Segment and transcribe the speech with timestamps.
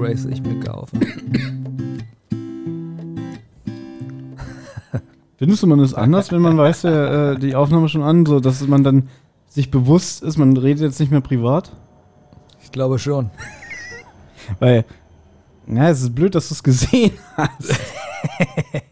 [0.00, 0.96] Blu-Rays ich mir kaufe.
[5.36, 8.66] Findest du, man ist anders, wenn man weiß, äh, die Aufnahme schon an, so dass
[8.66, 9.08] man dann
[9.46, 11.72] sich bewusst ist, man redet jetzt nicht mehr privat?
[12.62, 13.30] Ich glaube schon.
[14.58, 14.84] Weil,
[15.66, 17.74] ja, es ist blöd, dass du es gesehen hast.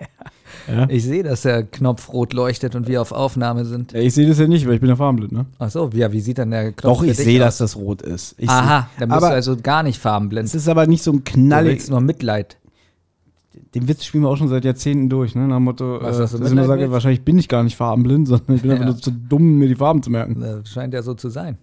[0.88, 3.92] Ich sehe, dass der Knopf rot leuchtet und wir auf Aufnahme sind.
[3.92, 5.46] Ja, ich sehe das ja nicht, weil ich bin ja farbenblind, ne?
[5.58, 8.34] Ach so, ja, wie sieht dann der Knopf Doch, ich sehe, dass das rot ist.
[8.38, 10.46] Ich Aha, dann bist aber du also gar nicht farbenblind.
[10.48, 11.72] es ist aber nicht so ein Du knallig.
[11.72, 12.58] willst nur Mitleid.
[13.74, 15.46] Den Witz spielen wir auch schon seit Jahrzehnten durch, ne?
[15.48, 17.76] Nach dem Motto, Was, äh, dass du ich immer sage, wahrscheinlich bin ich gar nicht
[17.76, 18.90] farbenblind, sondern ich bin einfach Ja.
[18.92, 20.40] nur zu dumm, mir die Farben zu merken.
[20.40, 21.58] Das scheint ja so zu sein.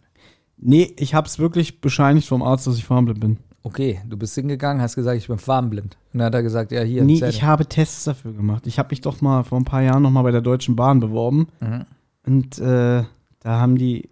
[0.58, 3.38] Nee, ich hab's wirklich bescheinigt vom Arzt, dass ich farbenblind bin.
[3.66, 5.98] Okay, du bist hingegangen, hast gesagt, ich bin farbenblind.
[6.14, 7.04] Und dann hat er gesagt, ja, hier.
[7.04, 8.68] Nee, ich habe Tests dafür gemacht.
[8.68, 11.00] Ich habe mich doch mal vor ein paar Jahren noch mal bei der Deutschen Bahn
[11.00, 11.48] beworben.
[11.60, 11.86] Mhm.
[12.28, 13.04] Und äh,
[13.40, 14.12] da haben die,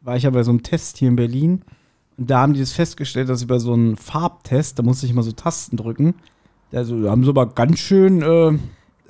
[0.00, 1.62] war ich ja bei so einem Test hier in Berlin.
[2.16, 5.22] Und da haben die das festgestellt, dass über so einen Farbtest, da musste ich mal
[5.22, 6.14] so Tasten drücken.
[6.72, 8.48] Also, da haben sie aber ganz schön äh,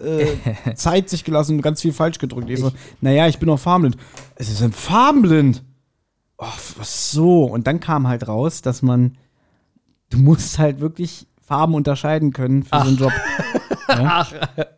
[0.04, 0.36] äh,
[0.74, 2.50] Zeit sich gelassen und ganz viel falsch gedrückt.
[2.50, 4.02] Ich so, naja, ich bin auch farbenblind.
[4.34, 5.62] Es ist ein farbenblind.
[6.38, 7.44] Oh, was so?
[7.44, 9.16] Und dann kam halt raus, dass man,
[10.10, 13.12] du musst halt wirklich Farben unterscheiden können für so einen Job.
[13.88, 14.26] Ja?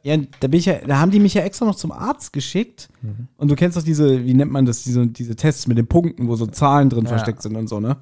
[0.03, 2.91] ja, da bin ich ja, da haben die mich ja extra noch zum Arzt geschickt.
[3.39, 6.29] Und du kennst doch diese, wie nennt man das, diese, diese Tests mit den Punkten,
[6.29, 7.09] wo so Zahlen drin Ja.
[7.09, 7.97] versteckt sind und so, ne?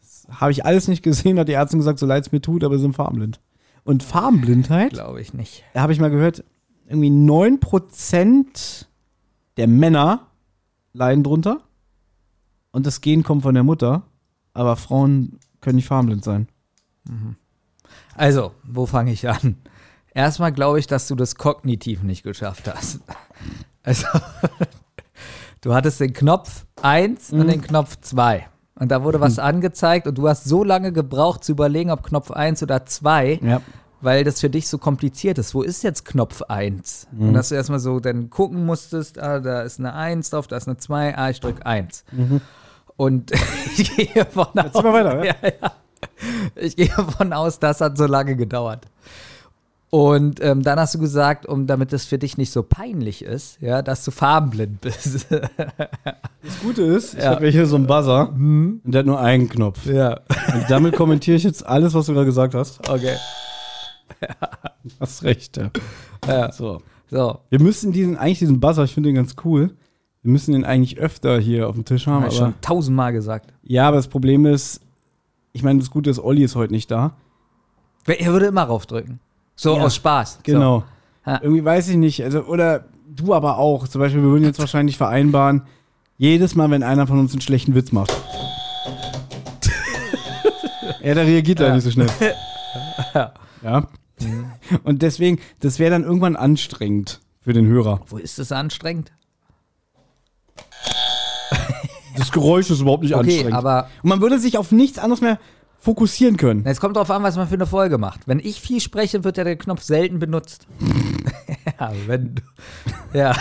[0.00, 2.62] Das habe ich alles nicht gesehen, hat die Ärztin gesagt, so leid es mir tut,
[2.62, 3.40] aber sie sind farbenblind.
[3.82, 5.64] Und Farbenblindheit, Glaube ich nicht.
[5.74, 6.44] da habe ich mal gehört,
[6.86, 8.86] irgendwie 9%
[9.56, 10.28] der Männer
[10.92, 11.60] leiden drunter.
[12.70, 14.04] Und das Gen kommt von der Mutter.
[14.52, 16.46] Aber Frauen können nicht farbenblind sein.
[18.14, 19.56] Also, wo fange ich an?
[20.14, 23.00] Erstmal glaube ich, dass du das kognitiv nicht geschafft hast.
[23.82, 24.06] Also,
[25.60, 27.40] du hattest den Knopf 1 Mhm.
[27.40, 28.46] und den Knopf 2.
[28.78, 32.30] Und da wurde was angezeigt und du hast so lange gebraucht zu überlegen, ob Knopf
[32.30, 33.62] 1 oder 2, Ja.
[34.02, 35.54] weil das für dich so kompliziert ist.
[35.54, 37.06] Wo ist jetzt Knopf 1?
[37.18, 40.56] Und dass du erstmal so dann gucken musstest, ah, da ist eine 1 drauf, da
[40.56, 42.04] ist eine 2, ah, ich drücke 1.
[42.96, 43.30] Und
[43.78, 45.72] ich gehe von Jetzt mal weiter, ja, ja.
[46.56, 48.86] Ich gehe davon aus, das hat so lange gedauert.
[49.90, 53.60] Und ähm, dann hast du gesagt, um damit es für dich nicht so peinlich ist,
[53.60, 55.26] ja, dass du farbenblind bist.
[56.42, 57.30] Das Gute ist, ich Ja.
[57.30, 59.84] habe ja hier so einen Buzzer und der hat nur einen Knopf.
[59.86, 60.20] ja.
[60.54, 62.88] Und damit kommentiere ich jetzt alles, was du gerade gesagt hast.
[62.88, 63.16] Okay.
[65.00, 65.70] Hast recht, ja.
[66.26, 66.52] Ja.
[66.52, 66.80] So.
[67.10, 67.38] So.
[67.50, 69.74] Wir müssen diesen, eigentlich diesen Buzzer, ich finde den ganz cool.
[70.22, 72.24] Wir müssen den eigentlich öfter hier auf dem Tisch haben.
[72.24, 73.52] Hab ich schon tausendmal gesagt.
[73.62, 74.80] ja, aber das Problem ist,
[75.56, 77.12] ich meine, das Gute ist, Olli ist heute nicht da.
[78.06, 79.20] Er würde immer raufdrücken.
[79.56, 79.82] So Ja.
[79.84, 80.40] aus Spaß.
[80.42, 80.84] Genau.
[81.26, 81.40] Ja.
[81.42, 82.22] Irgendwie weiß ich nicht.
[82.22, 83.88] Also, oder du aber auch.
[83.88, 85.62] Zum Beispiel, wir würden jetzt wahrscheinlich vereinbaren,
[86.18, 88.12] jedes Mal, wenn einer von uns einen schlechten Witz macht.
[91.02, 91.74] ja, da reagiert er Ja.
[91.74, 92.08] nicht so schnell.
[93.62, 93.88] Ja.
[94.84, 98.00] Und deswegen, das wäre dann irgendwann anstrengend für den Hörer.
[98.06, 98.16] So.
[98.16, 99.12] Wo ist es anstrengend?
[102.16, 103.54] Das Geräusch ist überhaupt nicht Okay, anstrengend.
[103.54, 105.38] aber Und man würde sich auf nichts anderes mehr
[105.78, 106.62] fokussieren können.
[106.64, 108.26] es kommt darauf an, was man für eine Folge macht.
[108.26, 110.66] Wenn ich viel spreche, wird ja der Knopf selten benutzt.
[111.80, 112.42] ja, wenn du.
[113.18, 113.34] Ja.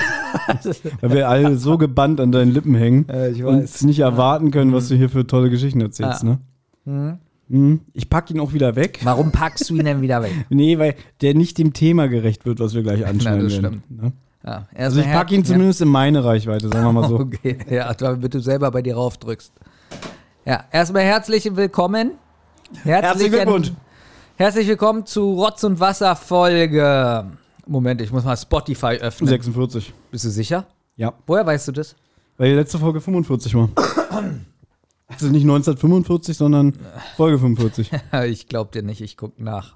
[1.02, 3.75] Weil wir alle so gebannt an deinen Lippen hängen Äh, ich und weiß.
[3.75, 6.30] es nicht erwarten können, was du hier für tolle Geschichten erzählst, Ja.
[6.30, 6.40] ne?
[6.85, 7.18] Mhm.
[7.47, 7.81] Mhm.
[7.94, 9.00] Ich pack ihn auch wieder weg.
[9.03, 10.31] Warum packst du ihn denn wieder weg?
[10.50, 13.84] Nee, weil der nicht dem Thema gerecht wird, was wir gleich anschneiden das werden.
[13.90, 14.12] Ne?
[14.46, 17.08] Ja, Also ich pack ihn zumindest in meine Reichweite, sagen wir mal Ja.
[17.10, 17.20] so.
[17.20, 19.52] Okay, ja, damit du selber bei dir raufdrückst.
[20.46, 22.12] Ja, erstmal herzlich willkommen.
[22.84, 23.72] Herzlichen Glückwunsch.
[24.38, 27.26] Herzlich willkommen zu Rotz und Wasser Folge.
[27.66, 29.28] Moment, ich muss mal Spotify öffnen.
[29.28, 29.94] 46.
[30.12, 30.66] Bist du sicher?
[30.96, 31.96] Ja, Woher weißt du das?
[32.38, 33.70] weil die letzte Folge 45 war.
[35.08, 36.74] Also nicht 1945, sondern
[37.16, 37.91] Folge 45.
[38.26, 39.76] ich glaub dir nicht, ich guck nach.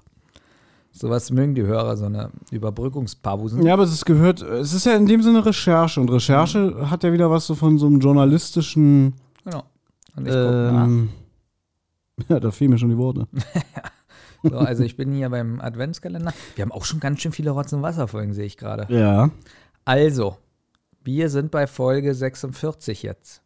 [0.92, 3.64] Sowas mögen die Hörer, so eine Überbrückungspausen.
[3.64, 7.04] Ja, aber es ist gehört, es ist ja in dem Sinne Recherche und Recherche hat
[7.04, 9.14] ja wieder was so von so einem journalistischen.
[9.44, 9.62] Genau.
[10.16, 11.10] Und ich Ähm,
[12.28, 13.26] ja, da fehlen mir schon die Worte.
[14.42, 16.32] So, also ich bin hier beim Adventskalender.
[16.54, 18.86] Wir haben auch schon ganz schön viele Rotz und Wasser Folgen, sehe ich gerade.
[18.88, 19.28] Ja.
[19.84, 20.38] Also,
[21.04, 23.42] wir sind bei Folge 46 jetzt.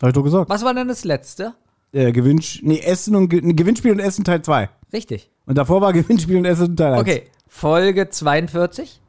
[0.00, 0.50] Hab ich doch gesagt.
[0.50, 1.54] Was war denn das letzte?
[1.92, 4.68] Äh, Gewinnspiel, nee, Essen und Ge Gewinnspiel und Essen Teil 2.
[4.92, 5.30] Richtig.
[5.46, 7.00] Und davor war Gewinnspiel und Essen Teil 1.
[7.02, 9.00] Okay, Folge 42.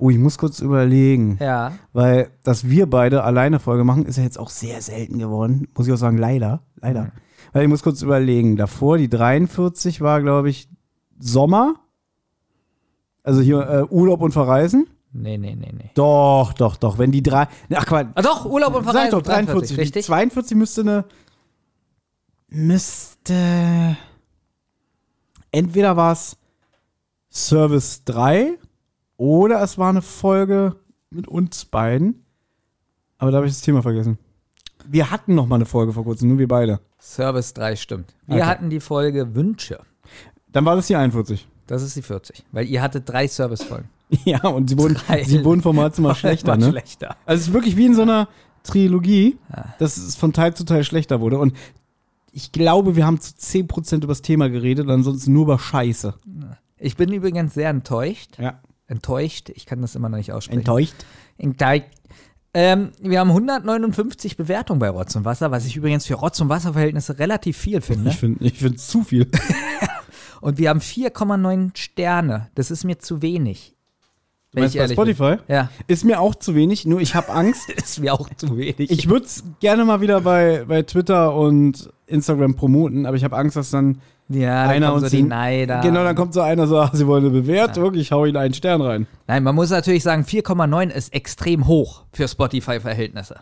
[0.00, 1.38] Oh, ich muss kurz überlegen.
[1.40, 1.72] Ja.
[1.92, 5.66] Weil, dass wir beide alleine Folge machen, ist ja jetzt auch sehr selten geworden.
[5.76, 6.62] Muss ich auch sagen, leider.
[6.80, 7.10] Leider.
[7.52, 8.56] Weil ich muss kurz überlegen.
[8.56, 10.68] Davor, die 43 war, glaube ich,
[11.18, 11.74] Sommer.
[13.24, 14.86] Also hier äh, Urlaub und Verreisen.
[15.12, 15.90] Nee, nee, nee, nee.
[15.94, 16.98] Doch, doch, doch.
[16.98, 17.48] Wenn die drei.
[17.74, 18.06] Ach, Quatsch.
[18.14, 19.18] Ah doch, Urlaub und Sag Verreisen.
[19.18, 19.74] ich doch, 43.
[19.74, 20.06] Die Richtig?
[20.06, 21.04] 42 müsste eine.
[22.48, 23.96] müsste.
[25.50, 26.36] Entweder war es
[27.30, 28.58] Service 3
[29.16, 30.76] oder es war eine Folge
[31.10, 32.24] mit uns beiden.
[33.18, 34.18] Aber da habe ich das Thema vergessen.
[34.86, 36.80] Wir hatten noch mal eine Folge vor kurzem, nur wir beide.
[37.00, 38.14] Service 3 stimmt.
[38.26, 38.44] Wir Okay.
[38.44, 39.80] hatten die Folge Wünsche.
[40.52, 41.46] Dann war das die 41.
[41.66, 42.44] Das ist die 40.
[42.52, 43.88] Weil ihr hattet drei Servicefolgen.
[44.24, 45.22] Ja, und sie wurden, Drei.
[45.22, 46.70] sie wurden vom Mal zu Mal schlechter, ne?
[46.70, 47.14] schlechter.
[47.26, 48.26] Also es ist wirklich wie in so einer
[48.62, 49.36] Trilogie,
[49.78, 51.38] dass es von Teil zu Teil schlechter wurde.
[51.38, 51.52] Und
[52.38, 56.14] ich glaube, wir haben zu 10% über das Thema geredet und ansonsten nur über Scheiße.
[56.78, 58.38] Ich bin übrigens sehr enttäuscht.
[58.38, 58.60] Ja.
[58.86, 59.50] Enttäuscht.
[59.50, 60.60] Ich kann das immer noch nicht aussprechen.
[60.60, 60.94] Enttäuscht?
[61.36, 61.86] Enttäuscht.
[62.54, 66.48] Ähm, wir haben 159 Bewertungen bei Rotz und Wasser, was ich übrigens für Rotz und
[66.48, 68.10] Wasser-Verhältnisse relativ viel finde.
[68.10, 69.28] Ich finde ich find zu viel.
[70.40, 72.48] Und wir haben 4,9 Sterne.
[72.54, 73.74] Das ist mir zu wenig.
[74.52, 75.36] Wenn Meinst du bei Spotify?
[75.36, 75.56] Bin.
[75.56, 77.68] Ja, Ist mir auch zu wenig, nur ich habe Angst.
[77.76, 78.90] ist mir auch zu wenig.
[78.90, 83.36] Ich würde es gerne mal wieder bei, bei Twitter und Instagram promoten, aber ich habe
[83.36, 84.00] Angst, dass dann
[84.30, 85.80] ja, dann einer kommen und so die Neider.
[85.80, 88.54] Genau, dann kommt so einer so, ach, sie wollen eine Bewertung, ich hau ihnen einen
[88.54, 89.06] Stern rein.
[89.26, 93.36] Nein, man muss natürlich sagen, 4,9 ist extrem hoch für Spotify-Verhältnisse.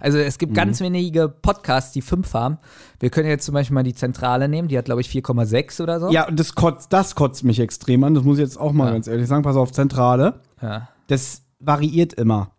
[0.00, 0.38] Also es Mhm.
[0.38, 2.58] gibt ganz wenige Podcasts, die 5 haben.
[2.98, 6.00] Wir können jetzt zum Beispiel mal die Zentrale nehmen, die hat, glaube ich, 4,6 oder
[6.00, 6.10] so.
[6.10, 8.86] Ja, und das kotzt, das kotzt mich extrem an, das muss ich jetzt auch mal
[8.86, 8.92] Ja.
[8.94, 9.42] ganz ehrlich sagen.
[9.42, 10.88] Pass auf, Zentrale, Ja.
[11.06, 12.50] das variiert immer.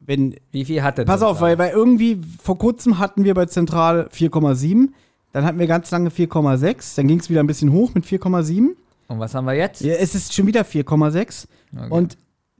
[0.00, 3.46] Wenn, Wie viel hat denn pass auf, weil, weil irgendwie vor kurzem hatten wir bei
[3.46, 4.94] Zentrale 4,7,
[5.32, 8.76] dann hatten wir ganz lange 4,6, dann ging es wieder ein bisschen hoch mit 4,7.
[9.08, 9.80] Und was haben wir jetzt?
[9.82, 11.48] Ja, es ist schon wieder 4,6.
[11.76, 11.88] Okay.
[11.90, 12.16] Und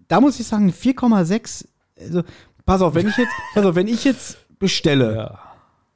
[0.09, 1.67] da muss ich sagen, 4,6,
[1.99, 2.23] also,
[2.69, 5.39] pass auf, wenn ich jetzt, pass auf, wenn ich jetzt bestelle Ja.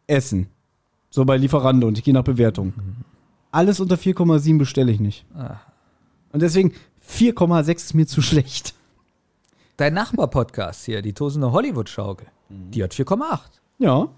[0.07, 0.49] Essen,
[1.11, 2.73] so bei Lieferando und ich gehe nach Bewertung,
[3.51, 5.25] alles unter 4,7 bestelle ich nicht.
[5.37, 5.57] Ah.
[6.33, 6.73] Und deswegen
[7.07, 8.75] 4,6 ist mir zu schlecht.
[9.77, 12.71] Dein Nachbar-Podcast hier, die Tosende Hollywood-Schaukel, Mhm.
[12.71, 13.61] die hat 4,8.
[13.79, 14.09] Ja,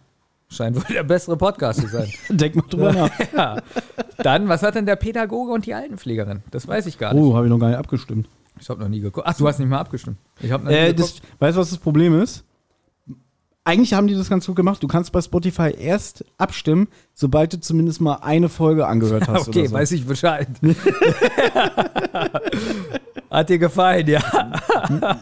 [0.50, 2.08] Scheint wohl der bessere Podcast zu sein.
[2.28, 3.10] denk mal drüber nach.
[3.36, 3.56] ja.
[4.18, 6.42] Dann, was hat denn der Pädagoge und die Altenpflegerin?
[6.52, 7.20] Das weiß ich gar nicht.
[7.22, 8.28] Oh, habe ich noch gar nicht abgestimmt.
[8.60, 9.26] Ich habe noch nie geguckt.
[9.28, 10.16] Ach, du hast nicht mal abgestimmt.
[10.40, 12.44] Ich habe Äh, das, weißt du, was das Problem ist?
[13.66, 14.82] Eigentlich haben die das ganz gut gemacht.
[14.82, 19.48] Du kannst bei Spotify erst abstimmen, sobald du zumindest mal eine Folge angehört hast.
[19.48, 19.74] Okay, so.
[19.74, 20.48] weiß ich Bescheid.
[23.30, 24.20] Hat dir gefallen, ja.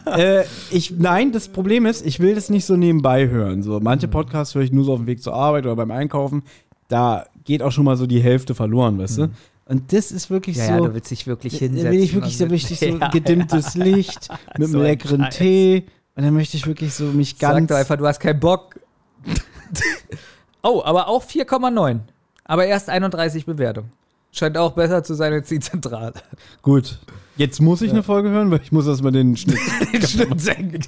[0.17, 3.63] äh, ich, nein, das Problem ist, ich will das nicht so nebenbei hören.
[3.63, 4.11] So, manche Mhm.
[4.13, 6.43] Podcasts höre ich nur so auf dem Weg zur Arbeit oder beim Einkaufen.
[6.89, 9.31] Da geht auch schon mal so die Hälfte verloren, weißt du?
[9.65, 10.57] Und das ist wirklich.
[10.57, 10.71] Ja, so.
[10.73, 11.91] ja, du willst dich wirklich Da hinsetzen.
[11.93, 14.29] will ich wirklich so und- richtig so Ja, gedimmtes Licht
[14.59, 15.37] mit So einem ein leckeren Scheiß.
[15.37, 15.85] Tee.
[16.15, 17.69] Und dann möchte ich wirklich so mich Sag ganz.
[17.69, 18.79] doch einfach, du hast keinen Bock.
[20.63, 22.01] oh, aber auch 4,9.
[22.45, 23.93] Aber erst 31 Bewertungen.
[24.33, 26.15] Scheint auch besser zu sein als die Zentrale.
[26.63, 26.99] Gut.
[27.37, 29.59] Jetzt muss ich eine Folge hören, weil ich muss erstmal den Schnitt.
[29.93, 30.81] Den Schnitt senken.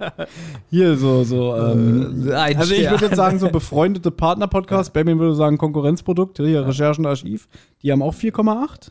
[0.70, 1.56] Hier so, so.
[1.56, 4.92] Ähm, Äh, also ich würde jetzt sagen, so befreundete Partner-Podcasts.
[4.92, 6.36] Benjamin würde sagen Konkurrenzprodukt.
[6.38, 7.48] Hier, Recherchen, Archiv.
[7.82, 8.90] Die haben auch 4,8.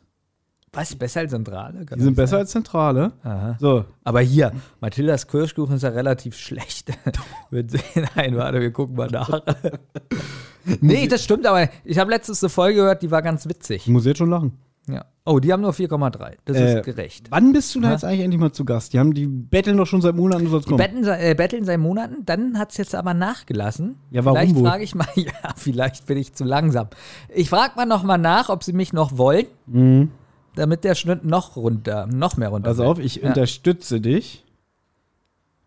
[0.74, 0.96] Was?
[0.96, 1.84] Besser als Zentrale?
[1.86, 2.40] Kann Die sind besser sein?
[2.42, 3.12] als Zentrale.
[3.24, 3.56] Aha.
[3.60, 3.86] So.
[4.04, 6.92] Aber hier, Mathildas Kirschkuchen ist ja relativ schlecht.
[7.52, 9.42] Nein, warte, wir gucken mal nach.
[10.82, 13.88] nee, das stimmt, aber ich habe letztens eine Folge gehört, die war ganz Ich witzig.
[13.88, 14.54] muss jetzt schon lachen.
[14.88, 15.06] Ja.
[15.32, 16.38] Oh, die haben nur 4,3.
[16.46, 17.28] Das Äh, ist gerecht.
[17.30, 18.94] Wann bist du da jetzt eigentlich endlich mal zu Gast?
[18.94, 20.80] Die haben die betteln doch schon seit Monaten, du sollst Die kommen.
[20.84, 23.96] betteln, se- äh, betteln seit Monaten, dann hat es jetzt aber nachgelassen.
[24.10, 26.88] Ja, warum Vielleicht frage ich mal, ja, vielleicht bin ich zu langsam.
[27.34, 30.10] Ich frage mal noch mal nach, ob sie mich noch wollen, Mhm.
[30.56, 32.70] damit der Schnitt noch runter, noch mehr runter.
[32.72, 33.28] Pass auf, ich Ja.
[33.30, 34.44] unterstütze dich.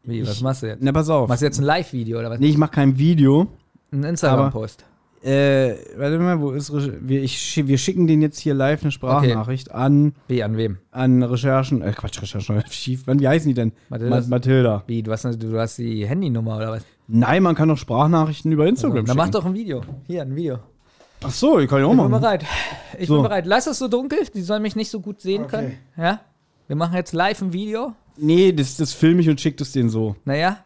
[0.02, 0.83] Wie, was ich- machst du jetzt?
[0.83, 1.28] Na, pass auf.
[1.28, 2.40] Machst du jetzt ein Live-Video oder was?
[2.40, 3.47] Nee, ich mache kein Video.
[3.92, 4.85] Ein Instagram-Post.
[5.25, 8.91] Äh, warte mal, wo ist Re wir, ich, wir schicken den jetzt hier live eine
[8.91, 10.79] Sprachnachricht an, Wie, an wem?
[10.91, 13.73] an Recherchen, äh, Quatsch, Recherchen, Schief, wann, wie heißen die denn?
[13.88, 14.21] Mathilda.
[14.21, 14.83] Ma Mathilda.
[14.88, 16.85] Wie, du hast, du hast die Handynummer oder was?
[17.07, 19.33] Nein, man kann doch Sprachnachrichten über Instagram Also, dann mach schicken.
[19.33, 19.83] doch ein Video.
[20.09, 20.59] Hier, ein Video.
[21.23, 22.21] Ach so, ich kann ich auch Ich bin machen.
[22.21, 22.45] bereit.
[22.99, 23.14] Ich So.
[23.14, 23.47] bin bereit.
[23.47, 25.75] Lass es so dunkel, die sollen mich nicht so gut sehen können.
[25.97, 26.21] Ja?
[26.67, 27.93] Wir machen jetzt live ein Video.
[28.17, 30.17] Nee, das, das film ich und schick das denen so.
[30.25, 30.64] Naja,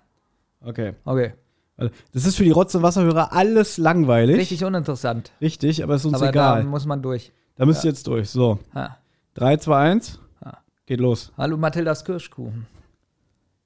[0.64, 0.94] Okay.
[1.04, 1.32] okay.
[1.76, 4.36] Das ist für die Rotz- und Wasserhörer alles langweilig.
[4.38, 5.30] Richtig uninteressant.
[5.40, 6.56] Richtig, aber ist uns aber egal.
[6.58, 7.32] da Da, muss man durch.
[7.58, 8.30] müsst ihr jetzt durch.
[8.30, 8.96] So, Ha.
[9.34, 10.18] 3, 2, 1.
[10.42, 10.58] Ah.
[10.86, 11.32] Geht los.
[11.36, 12.66] Hallo Mathildas Kirschkuchen.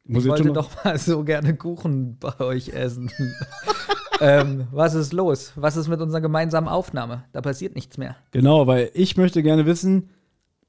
[0.05, 3.13] Muss Ich wollte schon doch mal so gerne Kuchen bei euch essen.
[4.21, 5.53] ähm, was ist los?
[5.55, 7.23] Was ist mit unserer gemeinsamen Aufnahme?
[7.33, 8.17] Da passiert nichts mehr.
[8.33, 10.11] Genau, weil ich möchte gerne wissen,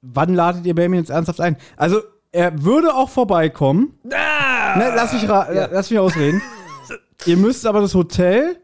[0.03, 1.57] wann ladet ihr Benjamin jetzt ernsthaft ein?
[1.75, 3.95] Also, er würde auch vorbeikommen.
[4.13, 4.77] Ah!
[4.77, 5.67] Ne, lass, mich Ja.
[5.71, 6.39] lass mich ausreden.
[7.25, 8.57] Ihr müsst aber das Hotel,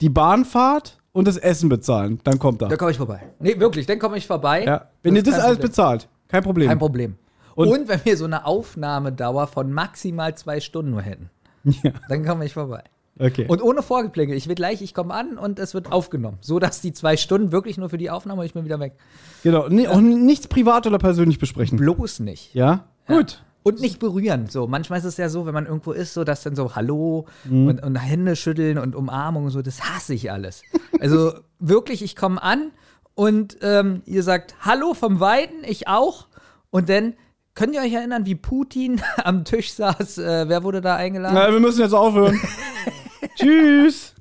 [0.00, 2.20] die Bahnfahrt und das Essen bezahlen.
[2.24, 2.76] Dann kommt Da er.
[2.76, 3.20] komme ich vorbei.
[3.38, 4.64] Nee, wirklich, dann komme ich vorbei.
[4.64, 4.86] Ja.
[5.02, 5.68] Wenn ihr das alles Problem.
[5.68, 6.68] bezahlt, kein Problem.
[6.68, 7.16] Kein Problem.
[7.54, 11.30] Und- Und, wenn wir so eine Aufnahmedauer von maximal zwei Stunden nur hätten,
[11.82, 11.92] Ja.
[12.08, 12.82] dann komme ich vorbei.
[13.18, 13.44] Okay.
[13.46, 14.34] Und ohne Vorgeplänkel.
[14.36, 16.38] Ich will gleich, ich komme an und es wird aufgenommen.
[16.40, 18.94] So dass die zwei Stunden wirklich nur für die Aufnahme und ich bin wieder weg.
[19.42, 19.68] genau.
[19.68, 21.76] Nee, auch nichts privat oder persönlich besprechen.
[21.76, 22.54] Bloß nicht.
[22.54, 22.86] Ja?
[23.06, 23.42] Gut.
[23.64, 24.48] Und nicht berühren.
[24.48, 27.26] So, manchmal ist es ja so, wenn man irgendwo ist, so dass dann so Hallo
[27.44, 27.68] Mhm.
[27.68, 30.62] und, und Hände schütteln und Umarmung und so, das hasse ich alles.
[31.00, 32.72] Also wirklich, ich komme an
[33.14, 36.26] und ähm, ihr sagt Hallo vom Weiden, ich auch.
[36.70, 37.14] Und dann
[37.54, 40.18] könnt ihr euch erinnern, wie Putin am Tisch saß?
[40.18, 41.34] Äh, wer wurde da eingeladen?
[41.34, 42.40] Na, wir müssen jetzt aufhören.
[43.36, 44.14] Tschüss.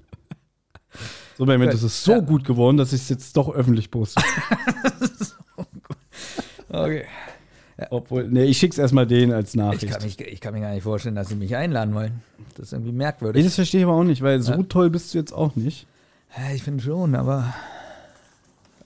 [1.38, 2.20] So, Benjamin, das ist so Ja.
[2.20, 4.22] gut geworden, dass ich es jetzt doch öffentlich poste.
[6.70, 7.06] Okay.
[7.90, 9.90] Obwohl, nee, ich schick's erstmal denen als Ich Nachricht.
[9.90, 12.22] kann, mich, ich kann mir gar nicht vorstellen, dass sie mich einladen wollen.
[12.56, 13.44] Das ist irgendwie Nee, merkwürdig.
[13.44, 14.64] das verstehe ich aber auch nicht, weil so Ja.
[14.64, 15.88] toll bist du jetzt auch nicht.
[16.38, 17.54] Ja, ich finde schon, aber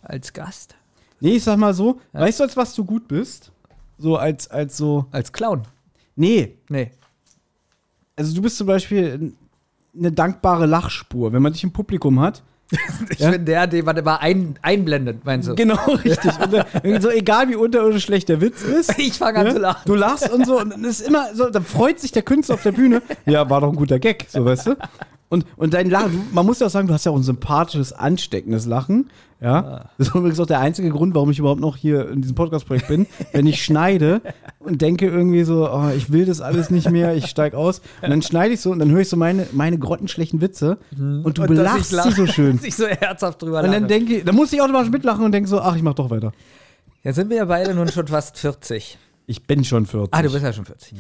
[0.02, 0.76] als Gast,
[1.22, 3.52] Nee, ich sag mal so, weißt du, als was du gut bist?
[3.98, 5.06] So als, als so.
[5.12, 5.64] als Clown.
[6.16, 6.92] Nee, Nee.
[8.16, 9.34] also du bist zum Beispiel
[9.98, 12.44] eine dankbare Lachspur, wenn man dich im Publikum hat.
[13.10, 13.32] Ich Ja?
[13.32, 15.56] bin der, den man immer ein, einblendet, meinst du?
[15.56, 16.32] Genau, richtig.
[16.84, 18.98] Irgendwie so egal wie unterirdisch schlecht der Witz ist.
[19.06, 19.54] Ich fange an ne?
[19.54, 19.82] zu lachen.
[19.86, 22.64] Du lachst und so, und dann ist immer so, dann freut sich der Künstler auf
[22.64, 23.02] der Bühne.
[23.26, 24.76] Ja, war doch ein guter Gag, so weißt du.
[25.36, 27.92] Und, und dein Lachen, man muss ja auch sagen, du hast ja auch ein sympathisches,
[27.92, 29.10] ansteckendes Lachen.
[29.42, 29.90] Ja.
[29.98, 32.88] Das ist übrigens auch der einzige Grund, warum ich überhaupt noch hier in diesem Podcast-Projekt
[32.88, 33.06] bin.
[33.34, 34.22] Wenn ich schneide
[34.60, 37.82] und denke irgendwie so, oh, ich will das alles nicht mehr, ich steig aus.
[38.02, 40.98] Und dann schneide ich so und dann höre ich so meine, meine grottenschlechten Witze und
[40.98, 41.26] du Mhm.
[41.26, 42.56] Und belachst ich sie so schön.
[42.56, 45.34] dass ich so herzhaft drüber Und dann denke ich, dann muss ich automatisch mitlachen und
[45.34, 46.32] denke so, ach, ich mach doch weiter.
[47.04, 48.98] Jetzt sind wir ja beide nun schon fast 40.
[49.28, 50.14] Ich bin schon 40.
[50.14, 50.94] Ah, du bist ja schon 40.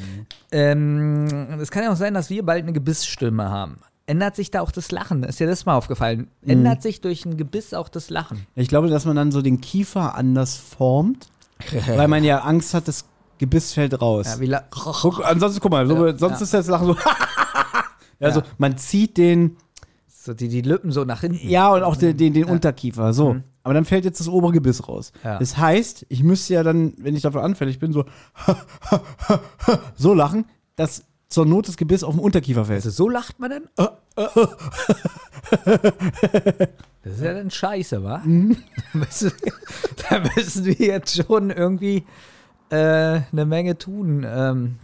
[0.51, 1.25] Ähm,
[1.61, 3.77] es kann ja auch sein, dass wir bald eine Gebissstimme haben.
[4.07, 5.23] Ändert sich da auch das Lachen?
[5.23, 6.27] Ist dir das mal aufgefallen?
[6.45, 8.45] Ändert sich durch ein Gebiss auch das Lachen?
[8.55, 11.27] Ich glaube, dass man dann so den Kiefer anders formt,
[11.87, 13.05] weil man ja Angst hat, das
[13.39, 14.37] Gebiss fällt raus.
[14.39, 16.43] Ja, Guck, ansonsten, guck mal, so, Ja, sonst ja.
[16.43, 16.95] ist das Lachen so.
[18.19, 19.57] also, man zieht den,
[20.07, 21.47] so die, die Lippen so nach hinten.
[21.49, 23.33] ja, und auch den, den, den Unterkiefer, so.
[23.33, 23.43] Mhm.
[23.63, 25.11] Aber dann fällt jetzt das obere Gebiss raus.
[25.23, 28.05] Das heißt, ich müsste ja dann, wenn ich dafür anfällig bin, so,
[29.95, 30.45] so lachen,
[30.75, 32.77] dass zur Not das Gebiss auf dem Unterkiefer fällt.
[32.85, 33.63] Also so lacht man dann?
[37.03, 38.21] Das ist ja dann scheiße, wa?
[38.23, 38.57] Mhm.
[38.93, 39.31] Da müssen-
[40.09, 42.03] da müssen wir jetzt schon irgendwie
[42.69, 42.75] äh,
[43.31, 44.75] eine Menge tun ähm,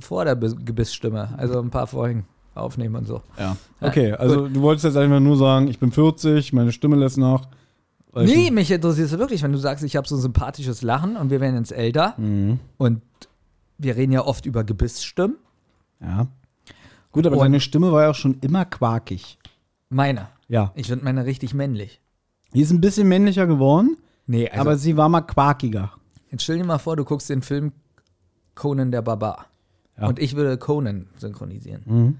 [0.00, 1.34] vor der Be- Gebissstimme.
[1.36, 3.22] Also ein paar Folgen aufnehmen und so.
[3.38, 3.56] Ja.
[3.80, 7.42] Okay, also du wolltest jetzt einfach nur sagen, ich bin 40, meine Stimme lässt nach.
[8.14, 11.30] Nee, mich interessiert es wirklich, wenn du sagst, ich habe so ein sympathisches Lachen und
[11.30, 12.58] wir werden jetzt älter Mhm.
[12.78, 13.02] und
[13.76, 15.36] wir reden ja oft über Gebissstimmen.
[16.00, 16.26] Ja.
[17.12, 19.38] Gut, aber Und- deine Stimme war ja auch schon immer quakig.
[19.88, 20.28] Meine.
[20.48, 20.72] Ja.
[20.74, 22.00] Ich finde meine richtig männlich.
[22.54, 25.92] Die ist ein bisschen männlicher geworden, Nee, also aber sie war mal quakiger.
[26.30, 27.72] jetzt stell dir mal vor, du guckst den Film
[28.54, 29.46] Conan der Barbar.
[29.98, 30.06] Ja.
[30.08, 31.82] Und ich würde Conan synchronisieren.
[31.86, 32.18] Mhm.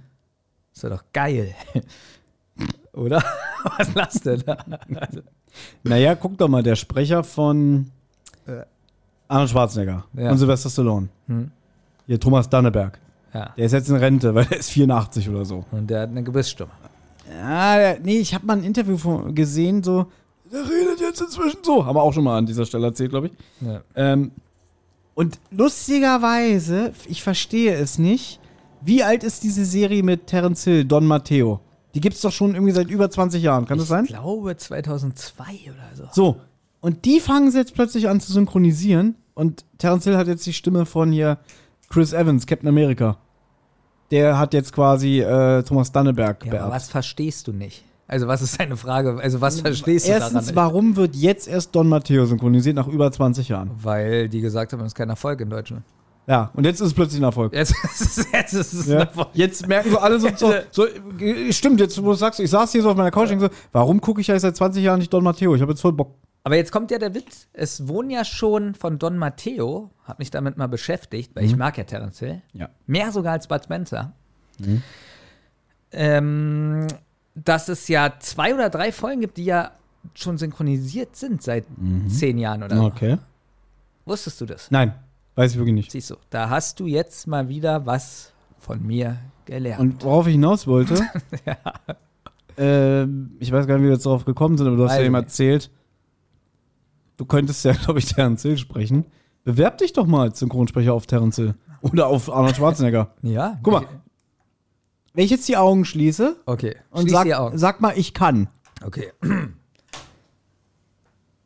[0.74, 1.54] Das wäre doch geil.
[2.92, 3.22] Oder?
[3.78, 4.54] Was lachst du da?
[4.96, 5.20] Also,
[5.82, 7.90] Naja, guck doch mal, der Sprecher von
[8.46, 8.62] Äh.
[9.28, 10.30] Arnold Schwarzenegger Ja.
[10.30, 11.08] und Sylvester Stallone.
[11.26, 11.50] Hm.
[12.06, 12.98] Hier, Thomas Danneberg.
[13.34, 13.52] Ja.
[13.56, 15.64] Der ist jetzt in Rente, weil er ist 84 oder so.
[15.70, 16.70] Und der hat eine Gebissstimme.
[17.30, 20.06] Ja, der, nee, ich habe mal ein Interview von, gesehen, so,
[20.50, 21.84] der redet jetzt inzwischen so.
[21.84, 23.32] Haben wir auch schon mal an dieser Stelle erzählt, glaube ich.
[23.60, 23.82] Ja.
[23.94, 24.32] Ähm,
[25.14, 28.40] und lustigerweise, ich verstehe es nicht,
[28.80, 31.60] wie alt ist diese Serie mit Terence Hill, Don Matteo?
[31.94, 34.04] Die gibt's doch schon irgendwie seit über 20 Jahren, kann das sein?
[34.04, 36.08] Ich glaube 2002 oder so.
[36.12, 36.36] So,
[36.80, 40.52] und die fangen sie jetzt plötzlich an zu synchronisieren und Terence Hill hat jetzt die
[40.52, 41.38] Stimme von hier
[41.88, 43.16] Chris Evans, Captain America.
[44.10, 46.72] Der hat jetzt quasi äh, Thomas Danneberg Ja, beerbt.
[46.72, 47.84] was verstehst du nicht?
[48.06, 49.18] Also was ist deine Frage?
[49.22, 50.56] Also was verstehst du Erstens, daran?
[50.56, 53.70] warum wird jetzt erst Don Matteo synchronisiert nach über 20 Jahren?
[53.82, 55.82] Weil die gesagt haben, es ist kein Erfolg in Deutschland.
[56.26, 57.52] Ja, und jetzt ist es plötzlich ein Erfolg.
[57.54, 58.98] Jetzt ist es, jetzt ist es ein Ja.
[59.00, 59.28] Erfolg.
[59.34, 62.72] Jetzt merken so alle so, so, so, äh, stimmt, jetzt wo du sagst, ich saß
[62.72, 64.98] hier so auf meiner Couch und denk so, warum gucke ich ja seit 20 Jahren
[65.00, 65.54] nicht Don Matteo?
[65.54, 66.14] Ich habe jetzt voll Bock.
[66.48, 67.46] Aber jetzt kommt ja der Witz.
[67.52, 71.76] Es wohnen ja schon von Don Matteo, hab mich damit mal beschäftigt, weil ich mag
[71.76, 72.40] ja Terence Hill.
[72.54, 72.70] Ja.
[72.86, 74.14] Mehr sogar als Bud Spencer.
[75.92, 76.86] Ähm,
[77.34, 79.72] dass es ja zwei oder drei Folgen gibt, die ja
[80.14, 81.66] schon synchronisiert sind seit
[82.08, 82.84] zehn Jahren oder so.
[82.84, 83.18] Okay.
[84.06, 84.70] Wusstest du das?
[84.70, 84.94] Nein,
[85.34, 85.92] weiß ich wirklich nicht.
[85.92, 89.80] Siehst du, da hast du jetzt mal wieder was von mir gelernt.
[89.80, 90.98] Und worauf ich hinaus wollte,
[92.56, 95.00] ähm, ich weiß gar nicht, wie wir jetzt darauf gekommen sind, aber du hast Weiß
[95.00, 95.70] ja eben erzählt,
[97.18, 99.04] du könntest ja, glaube ich, Terence Hill sprechen.
[99.44, 101.54] Bewerb dich doch mal als Synchronsprecher auf Terence Hill.
[101.82, 103.14] Oder auf Arnold Schwarzenegger.
[103.22, 103.86] ja, Guck mal.
[105.12, 107.58] Wenn ich jetzt die Augen schließe Okay, und schließ sag, die Augen.
[107.58, 108.48] sag mal, ich kann.
[108.84, 109.12] Okay.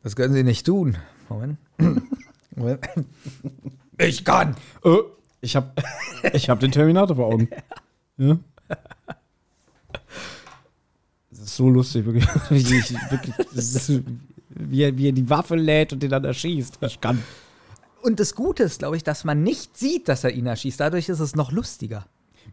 [0.03, 0.97] Das können Sie nicht tun.
[1.27, 1.57] Moment.
[2.55, 2.79] Moment.
[3.99, 4.55] Ich kann.
[4.83, 4.97] Äh,
[5.39, 5.71] ich habe
[6.33, 7.47] ich hab den Terminator vor Augen.
[8.17, 8.39] Ja?
[11.43, 12.25] ist so lustig, wirklich.
[12.49, 14.01] Ich, ich, wirklich das ist,
[14.55, 16.79] wie, er, wie er die Waffe lädt und den dann erschießt.
[16.81, 17.21] Ich kann.
[18.01, 20.79] Und das Gute ist, glaube ich, dass man nicht sieht, dass er ihn erschießt.
[20.79, 22.05] Dadurch ist es noch lustiger.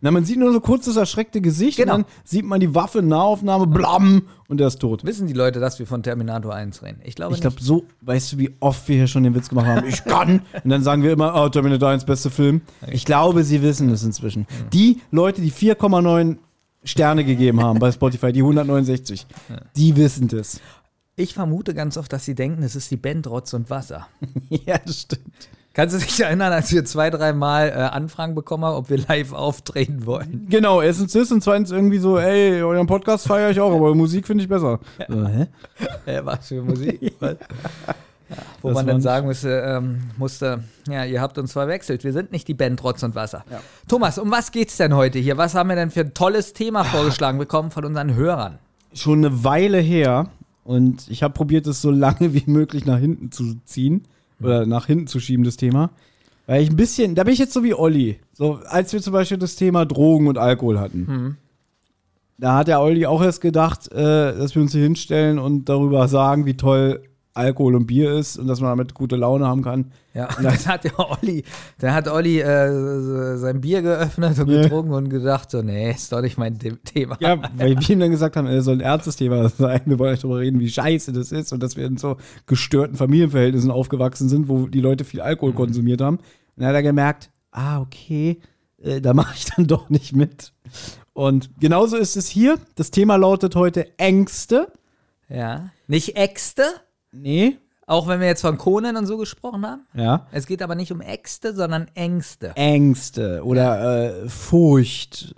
[0.02, 1.96] Na, man sieht nur so kurz das erschreckte Gesicht Genau.
[1.96, 5.04] und dann sieht man die Waffe, Nahaufnahme, blam, und er ist tot.
[5.04, 7.00] Wissen die Leute, dass wir von Terminator 1 reden?
[7.04, 9.66] Ich glaube Ich glaube, so, weißt du, wie oft wir hier schon den Witz gemacht
[9.66, 9.86] haben?
[9.88, 10.42] Ich kann!
[10.64, 12.62] Und dann sagen wir immer, oh, Terminator 1, beste Film.
[12.90, 14.46] Ich glaube, sie wissen es inzwischen.
[14.72, 16.36] Die Leute, die 4,9
[16.82, 19.26] Sterne gegeben haben bei Spotify, die 169,
[19.76, 20.60] die wissen das.
[21.20, 24.06] Ich vermute ganz oft, dass sie denken, es ist die Band Rotz und Wasser.
[24.48, 25.50] ja, das stimmt.
[25.74, 29.34] Kannst du dich erinnern, als wir zwei, dreimal äh, Anfragen bekommen haben, ob wir live
[29.34, 30.46] auftreten wollen?
[30.48, 34.26] Genau, erstens das und zweitens irgendwie so, ey, euren Podcast feiere ich auch, aber Musik
[34.26, 34.80] finde ich besser.
[35.08, 35.46] So, hä?
[36.06, 37.14] Äh, was für Musik?
[37.20, 37.36] Was?
[38.30, 42.02] Ja, wo Das man dann sagen musste, ähm, musste, ja, ihr habt uns verwechselt.
[42.02, 43.44] Wir sind nicht die Band Rotz und Wasser.
[43.88, 45.36] Thomas, um was geht's denn heute hier?
[45.36, 48.58] Was haben wir denn für ein tolles Thema vorgeschlagen bekommen von unseren Hörern?
[48.94, 50.30] Schon eine Weile her
[50.70, 54.04] und ich habe probiert, es so lange wie möglich nach hinten zu ziehen
[54.40, 55.90] oder nach hinten zu schieben, das Thema.
[56.46, 58.20] Weil ich ein bisschen, da bin ich jetzt so wie Olli.
[58.32, 61.04] So, als wir zum Beispiel das Thema Drogen und Alkohol hatten.
[62.38, 66.06] Da hat der Olli auch erst gedacht, äh, dass wir uns hier hinstellen und darüber
[66.06, 67.02] sagen, wie toll
[67.34, 69.92] Alkohol und Bier ist und dass man damit gute Laune haben kann.
[70.14, 71.44] Ja, und dann hat der Olli,
[71.80, 74.62] der hat Olli äh, sein Bier geöffnet und Ja.
[74.62, 77.16] getrunken und gedacht, so, nee, ist doch nicht mein The- Thema.
[77.20, 79.82] Ja, weil wir ihm dann gesagt haben, es soll ein ernstes Thema sein.
[79.86, 82.96] Wir wollen euch darüber reden, wie scheiße das ist und dass wir in so gestörten
[82.96, 86.16] Familienverhältnissen aufgewachsen sind, wo die Leute viel Alkohol konsumiert haben.
[86.16, 86.24] Und
[86.56, 88.40] dann hat er gemerkt, ah, okay,
[88.82, 90.52] äh, da mache ich dann doch nicht mit.
[91.12, 92.58] Und genauso ist es hier.
[92.74, 94.72] Das Thema lautet heute Ängste.
[95.28, 95.70] Ja.
[95.86, 96.64] Nicht Äxte,
[97.12, 97.56] Nee.
[97.86, 99.86] auch wenn wir jetzt von Conan und so gesprochen haben.
[99.94, 100.26] Ja.
[100.30, 102.52] Es geht aber nicht um Äxte, sondern Ängste.
[102.56, 105.34] Ängste oder äh, Furcht.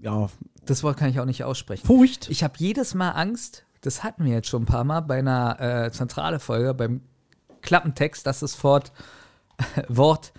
[0.00, 0.28] Ja,
[0.64, 1.86] Das Wort kann ich auch nicht aussprechen.
[1.86, 2.28] Furcht.
[2.30, 5.60] Ich habe jedes Mal Angst, das hatten wir jetzt schon ein paar Mal bei einer
[5.86, 7.00] äh, zentrale Folge, beim
[7.62, 8.92] Klappentext, dass das Wort,
[9.88, 10.32] Wort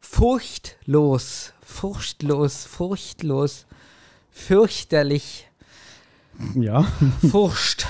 [0.00, 3.66] furchtlos, furchtlos, furchtlos,
[4.30, 5.48] fürchterlich,
[6.54, 6.86] Ja.
[7.30, 7.86] Furcht.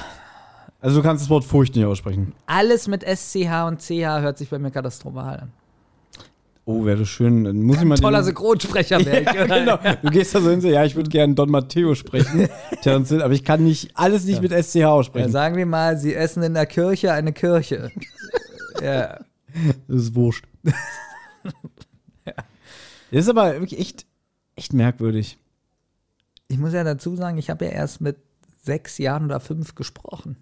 [0.80, 2.32] Also du kannst das Wort Furcht nicht aussprechen.
[2.46, 5.52] Alles mit SCH und CH hört sich bei mir katastrophal an.
[6.64, 7.44] Oh, wäre das schön.
[7.44, 9.48] Dann muss ich mal Toller Synchronsprecher wäre ich.
[9.48, 9.78] genau.
[10.02, 12.48] Du gehst da so hin, so, ja, ich würde gerne Don Matteo sprechen,
[12.82, 15.30] Terence aber ich kann nicht alles nicht mit SCH Ja, aussprechen.
[15.32, 17.90] sagen wir mal, sie essen in der Kirche eine Kirche.
[18.82, 19.18] ja.
[19.88, 20.44] Das ist wurscht.
[22.24, 24.06] Das ist aber wirklich echt,
[24.54, 25.38] echt merkwürdig.
[26.46, 28.16] Ich muss ja dazu sagen, ich habe ja erst mit
[28.62, 30.36] sechs Jahren oder fünf gesprochen.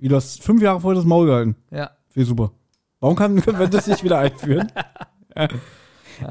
[0.00, 1.56] Wie du hast fünf Jahre vorher das Maul gehalten.
[1.70, 1.90] Ja.
[2.14, 2.52] Wie super.
[3.00, 4.70] Warum kann, können wir das nicht wieder einführen?
[5.36, 5.48] ja.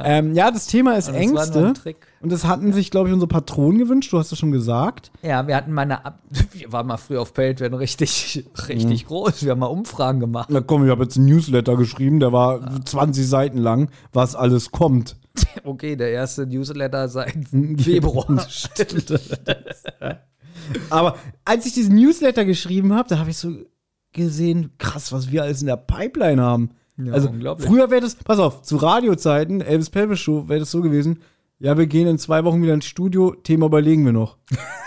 [0.04, 1.74] Ähm, ja, das Thema ist Und das Ängste.
[2.22, 4.14] Und das hatten sich, glaube ich, unsere Patronen gewünscht.
[4.14, 5.12] Du hast es schon gesagt.
[5.24, 6.20] Ja, wir hatten mal eine, Ab
[6.52, 9.44] wir waren mal früher auf Patreon richtig, richtig groß.
[9.44, 10.50] Wir haben mal Umfragen gemacht.
[10.52, 14.72] Na komm, ich habe jetzt einen Newsletter geschrieben, der war 20 Seiten lang, was alles
[14.72, 15.16] kommt.
[15.64, 17.34] Okay, der erste Newsletter seit
[17.78, 18.46] Februar.
[18.50, 19.20] Stimmt.
[20.90, 23.52] Aber als ich diesen Newsletter geschrieben habe, da habe ich so
[24.14, 26.72] gesehen, krass, was wir alles in der Pipeline haben.
[26.98, 30.82] Ja, also früher wäre das, pass auf, zu Radiozeiten, Elvis Pelvis Show, wäre das so
[30.82, 31.20] gewesen,
[31.60, 34.38] ja, wir gehen in zwei Wochen wieder ins Studio, Thema überlegen wir noch.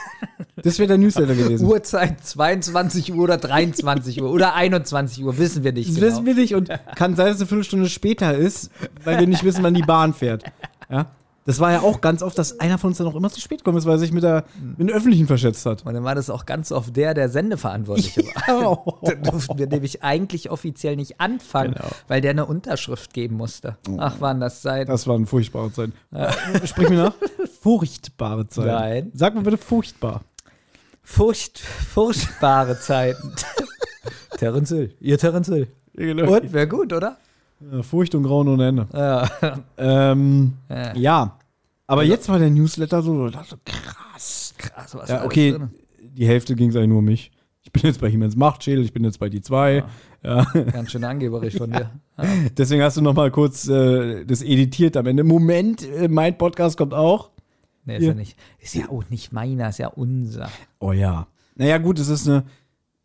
[0.57, 1.67] das wäre der Newsletter gewesen.
[1.67, 5.91] Uhrzeit 22 Uhr oder 23 Uhr oder 21 Uhr, wissen wir nicht.
[5.91, 6.07] Das genau.
[6.07, 8.71] wissen wir nicht und kann sein, dass es eine Viertelstunde später ist,
[9.05, 10.45] weil wir nicht wissen, wann die Bahn fährt.
[10.91, 11.11] Ja?
[11.45, 13.65] Das war ja auch ganz oft, dass einer von uns dann auch immer zu spät
[13.65, 14.45] kommt, weil er sich mit, der,
[14.77, 15.85] mit dem Öffentlichen verschätzt hat.
[15.85, 18.85] Und dann war das auch ganz oft der, der Sendeverantwortliche war.
[19.03, 21.89] Da durften wir nämlich eigentlich offiziell nicht anfangen, Genau.
[22.07, 23.77] weil der eine Unterschrift geben musste.
[23.99, 24.91] Ach, waren das Zeiten.
[24.91, 25.93] Das waren furchtbare Zeiten.
[26.65, 27.15] Sprich mir nach.
[27.61, 28.69] Furchtbare Zeiten.
[28.69, 29.13] Nein.
[29.15, 30.23] Sag mal bitte furchtbar.
[31.03, 33.33] Furcht, furchtbare Zeiten.
[34.39, 34.95] Terence Hill.
[35.01, 35.69] Ihr Terence Hill.
[35.97, 37.17] Und, wäre gut, oder?
[37.71, 38.87] Ja, Furcht und Grauen ohne Ende.
[38.93, 39.29] Ja.
[39.77, 40.95] Ähm, Ja.
[40.97, 41.39] ja.
[41.87, 44.55] Aber jetzt war der Newsletter so, so krass.
[44.57, 45.59] Krass, was Ja, okay,
[46.01, 47.31] die Hälfte ging es eigentlich nur um mich.
[47.63, 49.85] Ich bin jetzt bei Hiemens Machtschädel, ich bin jetzt bei die zwei.
[50.23, 50.45] Ja.
[50.73, 51.91] Ganz schön angeberisch von dir.
[52.57, 55.25] Deswegen hast du noch mal kurz äh, das editiert am Ende.
[55.25, 57.31] Moment, äh, mein Podcast kommt auch.
[57.85, 58.09] Nee, ist Ja.
[58.11, 58.39] ja nicht.
[58.61, 60.49] Ist ja auch nicht meiner, ist ja unser.
[60.79, 61.27] Oh ja.
[61.57, 62.45] Naja, gut, es ist eine,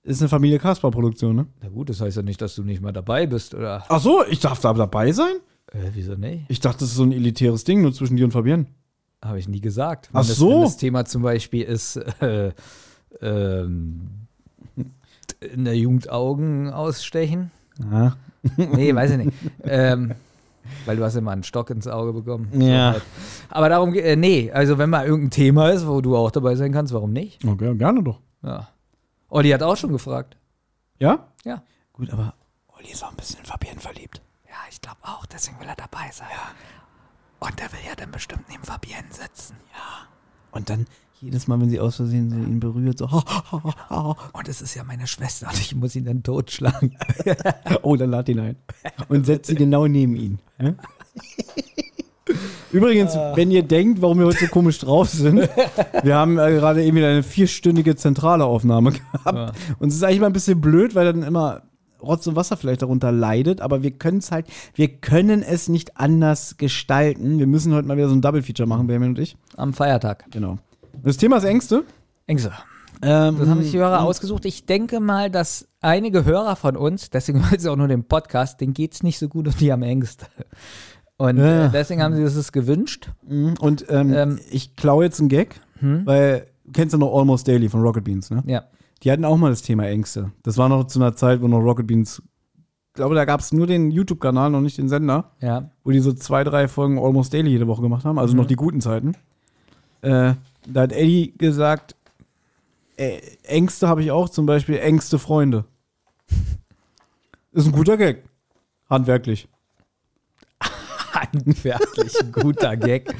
[0.07, 1.47] ist eine Familie Kasper-Produktion, ne?
[1.61, 3.83] Na gut, das heißt ja nicht, dass du nicht mal dabei bist, oder?
[3.89, 5.35] Ach so, ich darf da dabei sein?
[5.73, 6.45] Äh, wieso nicht?
[6.47, 8.67] Ich dachte, das ist so ein elitäres Ding, nur zwischen dir und Fabienne.
[9.23, 10.09] Habe ich nie gesagt.
[10.13, 10.49] Ach Wenn das, so.
[10.49, 12.53] Wenn das Thema zum Beispiel ist, äh,
[13.21, 14.09] ähm,
[15.41, 17.51] in der Jugend Augen ausstechen.
[17.91, 18.15] Ja.
[18.55, 19.33] Nee, weiß ich nicht.
[19.63, 20.13] ähm,
[20.85, 22.47] weil du hast immer einen Stock ins Auge bekommen.
[22.61, 22.93] Ja.
[22.93, 23.03] Halt.
[23.49, 26.71] Aber darum, äh, nee, also wenn mal irgendein Thema ist, wo du auch dabei sein
[26.71, 27.43] kannst, warum nicht?
[27.43, 28.21] Okay, gerne doch.
[28.41, 28.69] Ja.
[29.29, 30.37] Olli hat auch schon gefragt.
[30.99, 31.27] Ja?
[31.43, 31.63] Ja.
[31.93, 32.33] Gut, aber
[32.67, 34.21] Olli ist auch ein bisschen in Fabienne verliebt.
[34.47, 36.27] Ja, ich glaube auch, deswegen will er dabei sein.
[36.31, 37.47] Ja.
[37.47, 39.57] Und er will ja dann bestimmt neben Fabienne sitzen.
[40.51, 40.87] Und dann
[41.21, 43.05] jedes Mal, wenn sie aus Versehen so ihn berührt, so.
[44.33, 46.95] Und es ist ja meine Schwester und ich muss ihn dann totschlagen.
[47.81, 48.55] oh, dann lad ihn ein.
[49.09, 50.39] Und setzt sie genau neben ihn.
[52.71, 55.49] Übrigens, wenn ihr denkt, warum wir heute so komisch drauf sind,
[56.03, 59.37] wir haben äh, gerade eben wieder eine vierstündige zentrale Aufnahme gehabt.
[59.37, 59.51] Ja.
[59.79, 61.61] Und es ist eigentlich mal ein bisschen blöd, weil dann immer
[62.01, 65.97] Rotz und Wasser vielleicht darunter leidet, aber wir können es halt, wir können es nicht
[65.97, 67.39] anders gestalten.
[67.39, 69.35] Wir müssen heute mal wieder so ein Double-Feature machen, Benjamin und ich.
[69.55, 70.25] Am Feiertag.
[70.31, 70.57] Genau.
[71.03, 71.83] Das Thema ist Ängste.
[72.27, 72.51] Ängste.
[73.01, 74.45] Ähm, Das haben sich die Hörer ausgesucht.
[74.45, 78.59] Ich denke mal, dass einige Hörer von uns, deswegen hören sie auch nur den Podcast,
[78.61, 80.25] denen geht es nicht so gut und die haben Ängste.
[81.17, 81.65] Und Ja.
[81.65, 83.09] äh, deswegen haben sie es gewünscht.
[83.27, 83.55] Mhm.
[83.59, 84.39] Und ähm, Ähm.
[84.51, 88.29] ich klaue jetzt einen Gag, weil du kennst ja noch Almost Daily von Rocket Beans,
[88.29, 88.43] ne?
[88.45, 88.63] Ja.
[89.03, 90.31] Die hatten auch mal das Thema Ängste.
[90.43, 92.21] Das war noch zu einer Zeit, wo noch Rocket Beans,
[92.55, 95.69] ich glaube, da gab es nur den YouTube-Kanal, noch nicht den Sender, Ja.
[95.83, 98.55] wo die so zwei, drei Folgen Almost Daily jede Woche gemacht haben, also noch die
[98.55, 99.13] guten Zeiten.
[100.01, 100.33] Äh,
[100.67, 101.95] da hat Eddie gesagt,
[102.97, 105.65] äh, Ängste habe ich auch, zum Beispiel Ängste Freunde.
[107.51, 108.23] Ist ein guter Gag.
[108.89, 109.47] Handwerklich.
[111.11, 113.13] Handwerklich ein guter Gag.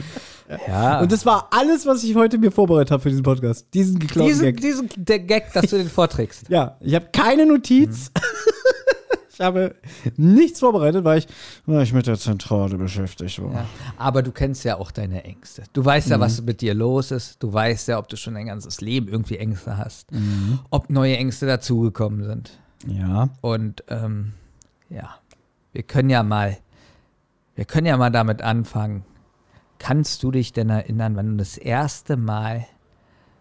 [0.67, 1.01] Ja.
[1.01, 3.67] Und das war alles, was ich heute mir vorbereitet habe für diesen Podcast.
[3.73, 4.61] Diesen geklauten diesen, Gag.
[4.61, 6.49] diesen Gag, dass du den vorträgst.
[6.49, 8.11] Ja, ich habe keine Notiz.
[9.33, 9.75] ich habe
[10.15, 11.27] nichts vorbereitet, weil ich,
[11.65, 13.53] weil ich mit der Zentrale beschäftigt war.
[13.53, 13.65] Ja.
[13.97, 15.63] Aber du kennst ja auch deine Ängste.
[15.73, 17.43] Du weißt ja, was mit dir los ist.
[17.43, 20.07] Du weißt ja, ob du schon dein ganzes Leben irgendwie Ängste hast.
[20.69, 22.57] Ob neue Ängste dazugekommen sind.
[22.87, 23.29] Ja.
[23.41, 24.33] Und ähm,
[24.89, 25.15] ja,
[25.73, 26.57] wir können ja mal,
[27.57, 29.03] wir können ja mal damit anfangen.
[29.79, 32.67] Kannst du dich denn erinnern, wann du das erste Mal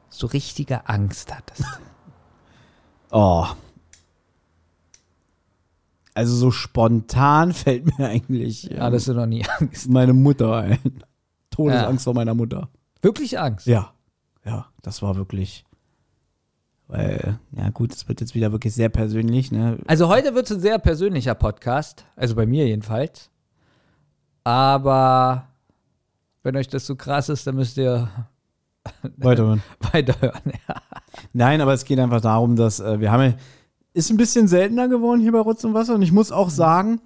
[0.09, 1.65] so richtige Angst hattest?
[3.13, 3.47] Oh.
[6.13, 9.89] Also so spontan fällt mir eigentlich ähm, Hattest du noch nie Angst?
[9.89, 11.05] meine Mutter ein.
[11.51, 12.69] Todesangst vor meiner Mutter.
[13.01, 13.69] Wirklich Angst?
[13.69, 13.93] Ja.
[14.45, 15.65] Ja, das war wirklich.
[16.89, 19.79] Weil, ja gut, es wird jetzt wieder wirklich sehr persönlich, ne?
[19.87, 23.31] Also heute wird es ein sehr persönlicher Podcast, also bei mir jedenfalls.
[24.47, 25.49] Aber
[26.45, 28.09] wenn euch das so krass ist, dann müsst ihr
[29.17, 29.61] Weiterhören.
[29.93, 30.53] weiterhören.
[30.69, 30.77] Ja.
[31.33, 33.35] Nein, aber es geht einfach darum, dass äh, wir haben
[33.93, 37.01] ist ein bisschen seltener geworden hier bei Rotz und Wasser und ich muss auch sagen,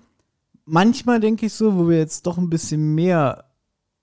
[0.67, 3.45] manchmal denke ich so, wo wir jetzt doch ein bisschen mehr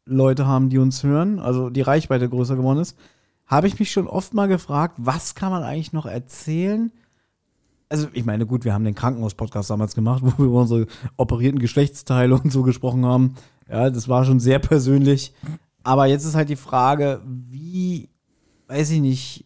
[0.06, 2.97] Leute haben, die uns hören, also die Reichweite größer geworden ist,
[3.45, 6.91] habe ich mich schon oft mal gefragt, was kann man eigentlich noch erzählen?
[7.89, 11.60] Also, ich meine, gut, wir haben den Krankenhaus-Podcast damals gemacht, wo wir über unsere operierten
[11.60, 13.36] Geschlechtsteile und so gesprochen haben.
[13.69, 15.34] Ja, das war schon sehr persönlich.
[15.84, 18.10] Aber jetzt ist halt die Frage, wie,
[18.67, 19.45] weiß ich nicht,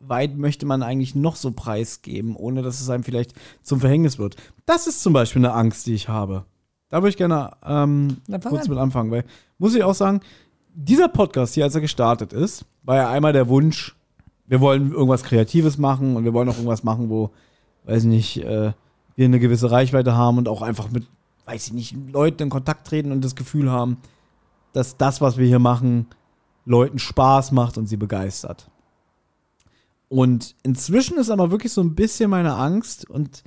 [0.00, 4.36] weit möchte man eigentlich noch so preisgeben, ohne dass es einem vielleicht zum Verhängnis wird.
[4.66, 6.44] Das ist zum Beispiel eine Angst, die ich habe.
[6.88, 8.70] Da würde ich gerne ähm, kurz an.
[8.70, 9.24] mit anfangen, weil,
[9.58, 10.20] muss ich auch sagen,
[10.74, 13.96] dieser Podcast hier, als er gestartet ist, war ja einmal der Wunsch,
[14.46, 17.30] wir wollen irgendwas Kreatives machen und wir wollen auch irgendwas machen, wo,
[17.84, 18.72] weiß ich nicht, äh,
[19.16, 21.06] wir eine gewisse Reichweite haben und auch einfach mit,
[21.46, 23.98] weiß ich nicht, Leuten in Kontakt treten und das Gefühl haben,
[24.72, 26.06] dass das, was wir hier machen,
[26.66, 28.70] Leuten Spaß macht und sie begeistert.
[30.08, 33.44] Und inzwischen ist aber wirklich so ein bisschen meine Angst und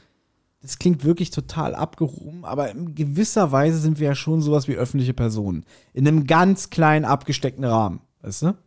[0.62, 4.76] das klingt wirklich total abgehoben, aber in gewisser Weise sind wir ja schon sowas wie
[4.76, 5.66] öffentliche Personen.
[5.94, 8.58] In einem ganz kleinen, abgesteckten Rahmen, weißt du?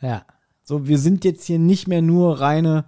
[0.00, 0.24] ja.
[0.72, 2.86] So, wir sind jetzt hier nicht mehr nur reine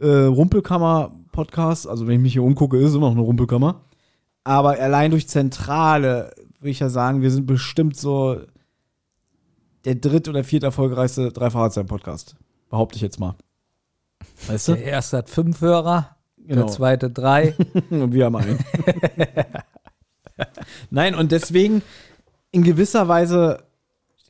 [0.00, 1.86] äh, Rumpelkammer-Podcasts.
[1.86, 3.82] Also, wenn ich mich hier umgucke, ist es immer noch eine Rumpelkammer.
[4.42, 8.40] Aber allein durch Zentrale würde ich ja sagen, wir sind bestimmt so
[9.84, 12.36] der dritt- oder viert erfolgreichste Drei-Fahrzeit-Podcast.
[12.70, 13.34] Behaupte ich jetzt mal.
[14.46, 14.72] Weißt du?
[14.76, 16.62] Der erste hat fünf Hörer, Genau.
[16.62, 17.54] der zweite drei.
[17.90, 18.58] Und wir haben einen.
[20.88, 21.82] Nein, und deswegen,
[22.50, 23.64] in gewisser Weise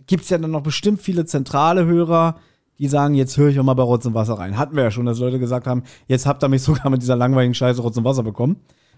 [0.09, 2.41] gibt es ja dann noch bestimmt viele zentrale Hörer,
[2.81, 4.57] die sagen, jetzt höre ich auch mal bei Rotz und Wasser rein.
[4.57, 7.15] Hatten wir ja schon, dass Leute gesagt haben, jetzt habt ihr mich sogar mit dieser
[7.15, 8.57] langweiligen Scheiße Rotz und Wasser bekommen.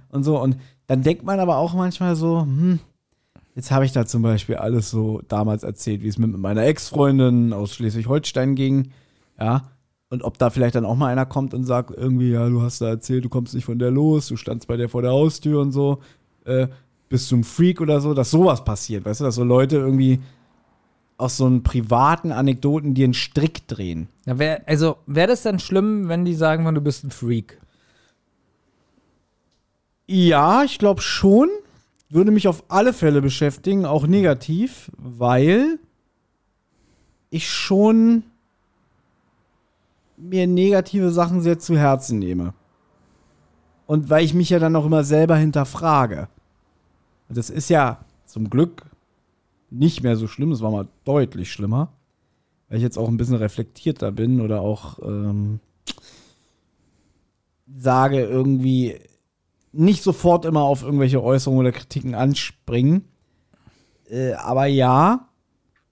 [0.09, 0.41] Und so.
[0.41, 2.79] Und dann denkt man aber auch manchmal so, hm,
[3.57, 7.53] jetzt habe ich da zum Beispiel alles so damals erzählt, wie es mit meiner Ex-Freundin
[7.53, 8.93] aus Schleswig-Holstein ging.
[9.39, 9.63] Ja.
[10.11, 12.81] Und ob da vielleicht dann auch mal einer kommt und sagt, irgendwie, ja, du hast
[12.83, 15.61] da erzählt, du kommst nicht von der los, du standst bei der vor der Haustür
[15.61, 15.99] und so,
[16.45, 16.69] äh,
[17.09, 20.21] bist du ein Freak oder so, dass sowas passiert, weißt du, dass so Leute irgendwie
[21.23, 24.09] aus so einen privaten Anekdoten dir einen Strick drehen.
[24.27, 27.61] Ja, wär, also wäre das dann schlimm, wenn die sagen, du bist ein Freak?
[30.07, 31.49] Ja, ich glaube schon.
[32.11, 35.79] Würde mich auf alle Fälle beschäftigen, auch negativ, weil
[37.31, 38.25] ich schon
[40.19, 42.53] mir negative Sachen sehr zu Herzen nehme.
[43.87, 46.29] Und weil ich mich ja dann auch immer selber hinterfrage.
[47.29, 48.83] Und das ist ja zum Glück
[49.73, 51.93] nicht mehr so schlimm, es war mal deutlich schlimmer.
[52.69, 55.61] Weil ich jetzt auch ein bisschen reflektierter bin oder auch ähm,
[57.75, 58.99] sage, irgendwie
[59.73, 63.05] nicht sofort immer auf irgendwelche Äußerungen oder Kritiken anspringen.
[64.09, 65.29] Äh, aber ja,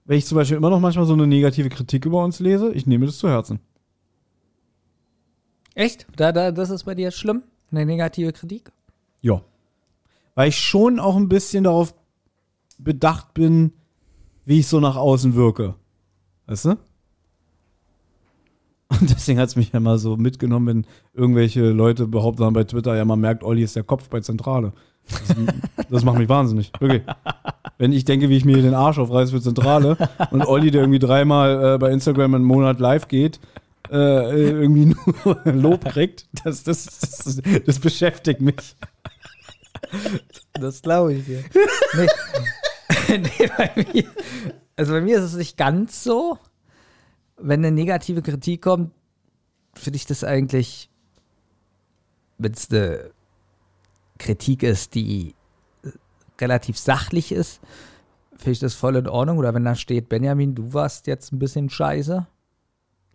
[0.05, 2.85] wenn ich zum Beispiel immer noch manchmal so eine negative Kritik über uns lese, ich
[2.85, 3.59] nehme das zu Herzen.
[5.73, 6.05] Echt?
[6.15, 7.43] Da, da, das ist bei dir schlimm?
[7.71, 8.71] Eine negative Kritik?
[9.21, 9.41] Ja.
[10.35, 11.93] Weil ich schon auch ein bisschen darauf
[12.83, 13.73] bedacht bin,
[14.45, 15.75] wie ich so nach außen wirke.
[16.47, 16.77] Weißt du?
[18.99, 22.65] Und deswegen hat es mich ja mal so mitgenommen, wenn irgendwelche Leute behaupten haben bei
[22.65, 24.73] Twitter, ja, man merkt, Olli ist der Kopf bei Zentrale.
[25.07, 25.35] Das,
[25.89, 26.71] das macht mich wahnsinnig.
[26.79, 27.03] Wirklich.
[27.77, 29.97] Wenn ich denke, wie ich mir den Arsch aufreiße für Zentrale
[30.31, 33.39] und Olli, der irgendwie dreimal äh, bei Instagram einen Monat live geht,
[33.89, 38.75] äh, irgendwie nur Lob kriegt, das, das, das, das beschäftigt mich.
[40.53, 41.43] Das glaube ich dir.
[41.95, 42.07] Nee.
[43.17, 44.05] nee, bei mir,
[44.75, 46.37] also bei mir ist es nicht ganz so.
[47.37, 48.91] Wenn eine negative Kritik kommt,
[49.73, 50.89] finde ich das eigentlich,
[52.37, 53.11] wenn es eine
[54.17, 55.35] Kritik ist, die
[56.39, 57.59] relativ sachlich ist,
[58.31, 59.37] finde ich das voll in Ordnung.
[59.37, 62.25] Oder wenn da steht, Benjamin, du warst jetzt ein bisschen scheiße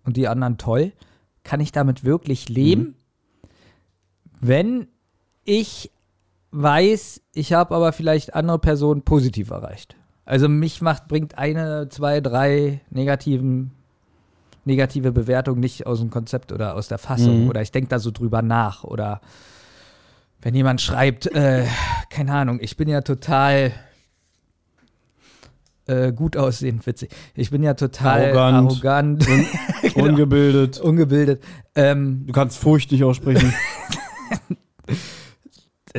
[0.04, 0.92] und die anderen toll,
[1.42, 2.82] kann ich damit wirklich leben?
[2.82, 2.94] Mhm.
[4.40, 4.88] Wenn
[5.44, 5.90] ich
[6.62, 9.96] weiß, ich habe aber vielleicht andere Personen positiv erreicht.
[10.24, 13.72] Also mich macht, bringt eine, zwei, drei negativen,
[14.64, 17.44] negative Bewertungen nicht aus dem Konzept oder aus der Fassung.
[17.44, 17.50] Mhm.
[17.50, 18.84] Oder ich denke da so drüber nach.
[18.84, 19.20] Oder
[20.42, 21.66] wenn jemand schreibt, äh,
[22.10, 23.72] keine Ahnung, ich bin ja total
[25.86, 27.10] äh, gut aussehend, witzig.
[27.34, 29.46] Ich bin ja total arrogant, arrogant un
[29.82, 30.06] genau.
[30.06, 30.80] ungebildet.
[30.80, 31.42] Ungebildet.
[31.74, 33.54] Ähm, du kannst Furcht nicht aussprechen.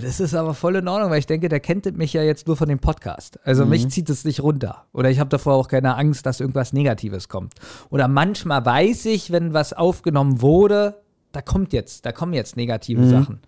[0.01, 2.55] Das ist aber voll in Ordnung, weil ich denke, der kennt mich ja jetzt nur
[2.55, 3.39] von dem Podcast.
[3.45, 3.71] Also mhm.
[3.71, 4.85] mich zieht es nicht runter.
[4.93, 7.55] Oder ich habe davor auch keine Angst, dass irgendwas Negatives kommt.
[7.89, 13.01] Oder manchmal weiß ich, wenn was aufgenommen wurde, da kommt jetzt, da kommen jetzt negative
[13.01, 13.09] mhm.
[13.09, 13.41] Sachen.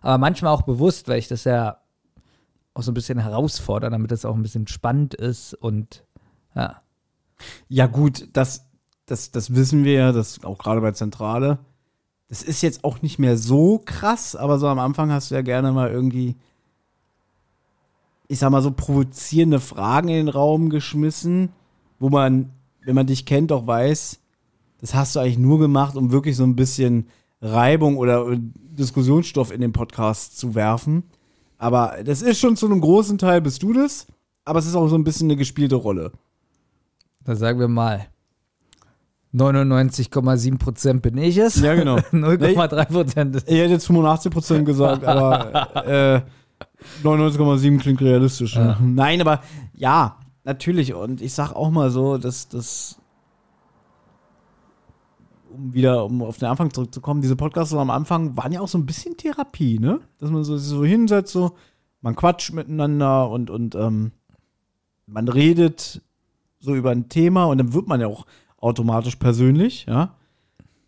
[0.00, 1.78] Aber manchmal auch bewusst, weil ich das ja
[2.74, 6.04] auch so ein bisschen herausfordere, damit es auch ein bisschen spannend ist und
[6.54, 6.82] ja.
[7.68, 8.70] Ja, gut, das,
[9.06, 11.58] das, das wissen wir ja, das auch gerade bei Zentrale
[12.32, 15.42] das ist jetzt auch nicht mehr so krass, aber so am Anfang hast du ja
[15.42, 16.34] gerne mal irgendwie,
[18.26, 21.50] ich sag mal so, provozierende Fragen in den Raum geschmissen,
[21.98, 22.50] wo man,
[22.86, 24.18] wenn man dich kennt, auch weiß,
[24.80, 27.06] das hast du eigentlich nur gemacht, um wirklich so ein bisschen
[27.42, 31.02] Reibung oder Diskussionsstoff in den Podcast zu werfen.
[31.58, 34.06] Aber das ist schon zu einem großen Teil bist du das,
[34.46, 36.12] aber es ist auch so ein bisschen eine gespielte Rolle.
[37.24, 38.06] Da sagen wir mal,
[39.34, 41.60] 99,7 Prozent bin ich es.
[41.60, 41.96] Ja, genau.
[42.12, 43.48] 0,3 Prozent ist.
[43.48, 46.20] Ich hätte jetzt 85 Prozent gesagt, aber äh,
[47.02, 48.56] 99,7 klingt realistisch.
[48.56, 48.78] Ja.
[48.80, 49.40] Nein, aber
[49.74, 50.94] ja, natürlich.
[50.94, 52.98] Und ich sag auch mal so, dass das,
[55.50, 58.78] um wieder um auf den Anfang zurückzukommen, diese Podcasts am Anfang waren ja auch so
[58.78, 60.00] ein bisschen Therapie, ne?
[60.18, 61.52] Dass man so, so hinsetzt, so,
[62.02, 64.12] man quatscht miteinander und, und ähm,
[65.06, 66.02] man redet
[66.58, 68.26] so über ein Thema und dann wird man ja auch
[68.62, 70.16] automatisch persönlich, ja.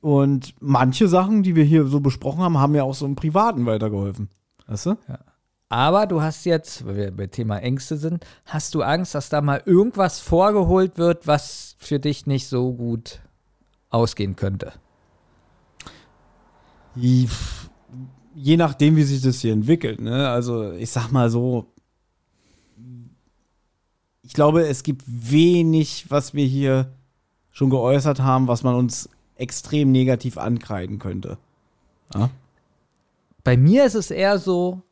[0.00, 3.66] Und manche Sachen, die wir hier so besprochen haben, haben ja auch so im Privaten
[3.66, 4.28] weitergeholfen.
[4.66, 4.96] Weißt du?
[5.08, 5.18] Ja.
[5.70, 9.40] Aber du hast jetzt, weil wir bei Thema Ängste sind, hast du Angst, dass da
[9.40, 13.20] mal irgendwas vorgeholt wird, was für dich nicht so gut
[13.88, 14.72] ausgehen könnte?
[16.94, 17.26] Je
[18.34, 20.00] nachdem, wie sich das hier entwickelt.
[20.00, 20.28] Ne?
[20.28, 21.72] Also ich sag mal so,
[24.22, 26.92] ich glaube, es gibt wenig, was wir hier
[27.54, 31.38] schon geäußert haben, was man uns extrem negativ ankreiden könnte.
[32.12, 32.28] Ja?
[33.44, 34.82] Bei mir ist es eher so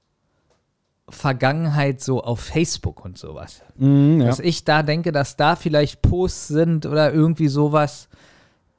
[1.09, 3.62] Vergangenheit so auf Facebook und sowas.
[3.77, 4.29] Mm, ja.
[4.29, 8.09] Dass ich da denke, dass da vielleicht Posts sind oder irgendwie sowas,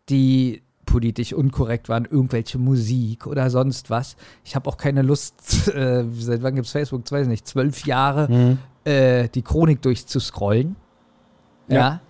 [0.09, 4.15] die politisch unkorrekt waren, irgendwelche Musik oder sonst was.
[4.45, 7.01] Ich habe auch keine Lust, äh, seit wann gibt es Facebook?
[7.05, 8.59] Ich weiß nicht, zwölf Jahre, mhm.
[8.85, 10.77] äh, die Chronik durchzuscrollen.
[11.67, 11.75] ja.
[11.75, 12.01] ja.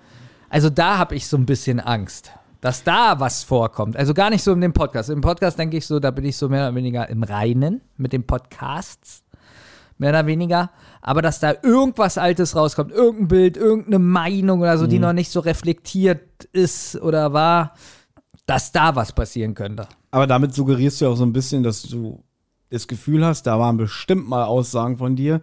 [0.54, 2.30] Also da habe ich so ein bisschen Angst,
[2.62, 3.98] dass da was vorkommt.
[3.98, 5.10] Also gar nicht so in dem Podcast.
[5.10, 8.14] Im Podcast denke ich so, da bin ich so mehr oder weniger im Reinen mit
[8.14, 9.24] den Podcasts.
[9.98, 10.70] Mehr oder weniger.
[11.02, 14.90] Aber dass da irgendwas Altes rauskommt, irgendein Bild, irgendeine Meinung oder so, mhm.
[14.92, 17.74] die noch nicht so reflektiert ist oder war,
[18.46, 19.88] dass da was passieren könnte.
[20.12, 22.24] Aber damit suggerierst du auch so ein bisschen, dass du
[22.70, 25.42] das Gefühl hast, da waren bestimmt mal Aussagen von dir,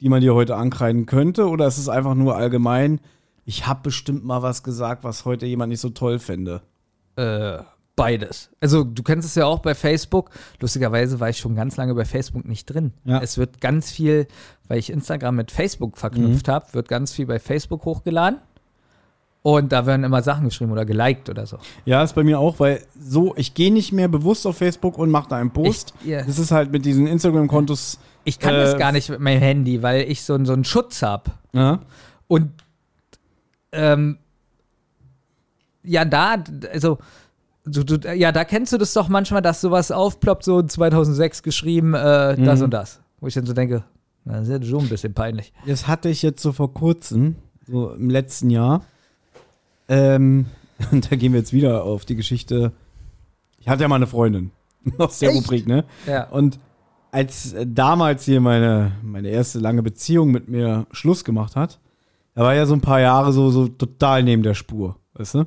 [0.00, 1.48] die man dir heute ankreiden könnte?
[1.48, 3.00] Oder ist es einfach nur allgemein,
[3.44, 6.62] ich habe bestimmt mal was gesagt, was heute jemand nicht so toll fände.
[7.16, 7.58] Äh,
[7.96, 8.50] beides.
[8.60, 10.30] Also du kennst es ja auch bei Facebook.
[10.60, 12.92] Lustigerweise war ich schon ganz lange bei Facebook nicht drin.
[13.04, 13.20] Ja.
[13.20, 14.26] Es wird ganz viel,
[14.68, 16.52] weil ich Instagram mit Facebook verknüpft Mhm.
[16.52, 18.38] habe, wird ganz viel bei Facebook hochgeladen.
[19.44, 21.58] Und da werden immer Sachen geschrieben oder geliked oder so.
[21.84, 25.10] Ja, ist bei mir auch, weil so, ich gehe nicht mehr bewusst auf Facebook und
[25.10, 25.94] mache da einen Post.
[26.02, 26.22] Ich- ja.
[26.22, 27.98] Das ist halt mit diesen Instagram-Kontos.
[28.22, 31.02] Ich kann Äh, das gar nicht mit meinem Handy, weil ich so, so einen Schutz
[31.02, 31.32] habe.
[31.52, 31.80] Ja.
[32.28, 32.52] Und
[33.72, 34.18] ähm,
[35.82, 36.36] ja, da,
[36.72, 36.98] also,
[37.64, 41.94] du, du, ja, da kennst du das doch manchmal, dass sowas aufploppt, so 2006 geschrieben,
[41.94, 42.64] äh, das Mhm.
[42.66, 43.00] und das.
[43.20, 43.84] Wo ich dann so denke,
[44.24, 45.52] das ist ja schon ein bisschen peinlich.
[45.66, 48.84] Das hatte ich jetzt so vor kurzem, so im letzten Jahr.
[49.88, 50.46] Ähm,
[50.92, 52.72] und da gehen wir jetzt wieder auf die Geschichte.
[53.58, 54.50] Ich hatte ja mal eine Freundin
[54.98, 55.38] aus der Echt?
[55.38, 55.84] Rubrik, ne?
[56.06, 56.28] Ja.
[56.28, 56.58] Und
[57.10, 61.78] als damals hier meine, meine erste lange Beziehung mit mir Schluss gemacht hat,
[62.34, 65.46] da war ja so ein paar Jahre so, so total neben der Spur, weißt du?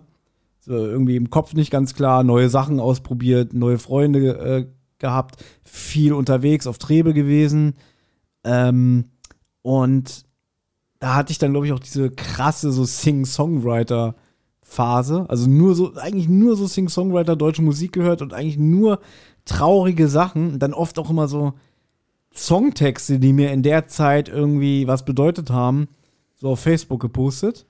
[0.59, 4.65] So irgendwie im Kopf nicht ganz klar, neue Sachen ausprobiert, neue Freunde äh,
[4.99, 7.75] gehabt, viel unterwegs auf Trebe gewesen.
[8.43, 9.05] Ähm,
[9.61, 10.25] und
[10.99, 15.25] da hatte ich dann, glaube ich, auch diese krasse so Sing-Songwriter-Phase.
[15.27, 19.01] Also nur so, eigentlich nur so Sing-Songwriter, deutsche Musik gehört und eigentlich nur
[19.45, 20.53] traurige Sachen.
[20.53, 21.55] Und dann oft auch immer so
[22.33, 25.89] Songtexte, die mir in der Zeit irgendwie was bedeutet haben,
[26.35, 27.65] so auf Facebook gepostet.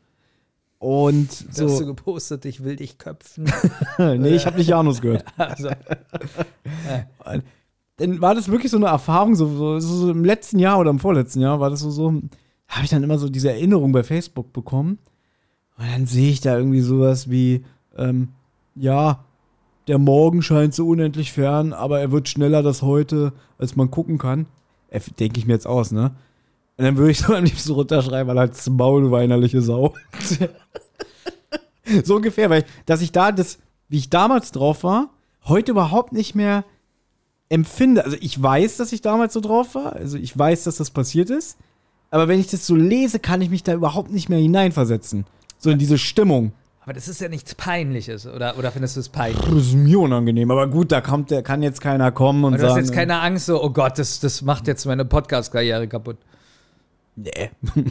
[0.78, 1.70] Und So.
[1.70, 3.46] Hast du gepostet, ich will dich köpfen.
[3.98, 5.26] nee, ich habe nicht Janus gehört.
[5.38, 5.70] also,
[7.98, 11.00] dann war das wirklich so eine Erfahrung, so, so, so im letzten Jahr oder im
[11.00, 12.22] vorletzten Jahr war das so, so
[12.68, 15.00] habe ich dann immer so diese Erinnerung bei Facebook bekommen.
[15.78, 17.64] Und dann sehe ich da irgendwie sowas wie,
[17.98, 18.30] ähm,
[18.76, 19.26] ja,
[19.88, 24.18] der Morgen scheint so unendlich fern, aber er wird schneller das heute, als man gucken
[24.18, 24.48] kann.
[24.90, 26.16] Äh, Denke ich mir jetzt aus, ne?
[26.78, 29.94] Und dann würde ich so am liebsten runterschreiben, weil halt Maul, du weinerliche Sau.
[32.04, 35.10] so ungefähr, weil, dass ich da das, wie ich damals drauf war,
[35.46, 36.66] heute überhaupt nicht mehr
[37.50, 38.04] empfinde.
[38.04, 39.94] Also ich weiß, dass ich damals so drauf war.
[39.94, 41.58] Also ich weiß, dass das passiert ist.
[42.12, 45.26] Aber wenn ich das so lese, kann ich mich da überhaupt nicht mehr hineinversetzen.
[45.58, 46.52] So in diese Stimmung.
[46.82, 49.44] aber das ist ja nichts Peinliches, oder, oder findest du es peinlich?
[49.44, 50.52] Das ist mir unangenehm.
[50.52, 52.86] Aber gut, da kommt, da kann jetzt keiner kommen und Aber du hast sagen.
[52.86, 56.18] jetzt keine Angst, so, oh Gott, das, das macht jetzt meine Podcast-Karriere kaputt.
[57.16, 57.50] Nee,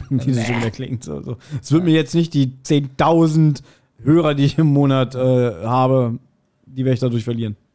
[0.09, 1.03] wie das schon wieder klingt.
[1.03, 1.37] So, so.
[1.61, 3.61] Es wird mir jetzt nicht die 10.000
[4.03, 5.19] Hörer, die ich im Monat äh,
[5.65, 6.19] habe,
[6.65, 7.55] die werde ich dadurch verlieren.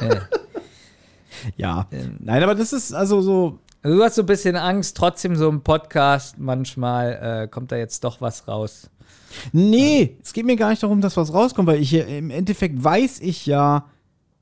[0.00, 0.22] Ja.
[1.56, 1.86] Ja.
[1.92, 2.16] Ähm.
[2.20, 3.58] Nein, aber das ist also so.
[3.82, 7.76] Also du hast so ein bisschen Angst, trotzdem so im Podcast, manchmal äh, kommt da
[7.76, 8.90] jetzt doch was raus.
[9.52, 12.82] Nee, es geht mir gar nicht darum, dass was rauskommt, weil ich hier, im Endeffekt
[12.82, 13.84] weiß ich ja,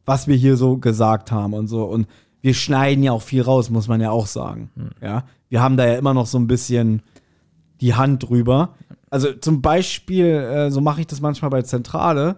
[0.05, 1.85] was wir hier so gesagt haben und so.
[1.85, 2.07] Und
[2.42, 4.70] wir schneiden ja auch viel raus, muss man ja auch sagen.
[5.00, 7.02] Ja, wir haben da ja immer noch so ein bisschen
[7.81, 8.74] die Hand drüber.
[9.11, 12.37] Also zum Beispiel, äh, so mache ich das manchmal bei Zentrale.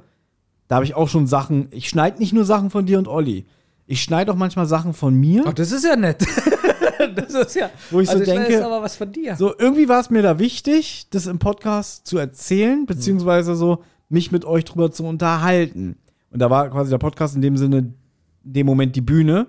[0.69, 1.69] Da habe ich auch schon Sachen.
[1.71, 3.47] Ich schneide nicht nur Sachen von dir und Olli.
[3.87, 5.45] Ich schneide auch manchmal Sachen von mir.
[5.47, 6.25] Ach, das ist ja nett.
[7.17, 7.71] das ist ja.
[7.91, 9.37] Wo ich so also denke- ist aber was von dir.
[9.37, 14.33] So, irgendwie war es mir da wichtig, das im Podcast zu erzählen, beziehungsweise so mich
[14.33, 15.97] mit euch drüber zu unterhalten.
[16.31, 17.95] Und da war quasi der Podcast in dem Sinne, in
[18.43, 19.49] dem Moment die Bühne.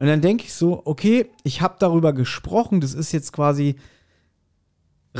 [0.00, 3.76] Und dann denke ich so, okay, ich habe darüber gesprochen, das ist jetzt quasi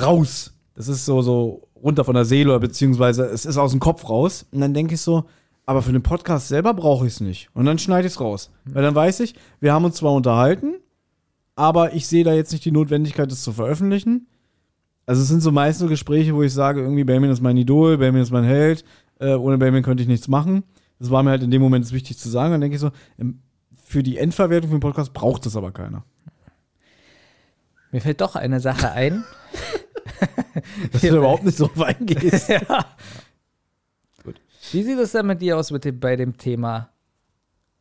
[0.01, 0.55] raus.
[0.75, 4.09] Das ist so, so runter von der Seele, oder beziehungsweise es ist aus dem Kopf
[4.09, 4.47] raus.
[4.53, 5.25] Und dann denke ich so,
[5.67, 7.51] aber für den Podcast selber brauche ich es nicht.
[7.53, 8.51] Und dann schneide ich es raus.
[8.65, 10.77] Weil dann weiß ich, wir haben uns zwar unterhalten,
[11.57, 14.29] aber ich sehe da jetzt nicht die Notwendigkeit, das zu veröffentlichen.
[15.05, 17.99] Also es sind so meist so Gespräche, wo ich sage, irgendwie Benjamin ist mein Idol,
[17.99, 18.83] Benjamin ist mein Held,
[19.19, 20.63] äh, ohne Benjamin könnte ich nichts machen.
[20.99, 22.53] Das war mir halt in dem Moment wichtig zu sagen.
[22.53, 23.41] Dann denke ich so, ähm,
[23.91, 26.05] für die Endverwertung für den Podcast braucht das aber keiner.
[27.91, 29.25] Mir fällt doch eine Sache ein.
[30.93, 32.49] Dass du überhaupt nicht drauf eingehst.
[32.49, 32.61] ja.
[34.71, 36.91] Wie sieht es denn mit dir aus mit dem, bei dem Thema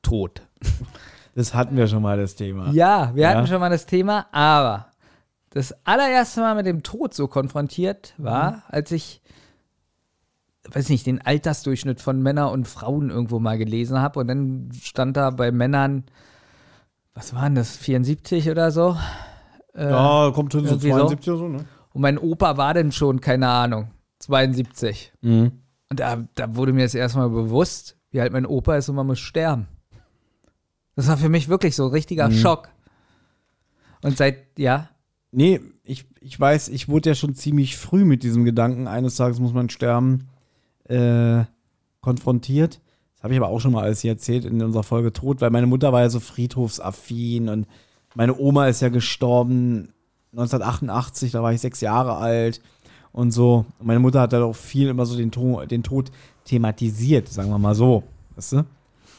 [0.01, 0.41] Tod?
[1.35, 2.71] Das hatten wir schon mal, das Thema.
[2.71, 3.29] Ja, wir Ja.
[3.35, 4.87] hatten schon mal das Thema, aber
[5.51, 8.61] das allererste Mal mit dem Tod so konfrontiert war, Mhm.
[8.69, 9.21] als ich,
[10.75, 15.17] weiß nicht, den Altersdurchschnitt von Männern und Frauen irgendwo mal gelesen habe und dann stand
[15.17, 16.03] da bei Männern,
[17.13, 18.97] was waren das, 74 oder so?
[19.73, 20.97] Äh, Ja, kommt hin so irgendwie so.
[20.97, 21.65] 72 oder so, ne?
[21.93, 25.13] Und mein Opa war dann schon, keine Ahnung, 72.
[25.21, 25.51] Mhm.
[25.89, 29.07] Und da, da wurde mir das erstmal bewusst, wie halt mein Opa ist und man
[29.07, 29.67] muss sterben.
[30.95, 32.69] Das war für mich wirklich so ein richtiger Schock.
[34.01, 34.89] Und seit, ja,
[35.31, 39.39] Nee, ich, ich weiß, ich wurde ja schon ziemlich früh mit diesem Gedanken, eines Tages
[39.39, 40.27] muss man sterben,
[40.89, 41.45] äh,
[42.01, 42.81] konfrontiert.
[43.15, 45.49] Das habe ich aber auch schon mal alles hier erzählt in unserer Folge Tod, weil
[45.49, 47.67] meine Mutter war ja so friedhofsaffin und
[48.15, 49.93] meine Oma ist ja gestorben
[50.31, 52.61] 1988, da war ich sechs Jahre alt
[53.11, 53.65] und so.
[53.79, 56.11] Und meine Mutter hat halt auch viel immer so den, to den Tod
[56.45, 58.03] thematisiert, sagen wir mal so.
[58.35, 58.65] Weißt du?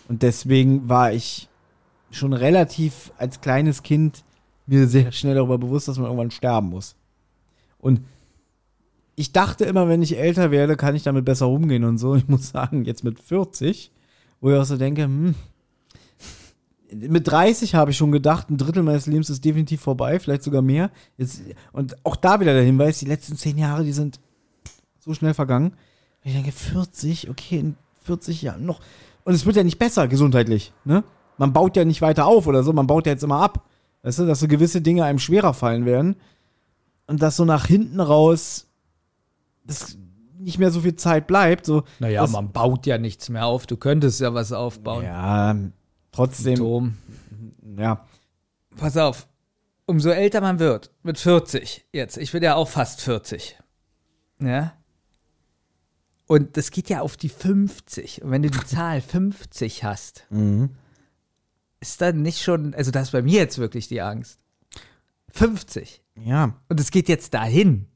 [0.09, 1.49] Und deswegen war ich
[2.11, 4.25] schon relativ als kleines Kind
[4.67, 6.97] mir sehr schnell darüber bewusst, dass man irgendwann sterben muss.
[7.79, 8.01] Und
[9.21, 12.15] ich dachte immer, wenn ich älter werde, kann ich damit besser umgehen und so.
[12.15, 13.93] Ich muss sagen, jetzt mit 40,
[14.41, 15.35] wo ich auch so denke, hm,
[16.93, 20.63] mit 30 habe ich schon gedacht, ein Drittel meines Lebens ist definitiv vorbei, vielleicht sogar
[20.63, 20.91] mehr.
[21.19, 21.43] Jetzt,
[21.73, 24.21] und auch da wieder der Hinweis, die letzten zehn Jahre, die sind
[24.99, 25.75] so schnell vergangen.
[26.25, 28.81] Ich denke, 40, okay, in 40 Jahren noch.
[29.25, 31.05] Und es wird ja nicht besser gesundheitlich, ne?
[31.37, 33.67] Man baut ja nicht weiter auf oder so, man baut ja jetzt immer ab.
[34.03, 36.17] Weißt du, dass so gewisse Dinge einem schwerer fallen werden.
[37.07, 38.70] Und dass so nach hinten raus
[39.71, 39.99] das
[40.39, 41.67] nicht mehr so viel Zeit bleibt.
[41.67, 43.67] So, Naja, das, man baut ja nichts mehr auf.
[43.67, 45.05] Du könntest ja was aufbauen.
[45.05, 45.57] Ja,
[46.13, 46.57] trotzdem.
[46.57, 46.97] Tom.
[47.77, 48.05] Ja.
[48.77, 49.29] Pass auf.
[49.87, 53.59] Umso älter man wird, mit 40 jetzt, ich bin ja auch fast 40.
[54.41, 54.73] Ja.
[56.27, 58.23] Und das geht ja auf die 50.
[58.23, 60.71] Und wenn du die Zahl 50 hast, Mhm.
[61.81, 64.39] ist dann nicht schon, also das ist bei mir jetzt wirklich die Angst.
[65.33, 66.03] 50.
[66.17, 66.55] Ja.
[66.69, 67.87] Und es geht jetzt dahin.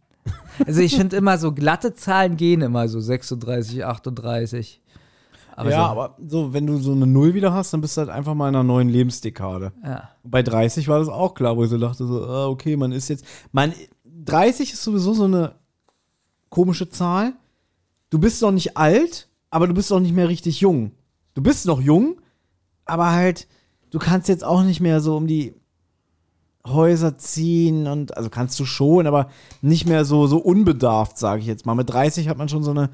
[0.66, 4.80] Also ich finde immer so glatte Zahlen gehen immer so 36, 38.
[5.56, 8.00] Aber ja, so, aber so, wenn du so eine Null wieder hast, dann bist du
[8.00, 9.72] halt einfach mal in einer neuen Lebensdekade.
[9.84, 10.10] ja.
[10.24, 13.08] Bei 30 war das auch klar, wo ich so dachte, so, ah, okay, man ist
[13.08, 13.24] jetzt.
[13.52, 13.72] Man,
[14.24, 15.54] 30 ist sowieso so eine
[16.48, 17.34] komische Zahl.
[18.10, 20.92] Du bist noch nicht alt, aber du bist noch nicht mehr richtig jung.
[21.34, 22.20] Du bist noch jung,
[22.84, 23.46] aber halt,
[23.90, 25.54] du kannst jetzt auch nicht mehr so um die
[26.66, 29.28] Häuser ziehen und, also kannst du schon, aber
[29.60, 31.74] nicht mehr so, so unbedarft, sage ich jetzt mal.
[31.74, 32.90] Mit 30 hat man schon so eine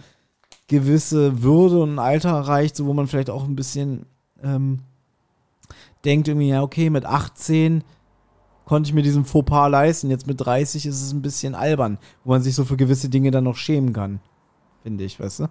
[0.67, 4.07] gewisse Würde und ein Alter erreicht, so wo man vielleicht auch ein bisschen
[4.43, 4.81] ähm,
[6.05, 7.85] denkt irgendwie, ja, okay, mit 18
[8.65, 12.31] konnte ich mir diesen Fauxpas leisten, jetzt mit 30 ist es ein bisschen albern, wo
[12.31, 14.21] man sich so für gewisse Dinge dann noch schämen kann.
[14.83, 15.49] Finde ich, weißt du?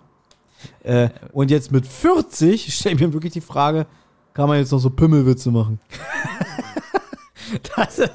[0.84, 3.88] Äh, und jetzt mit 40 stelle ich mir wirklich die Frage,
[4.34, 5.80] kann man jetzt noch so Pimmelwitze machen?
[7.76, 8.12] Das, ist-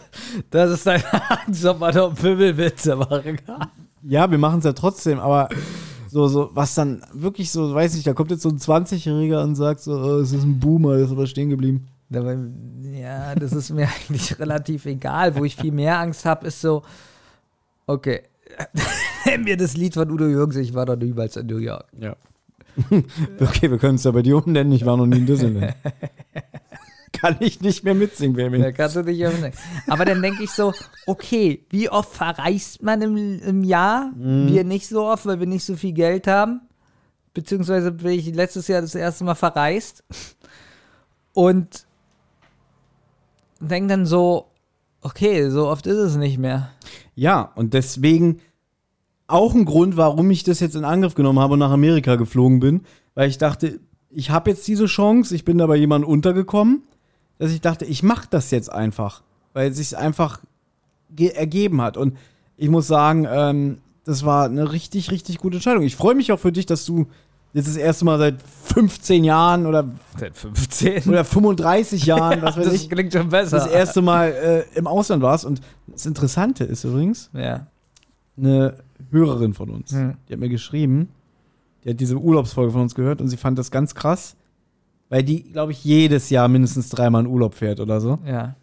[0.51, 3.69] das ist deine Angst, ob man noch Pimmelwitze machen kann.
[4.03, 5.49] Ja, wir machen es ja trotzdem, aber
[6.09, 9.55] so, so, was dann wirklich so, weiß nicht, da kommt jetzt so ein 20-Jähriger und
[9.57, 11.89] sagt so, oh, es ist ein Boomer, der ist aber stehen geblieben.
[12.11, 12.37] Dabei,
[12.93, 15.35] ja, das ist mir eigentlich relativ egal.
[15.37, 16.83] Wo ich viel mehr Angst habe, ist so,
[17.87, 18.23] okay,
[19.27, 21.87] nimm mir das Lied von Udo Jürgens, ich war doch niemals in New York.
[21.99, 22.15] Ja.
[23.41, 25.75] okay, wir können es ja bei dir umnennen, ich war noch nie in Disneyland.
[27.21, 28.75] Kann ich nicht mehr mitsingen, Da Benjamin.
[28.75, 29.53] kannst du nicht erinnern.
[29.87, 30.73] Aber dann denke ich so,
[31.07, 34.13] okay, wie oft verreist man im, im Jahr?
[34.17, 36.61] Wir nicht so oft, weil wir nicht so viel Geld haben.
[37.33, 40.05] Beziehungsweise bin ich letztes Jahr das erste Mal verreist.
[41.33, 41.87] Und
[43.61, 44.51] denke dann so,
[45.01, 46.71] okay, so oft ist es nicht mehr.
[47.15, 48.41] Ja, und deswegen
[49.27, 52.61] auch ein Grund, warum ich das jetzt in Angriff genommen habe und nach Amerika geflogen
[52.61, 52.83] bin,
[53.15, 56.83] weil ich dachte, ich habe jetzt diese Chance, ich bin da bei jemandem untergekommen,
[57.39, 59.23] dass ich dachte, ich mache das jetzt einfach,
[59.53, 60.41] weil es sich einfach
[61.15, 61.97] ge- ergeben hat.
[61.97, 62.17] Und
[62.57, 65.83] ich muss sagen, ähm, das war eine richtig, richtig gute Entscheidung.
[65.83, 67.07] Ich freue mich auch für dich, dass du
[67.53, 71.09] jetzt das erste Mal seit 15 Jahren oder, Seit 15.
[71.09, 73.59] oder 35 Jahren, was weiß das ich, klingt schon besser.
[73.59, 74.31] das erste Mal
[74.75, 75.45] äh, im Ausland warst.
[75.45, 77.67] Und das Interessante ist übrigens, Ja.
[78.37, 78.75] eine
[79.11, 79.93] Hörerin von uns.
[79.93, 80.17] Hm.
[80.29, 81.09] Die hat mir geschrieben,
[81.85, 84.37] die hat diese Urlaubsfolge von uns gehört und sie fand das ganz krass,
[85.09, 88.19] weil die, glaube ich, jedes Jahr mindestens dreimal in Urlaub fährt oder so.
[88.27, 88.57] Ja.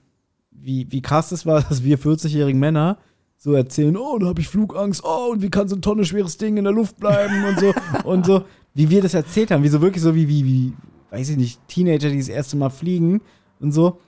[0.51, 2.97] Wie, wie krass es war, dass wir 40-jährigen Männer
[3.37, 6.37] so erzählen, oh, da habe ich Flugangst, oh, und wie kann so ein Tonne schweres
[6.37, 7.73] Ding in der Luft bleiben und so
[8.07, 8.43] und so.
[8.73, 10.73] Wie wir das erzählt haben, wie so wirklich so wie, wie, wie,
[11.09, 13.21] weiß ich nicht, Teenager, die das erste Mal fliegen
[13.59, 13.99] und so,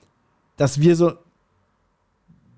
[0.56, 1.12] dass wir so,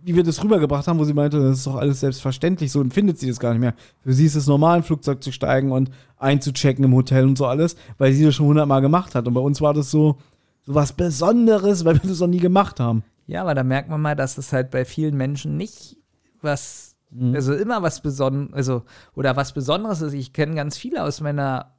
[0.06, 3.18] wie wir das rübergebracht haben, wo sie meinte, das ist doch alles selbstverständlich, so empfindet
[3.18, 3.74] sie das gar nicht mehr.
[4.02, 7.36] Für sie ist es normal, in ein Flugzeug zu steigen und einzuchecken im Hotel und
[7.36, 9.26] so alles, weil sie das schon hundertmal gemacht hat.
[9.26, 10.18] Und bei uns war das so,
[10.62, 13.02] so was Besonderes, weil wir das noch nie gemacht haben.
[13.26, 15.96] Ja, aber da merkt man mal, dass es halt bei vielen Menschen nicht
[16.40, 16.94] was,
[17.32, 18.84] also immer was Besonderes, also,
[19.16, 20.12] oder was Besonderes ist.
[20.12, 21.74] Ich kenne ganz viele aus meiner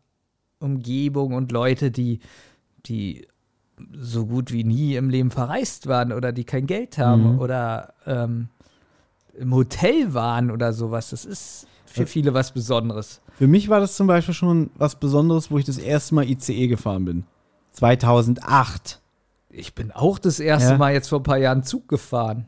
[0.60, 2.20] Umgebung und Leute, die,
[2.86, 3.26] die
[3.94, 7.40] so gut wie nie im Leben verreist waren oder die kein Geld haben Mhm.
[7.40, 8.50] oder ähm,
[9.38, 11.12] im Hotel waren oder sowas.
[11.12, 13.22] Das ist für viele was Besonderes.
[13.38, 16.68] Für mich war das zum Beispiel schon was Besonderes, wo ich das erste Mal ICE
[16.68, 17.24] gefahren bin.
[17.74, 19.00] 2008.
[19.50, 20.78] Ich bin auch das erste Ja.
[20.78, 22.48] Mal jetzt vor ein paar Jahren Zug gefahren.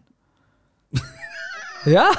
[1.85, 2.09] ja,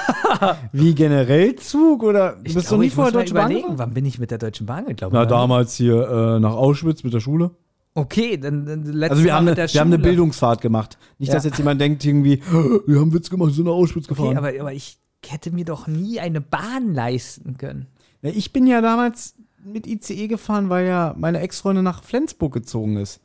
[0.73, 3.51] Wie generell Zug oder du ich bist glaube, doch nie ich vor der Deutschen Bahn
[3.53, 3.79] gefahren?
[3.79, 5.13] wann bin ich mit der Deutschen Bahn geglaubt?
[5.13, 7.51] Na, damals hier äh, nach Auschwitz mit der Schule.
[7.95, 10.09] Okay, dann, dann letztes Also wir Mal haben, mit eine, der wir haben eine Schule.
[10.09, 10.97] Bildungsfahrt gemacht.
[11.19, 11.35] Nicht, Ja.
[11.35, 12.41] dass jetzt jemand denkt irgendwie,
[12.87, 14.29] wir haben Witz gemacht, wir sind nach Auschwitz gefahren.
[14.29, 17.87] Okay, aber, aber ich hätte mir doch nie eine Bahn leisten können.
[18.23, 19.35] Ja, ich bin ja damals
[19.65, 23.21] mit ICE gefahren, weil ja meine Ex-Freundin nach Flensburg gezogen ist.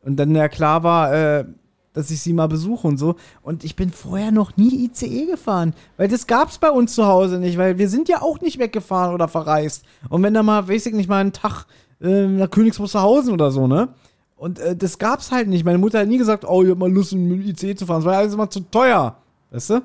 [0.00, 1.44] Und dann ja klar war, äh,
[1.92, 3.16] dass ich sie mal besuche und so.
[3.42, 7.38] Und ich bin vorher noch nie ICE gefahren, weil das gab's bei uns zu Hause
[7.38, 9.84] nicht, weil wir sind ja auch nicht weggefahren oder verreist.
[10.08, 11.66] Und wenn da mal, weiß ich nicht, mal einen Tag
[12.00, 13.88] äh, nach Königs Wusterhausen oder so, ne?
[14.36, 15.64] Und äh, das gab's halt nicht.
[15.64, 17.98] Meine Mutter hat nie gesagt, oh, ich hab mal Lust, mit dem ICE zu fahren.
[18.00, 19.16] Das war alles immer zu teuer.
[19.50, 19.82] Weißt du?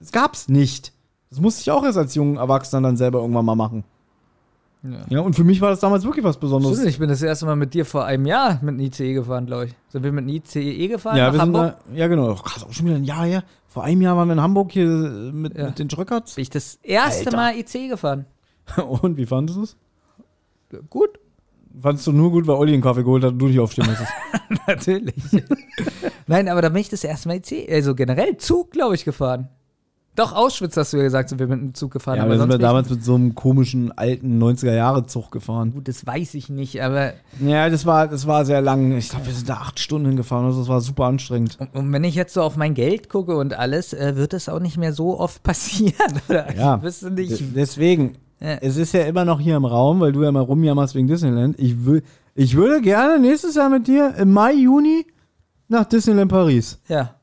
[0.00, 0.92] Das gab's nicht.
[1.30, 3.84] Das musste ich auch erst als junger Erwachsener dann selber irgendwann mal machen.
[4.82, 4.98] Ja.
[5.08, 6.76] Ja, und für mich war das damals wirklich was Besonderes.
[6.76, 9.44] Stimmt, ich bin das erste Mal mit dir vor einem Jahr mit einem ICE gefahren,
[9.46, 9.74] glaube ich.
[9.88, 11.76] Sind wir mit einem ICE gefahren Ja, nach Hamburg?
[11.88, 12.30] da, ja, genau.
[12.30, 13.42] Oh, krass, auch schon wieder ein Jahr her.
[13.66, 15.66] Vor einem Jahr waren wir in Hamburg hier mit, Ja.
[15.66, 16.36] mit den Schröckerts.
[16.36, 17.36] Bin ich das erste Alter.
[17.36, 18.24] Mal ICE gefahren.
[19.02, 19.76] Und wie fandest du es?
[20.88, 21.18] Gut,
[21.80, 24.10] Fandest du nur gut, weil Olli einen Kaffee geholt hat und du nicht aufstehen musstest?
[24.66, 25.14] natürlich.
[26.26, 29.48] Nein, aber da bin ich das erste Mal ICE, also generell Zug, glaube ich, gefahren.
[30.16, 32.16] Doch, Auschwitz hast du ja gesagt, sind wir mit dem Zug gefahren.
[32.16, 35.72] ja, aber aber sind wir damals mit so einem komischen alten 90er-Jahre-Zug gefahren.
[35.72, 38.96] Gut, das weiß ich nicht, aber Ja, das war, das war sehr lang.
[38.98, 40.46] Ich glaube, wir sind da acht Stunden hingefahren.
[40.46, 41.56] Also das war super anstrengend.
[41.60, 44.48] und, und wenn ich jetzt so auf mein Geld gucke und alles, äh, wird es
[44.48, 46.20] auch nicht mehr so oft passieren.
[46.28, 46.52] Oder?
[46.56, 46.76] Ja.
[46.78, 47.40] Ich wüsste nicht.
[47.54, 48.54] Deswegen, Ja.
[48.60, 51.58] es ist ja immer noch hier im Raum, weil du ja mal rumjammerst wegen Disneyland.
[51.58, 52.02] Ich, will,
[52.34, 55.06] ich würde gerne nächstes Jahr mit dir im Mai, Juni
[55.68, 56.78] nach Disneyland Paris.
[56.88, 57.14] Ja.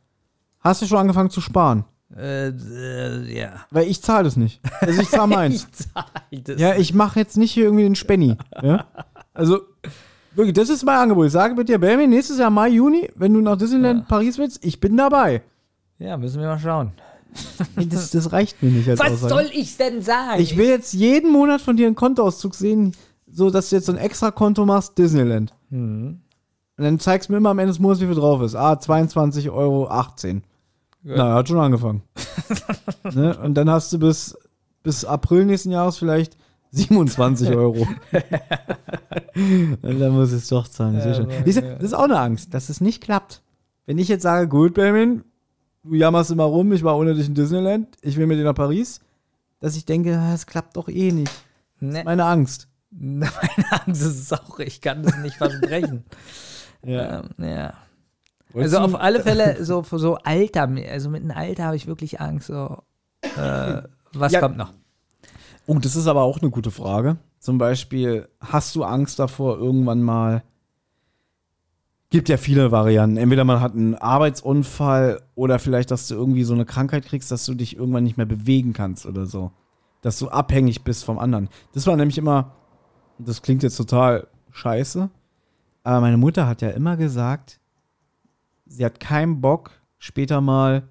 [0.59, 1.85] Hast du schon angefangen zu sparen?
[2.15, 3.49] Äh, äh, ja.
[3.71, 4.61] Weil ich zahle das nicht.
[4.81, 5.67] Also ich zahle meins.
[5.71, 6.59] Ich zahle das.
[6.59, 8.37] ja, ich mache jetzt nicht hier irgendwie den Spenny.
[8.61, 8.85] Ja?
[9.33, 9.61] Also,
[10.33, 11.27] wirklich, das ist mein Angebot.
[11.27, 14.63] Ich sage mit dir, Baby, nächstes Jahr Mai, Juni, wenn du nach Disneyland Paris willst,
[14.65, 15.41] ich bin dabei.
[15.97, 16.91] ja, müssen wir mal schauen.
[17.75, 19.33] Nee, Das, das reicht mir nicht als Was Aussage.
[19.33, 20.41] soll ich denn sagen?
[20.41, 22.93] Ich will jetzt jeden Monat von dir einen Kontoauszug sehen,
[23.27, 25.53] so dass du jetzt so ein extra Konto machst, Disneyland.
[25.69, 26.21] Mhm.
[26.77, 28.55] Und dann zeigst du mir immer am Ende des Monats, wie viel drauf ist.
[28.55, 29.89] Ah, 22,18 Euro.
[31.03, 32.01] Na, hat schon angefangen.
[33.13, 33.37] ne?
[33.37, 34.37] Und dann hast du bis,
[34.83, 36.35] bis April nächsten Jahres vielleicht
[36.71, 37.87] 27 Euro.
[39.81, 40.99] Und dann muss es doch zahlen.
[41.01, 41.29] Sehr schön.
[41.29, 41.75] Ja, du, ja.
[41.75, 43.41] Das ist auch eine Angst, dass es nicht klappt.
[43.85, 45.23] Wenn ich jetzt sage, gut, Benjamin,
[45.85, 48.55] du jammerst immer rum, ich war ohne dich in Disneyland, ich will mit dir nach
[48.55, 48.99] Paris,
[49.59, 51.31] dass ich denke, ah, es klappt doch eh nicht.
[51.79, 52.67] Ne, Meine Angst.
[52.91, 53.25] meine
[53.85, 56.03] Angst ist es auch, ich kann das nicht versprechen.
[56.87, 57.21] Ja.
[57.21, 57.73] ähm, ja.
[58.53, 62.45] Also auf alle Fälle, so so Alter, also mit einem Alter habe ich wirklich Angst.
[62.45, 62.77] So,
[63.23, 63.81] äh,
[64.13, 64.39] was Ja.
[64.39, 64.71] kommt noch?
[65.65, 67.17] Oh, das ist aber auch eine gute Frage.
[67.39, 70.43] Zum Beispiel, hast du Angst davor, irgendwann mal.
[72.09, 73.17] Gibt ja viele Varianten.
[73.17, 77.45] Entweder man hat einen Arbeitsunfall oder vielleicht, dass du irgendwie so eine Krankheit kriegst, dass
[77.45, 79.51] du dich irgendwann nicht mehr bewegen kannst oder so.
[80.01, 81.49] Dass du abhängig bist vom anderen.
[81.73, 82.53] Das war nämlich immer,
[83.17, 85.09] das klingt jetzt total scheiße,
[85.83, 87.59] aber meine Mutter hat ja immer gesagt,
[88.65, 90.83] sie hat keinen Bock, später mal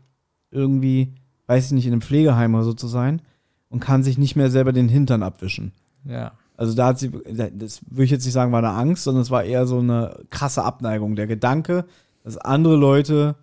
[0.51, 1.15] irgendwie,
[1.47, 3.23] weiß ich nicht, in einem Pflegeheim oder so zu sein
[3.69, 5.73] und kann sich nicht mehr selber den Hintern abwischen.
[6.05, 6.33] Ja.
[6.57, 9.31] Also da hat sie, das würde ich jetzt nicht sagen, war eine Angst, sondern es
[9.31, 11.17] war eher so eine krasse Abneigung.
[11.17, 11.85] Der Gedanke,
[12.23, 13.37] dass andere Leute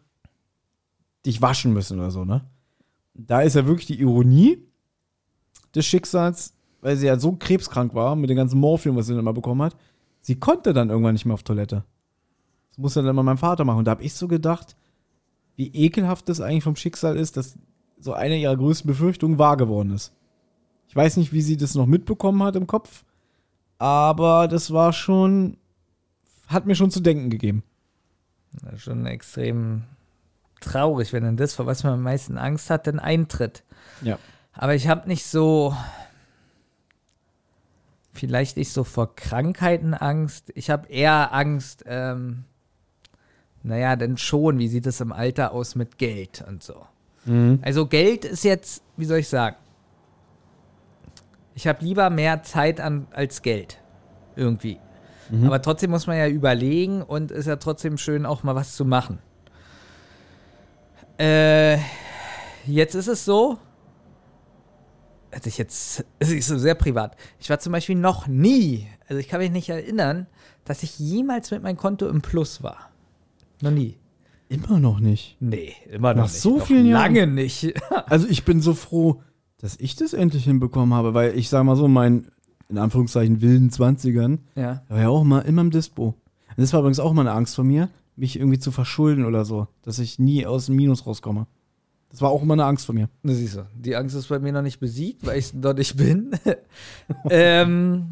[1.26, 2.42] dich waschen müssen oder so, ne?
[3.14, 4.66] Da ist ja wirklich die Ironie
[5.76, 9.20] des Schicksals, weil sie ja so krebskrank war mit dem ganzen Morphium, was sie dann
[9.20, 9.76] immer bekommen hat.
[10.22, 11.84] Sie konnte dann irgendwann nicht mehr auf Toilette.
[12.70, 13.80] Das musste dann immer mein Vater machen.
[13.80, 14.78] Und da habe ich so gedacht,
[15.56, 17.58] wie ekelhaft das eigentlich vom Schicksal ist, dass
[18.00, 20.14] so eine ihrer größten Befürchtungen wahr geworden ist.
[20.92, 23.06] Ich weiß nicht, wie sie das noch mitbekommen hat im Kopf,
[23.78, 25.56] aber das war schon,
[26.48, 27.64] hat mir schon zu denken gegeben.
[28.62, 29.84] Das ist schon extrem
[30.60, 33.64] traurig, wenn dann das, vor was man am meisten Angst hat, dann eintritt.
[34.02, 34.20] Ja.
[34.52, 35.74] Aber ich habe nicht so,
[38.12, 40.52] vielleicht nicht so vor Krankheiten Angst.
[40.56, 42.44] Ich habe eher Angst, ähm,
[43.64, 46.86] naja, denn schon, wie sieht es im Alter aus mit Geld und so.
[47.62, 49.56] Also Geld ist jetzt, wie soll ich sagen,
[51.62, 53.78] ich habe lieber mehr Zeit an, als Geld.
[54.36, 54.80] Irgendwie.
[55.46, 58.84] Aber trotzdem muss man ja überlegen und ist ja trotzdem schön, auch mal was zu
[58.84, 59.20] machen.
[61.20, 61.78] Äh,
[62.66, 63.60] jetzt ist es so,
[65.30, 67.16] also ich jetzt, es ist so sehr privat.
[67.40, 70.26] Ich war zum Beispiel noch nie, also ich kann mich nicht erinnern,
[70.66, 72.90] dass ich jemals mit meinem Konto im Plus war.
[73.62, 74.00] Noch nie.
[74.50, 75.38] Immer noch nicht.
[75.40, 76.42] Nee, immer noch Nach nicht.
[76.42, 77.14] so noch vielen Jahren?
[77.14, 77.72] Lange nicht.
[78.08, 79.22] Also ich bin so froh,
[79.62, 82.28] dass ich das endlich hinbekommen habe, weil ich sag mal so, mein,
[82.68, 84.82] in Anführungszeichen, wilden Zwanzigern, ja.
[84.90, 86.16] da war ja auch mal immer im Dispo.
[86.50, 89.46] Und das war übrigens auch mal eine Angst von mir, mich irgendwie zu verschulden oder
[89.46, 91.48] so, dass ich nie aus dem Minus rauskomme.
[92.10, 93.08] Das war auch immer eine Angst von mir.
[93.24, 95.74] Na, siehst du, die Angst ist bei mir noch nicht besiegt, weil ich es noch
[95.74, 96.32] nicht bin.
[97.30, 98.08] ähm,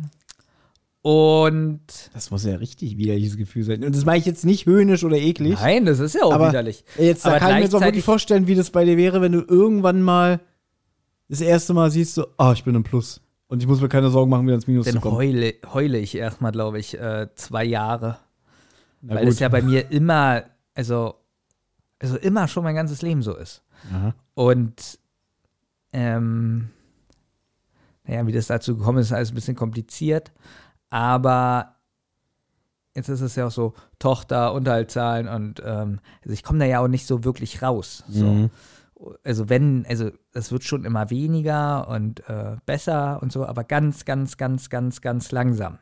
[1.01, 1.81] und
[2.13, 3.83] Das muss ja richtig widerliches Gefühl sein.
[3.83, 5.55] Und das meine ich jetzt nicht höhnisch oder eklig.
[5.59, 6.83] nein, das ist ja auch aber widerlich.
[6.97, 9.21] Jetzt da Aber kann ich mir jetzt auch wirklich vorstellen, wie das bei dir wäre,
[9.21, 10.39] wenn du irgendwann mal
[11.30, 13.21] das erste Mal siehst, so, oh, ich bin im Plus.
[13.47, 15.15] Und ich muss mir keine Sorgen machen, wieder ins Minus zu Dann kommen.
[15.15, 18.17] heule, heule ich erstmal, glaube ich, äh, zwei Jahre.
[19.01, 19.34] Na weil gut.
[19.34, 21.15] es ja bei mir immer, also,
[21.99, 23.63] also immer schon mein ganzes Leben so ist.
[23.91, 24.13] Aha.
[24.34, 24.99] Und
[25.93, 26.69] ähm,
[28.03, 30.32] naja, wie das dazu gekommen ist, ist alles ein bisschen kompliziert.
[30.89, 31.75] Aber
[32.95, 36.65] jetzt ist es ja auch so, Tochter, Unterhalt zahlen und ähm, also ich komme da
[36.65, 38.03] ja auch nicht so wirklich raus.
[38.07, 38.25] So.
[38.25, 38.49] Mhm.
[39.23, 44.05] Also wenn, also es wird schon immer weniger und äh, besser und so, aber ganz,
[44.05, 45.79] ganz, ganz, ganz, ganz langsam.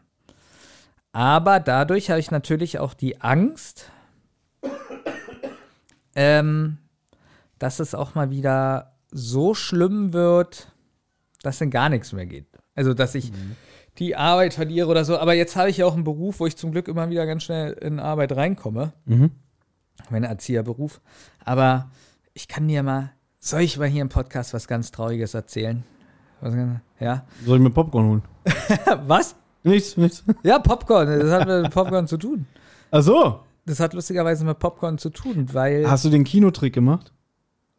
[1.11, 3.91] Aber dadurch habe ich natürlich auch die Angst,
[6.15, 6.77] ähm,
[7.57, 10.71] dass es auch mal wieder so schlimm wird,
[11.41, 12.47] dass dann gar nichts mehr geht.
[12.75, 13.31] Also, dass ich
[13.97, 15.17] die Arbeit verliere oder so.
[15.17, 17.43] Aber jetzt habe ich ja auch einen Beruf, wo ich zum Glück immer wieder ganz
[17.43, 18.93] schnell in Arbeit reinkomme.
[19.05, 19.31] Mhm.
[20.09, 21.01] Mein Erzieherberuf.
[21.43, 21.89] Aber
[22.37, 25.83] ich kann dir mal, soll ich mal hier im Podcast was ganz Trauriges erzählen?
[26.39, 26.53] Was,
[26.99, 27.25] ja?
[27.43, 28.21] Soll ich mir Popcorn holen?
[29.07, 29.35] Was?
[29.63, 30.23] Nichts, nichts.
[30.43, 31.07] Ja, Popcorn.
[31.19, 32.45] Das hat mit Popcorn zu tun.
[32.91, 33.39] Ach so.
[33.65, 35.89] Das hat lustigerweise mit Popcorn zu tun, weil.
[35.89, 37.11] Hast du den Kinotrick gemacht?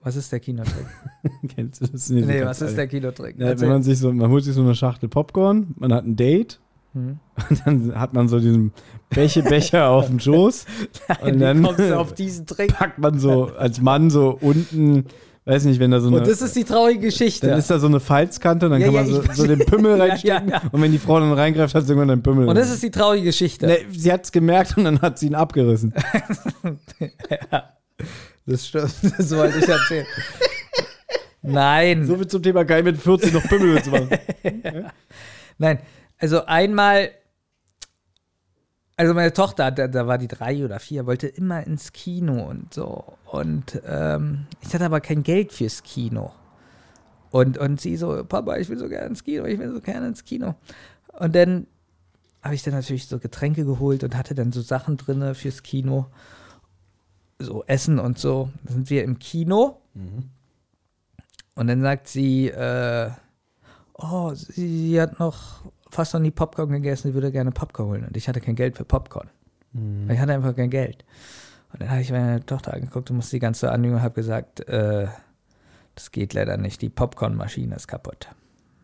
[0.03, 0.87] Was ist der Kinotrick?
[1.55, 2.11] Kennst du das?
[2.11, 2.89] Nee, so nee, was ist der.
[2.89, 3.39] Kinotrick?
[3.39, 6.17] Ja, wenn man sich so, man holt sich so eine Schachtel Popcorn, man hat ein
[6.17, 6.59] Date
[6.95, 7.18] Hm.
[7.51, 8.72] und dann hat man so diesen
[9.11, 10.64] Becher, Becher auf dem Schoß
[11.22, 12.72] und Wie dann kommst du auf diesen Trick?
[12.74, 15.05] packt man so als Mann so unten,
[15.45, 17.47] weiß nicht, wenn da so eine, Und das ist die traurige Geschichte.
[17.49, 19.59] dann ist da so eine Falzkante und dann Ja, kann ja, man so, so den
[19.59, 20.62] Pimmel Ja, reinstecken ja, ja.
[20.72, 22.49] und wenn die Frau dann reingreift, hat sie irgendwann einen Pimmel.
[22.49, 23.66] Und das ist die traurige Geschichte.
[23.66, 25.93] nee, sie hat es gemerkt und dann hat sie ihn abgerissen.
[28.47, 30.07] Das stimmt, das wollte ich erzählen.
[31.43, 34.09] Nein, So viel zum Thema geil mit 40 noch Pimmel zu machen.
[35.59, 35.78] nein.
[36.19, 37.11] Also einmal,
[38.97, 42.75] also meine Tochter, da, da war die drei oder vier, wollte immer ins Kino und
[42.75, 43.05] so.
[43.25, 46.33] Und ähm, ich hatte aber kein Geld fürs Kino.
[47.31, 50.09] Und, und sie so, Papa, ich will so gerne ins Kino, ich will so gerne
[50.09, 50.55] ins Kino.
[51.12, 51.66] Und dann
[52.43, 56.07] habe ich dann natürlich so Getränke geholt und hatte dann so Sachen drinne fürs Kino.
[57.39, 58.51] So Essen und so.
[58.64, 59.81] Dann sind wir im Kino.
[61.55, 63.11] Und dann sagt sie, äh,
[63.95, 68.05] oh, sie, sie hat noch fast noch nie Popcorn gegessen, sie würde gerne Popcorn holen.
[68.05, 69.28] Und ich hatte kein Geld für Popcorn.
[69.72, 71.05] Weil Ich hatte einfach kein Geld.
[71.72, 74.66] Und dann habe ich meine Tochter angeguckt und musste die ganze Anhörung und habe gesagt,
[74.68, 75.09] äh,
[75.95, 78.28] das geht leider nicht, die Popcornmaschine ist kaputt.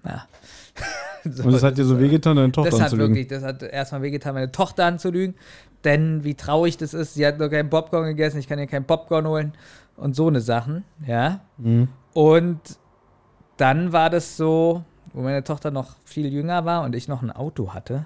[0.05, 0.27] Ja.
[1.43, 3.15] Und das hat dir so wehgetan, deine Tochter Das hat anzulügen.
[3.17, 5.35] wirklich, das hat erstmal wehgetan, meine Tochter anzulügen.
[5.83, 8.85] Denn wie traurig das ist, sie hat noch keinen Popcorn gegessen, ich kann ihr keinen
[8.85, 9.53] Popcorn holen
[9.97, 11.41] und so eine Sachen, ja.
[11.57, 11.89] Mhm.
[12.13, 12.61] Und
[13.57, 14.85] dann war das so,
[15.15, 18.05] wo meine Tochter noch viel jünger war und ich noch ein Auto hatte,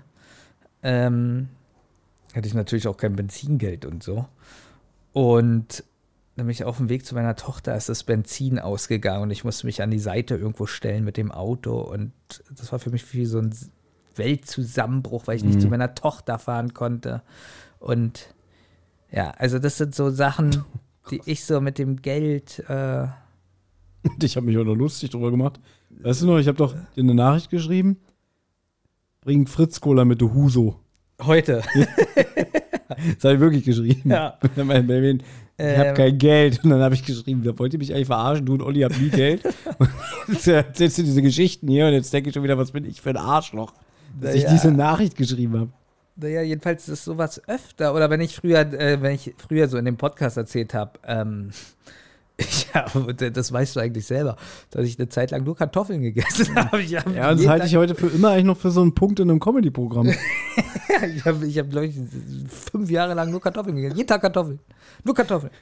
[0.82, 1.48] ähm,
[2.34, 4.26] hatte ich natürlich auch kein Benzingeld und so.
[5.14, 5.82] Und
[6.36, 9.82] nämlich auf dem Weg zu meiner Tochter ist das Benzin ausgegangen und ich musste mich
[9.82, 11.80] an die Seite irgendwo stellen mit dem Auto.
[11.80, 12.12] Und
[12.54, 13.54] das war für mich wie so ein
[14.14, 17.22] Weltzusammenbruch, weil ich nicht zu meiner Tochter fahren konnte.
[17.80, 18.34] Und
[19.10, 20.62] ja, also das sind so Sachen,
[21.10, 23.06] die ich so mit dem Geld äh,
[24.22, 25.60] ich habe mich auch noch lustig drüber gemacht.
[25.90, 27.98] Weißt du noch, ich habe doch dir eine Nachricht geschrieben.
[29.20, 30.76] Bring Fritz Cola mit der Huso.
[31.22, 31.62] heute.
[32.88, 34.10] Das habe ich wirklich geschrieben.
[34.10, 34.38] Ja.
[35.60, 35.94] Ich habe Ähm.
[35.94, 36.62] kein Geld.
[36.64, 38.98] Und dann habe ich geschrieben, da wollt ihr mich eigentlich verarschen, du und Olli habt
[39.00, 39.44] nie Geld.
[39.78, 39.88] und
[40.28, 43.00] jetzt erzählst du diese Geschichten hier und jetzt denke ich schon wieder, was bin ich
[43.00, 43.72] für ein Arschloch,
[44.20, 44.54] dass ich Naja.
[44.54, 45.70] diese Nachricht geschrieben habe.
[46.16, 47.92] Naja, jedenfalls ist sowas öfter.
[47.94, 51.50] Oder wenn ich früher, äh, wenn ich früher so in dem Podcast erzählt habe, ähm,
[52.40, 54.36] ich habe, das weißt du eigentlich selber,
[54.70, 56.80] dass ich eine Zeit lang nur Kartoffeln gegessen habe.
[56.82, 59.18] Ich habe Ja, das halte ich heute für immer eigentlich noch für so einen Punkt
[59.20, 60.12] in einem Comedy-Programm.
[61.14, 61.94] Ich habe, ich habe, glaube ich,
[62.72, 63.96] fünf Jahre lang nur Kartoffeln gegessen.
[63.96, 64.58] Jeden Tag Kartoffeln.
[65.04, 65.52] Nur Kartoffeln.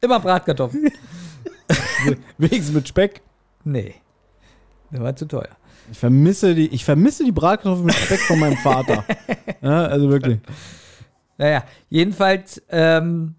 [0.00, 0.90] Immer Bratkartoffeln.
[2.36, 3.22] Wenigstens mit Speck.
[3.62, 3.94] Nee.
[4.90, 5.50] Das war zu teuer.
[5.92, 9.04] Ich vermisse die, ich vermisse die Bratkartoffeln mit Speck von meinem Vater.
[9.62, 10.40] Ja, also wirklich.
[11.38, 13.36] Naja, jedenfalls, ähm,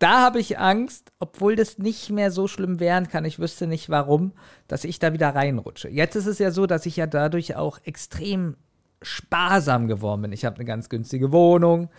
[0.00, 3.90] da habe ich Angst, obwohl das nicht mehr so schlimm werden kann, ich wüsste nicht
[3.90, 4.32] warum,
[4.66, 5.88] dass ich da wieder reinrutsche.
[5.88, 8.56] Jetzt ist es ja so, dass ich ja dadurch auch extrem
[9.02, 10.32] sparsam geworden bin.
[10.32, 11.90] Ich habe eine ganz günstige Wohnung,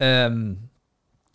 [0.00, 0.58] ähm,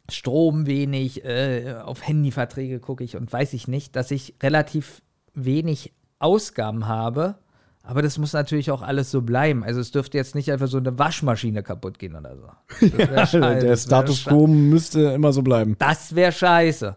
[0.09, 5.01] Strom wenig, äh, auf Handyverträge gucke ich und weiß ich nicht, dass ich relativ
[5.33, 7.39] wenig Ausgaben habe.
[7.87, 9.63] Aber das muss natürlich auch alles so bleiben.
[9.63, 12.87] Also es dürfte jetzt nicht einfach so eine Waschmaschine kaputt gehen oder so.
[12.87, 15.75] Scheiße, der Status quo müsste immer so bleiben.
[15.77, 16.95] Das wäre scheiße.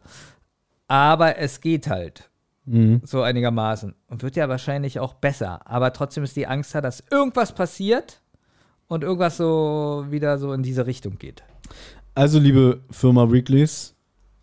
[0.88, 2.30] Aber es geht halt.
[2.64, 3.02] Mhm.
[3.04, 3.94] So einigermaßen.
[4.08, 5.60] Und wird ja wahrscheinlich auch besser.
[5.66, 8.22] Aber trotzdem ist die Angst da, dass irgendwas passiert
[8.88, 11.42] und irgendwas so wieder so in diese Richtung geht.
[12.14, 13.94] Also, liebe Firma Weeklies,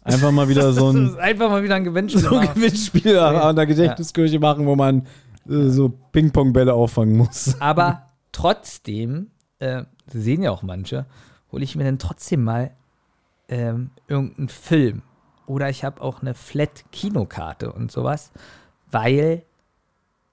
[0.01, 2.21] einfach mal wieder so ein, einfach mal wieder ein Gewinnspiel.
[2.21, 2.53] so ein.
[2.53, 5.07] Gewinnspiel an der Gedächtniskirche machen, wo man
[5.45, 7.55] so Ping-Pong-Bälle auffangen muss.
[7.59, 9.27] Aber trotzdem,
[9.59, 11.05] äh, sehen ja auch manche,
[11.51, 12.71] hole ich mir dann trotzdem mal
[13.49, 15.01] ähm, irgendeinen Film.
[15.47, 18.31] Oder ich habe auch eine Flat-Kinokarte und sowas,
[18.89, 19.43] weil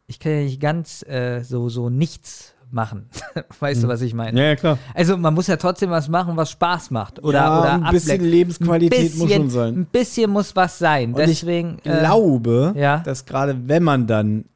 [0.06, 3.10] ich kann ja nicht ganz äh, so, so nichts machen.
[3.60, 4.40] weißt du, was ich meine?
[4.40, 4.78] Ja, ja, klar.
[4.94, 7.22] Also man muss ja trotzdem was machen, was Spaß macht.
[7.22, 8.32] Oder, Ja, oder ein bisschen ablenkt.
[8.32, 9.74] Lebensqualität Ein muss bisschen- schon sein.
[9.74, 11.12] Ein bisschen muss was sein.
[11.12, 11.78] Und ich Deswegen.
[11.84, 12.98] äh, glaube, ja.
[13.00, 14.46] dass gerade wenn man dann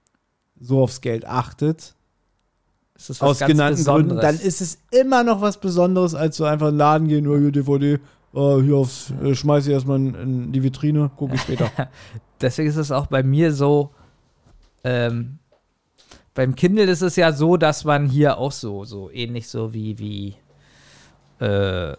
[0.60, 1.94] so aufs Geld achtet,
[3.20, 6.78] aus genannten Gründen, dann ist es immer noch was Besonderes, als so einfach in den
[6.78, 7.94] Laden gehen, oh, hier DVD,
[8.34, 11.70] äh, hier aufs, äh, schmeiß ich erstmal in, in die Vitrine, gucke ich später.
[12.40, 13.90] Deswegen ist es auch bei mir so.
[14.84, 15.38] Ähm,
[16.34, 19.98] beim Kindle ist es ja so, dass man hier auch so, so ähnlich so wie,
[19.98, 20.36] wie,
[21.44, 21.96] äh,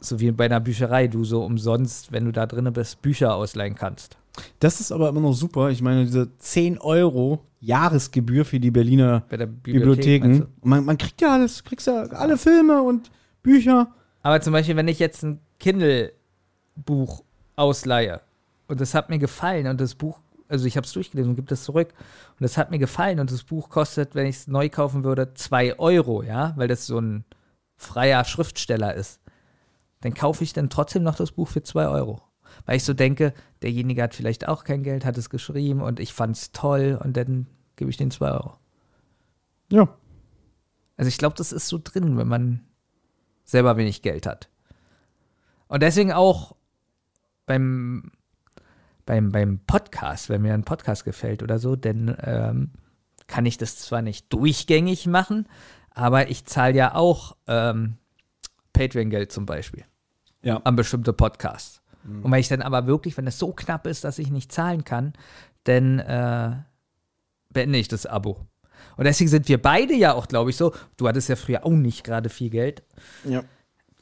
[0.00, 3.74] so wie bei einer Bücherei, du so umsonst, wenn du da drin bist, Bücher ausleihen
[3.74, 4.16] kannst.
[4.58, 5.70] Das ist aber immer noch super.
[5.70, 9.62] Ich meine, diese 10 Euro Jahresgebühr für die Berliner Bibliothek.
[9.62, 10.46] Bibliotheken.
[10.62, 13.10] Man, man kriegt ja alles, kriegst ja alle Filme und
[13.42, 13.92] Bücher.
[14.22, 17.22] Aber zum Beispiel, wenn ich jetzt ein Kindle-Buch
[17.56, 18.20] ausleihe
[18.68, 20.18] und das hat mir gefallen und das Buch,
[20.48, 21.88] also ich habe es durchgelesen und gibt es zurück
[22.30, 25.32] und das hat mir gefallen und das Buch kostet, wenn ich es neu kaufen würde,
[25.34, 27.24] 2 Euro, ja, weil das so ein
[27.76, 29.20] freier Schriftsteller ist,
[30.00, 32.20] dann kaufe ich dann trotzdem noch das Buch für 2 Euro.
[32.66, 36.12] Weil ich so denke, derjenige hat vielleicht auch kein Geld, hat es geschrieben und ich
[36.14, 37.46] fand es toll und dann
[37.76, 38.54] gebe ich den 2 Euro.
[39.70, 39.88] Ja.
[40.96, 42.60] Also ich glaube, das ist so drin, wenn man
[43.44, 44.48] selber wenig Geld hat.
[45.68, 46.54] Und deswegen auch
[47.46, 48.12] beim,
[49.04, 52.70] beim, beim Podcast, wenn mir ein Podcast gefällt oder so, dann ähm,
[53.26, 55.48] kann ich das zwar nicht durchgängig machen,
[55.90, 57.96] aber ich zahle ja auch ähm,
[58.72, 59.84] Patreon-Geld zum Beispiel
[60.42, 60.58] Ja.
[60.64, 61.82] an bestimmte Podcasts.
[62.04, 64.84] Und wenn ich dann aber wirklich, wenn es so knapp ist, dass ich nicht zahlen
[64.84, 65.14] kann,
[65.64, 66.50] dann äh,
[67.50, 68.40] beende ich das Abo.
[68.96, 71.70] Und deswegen sind wir beide ja auch, glaube ich, so, du hattest ja früher auch
[71.70, 72.82] nicht gerade viel Geld,
[73.24, 73.42] ja.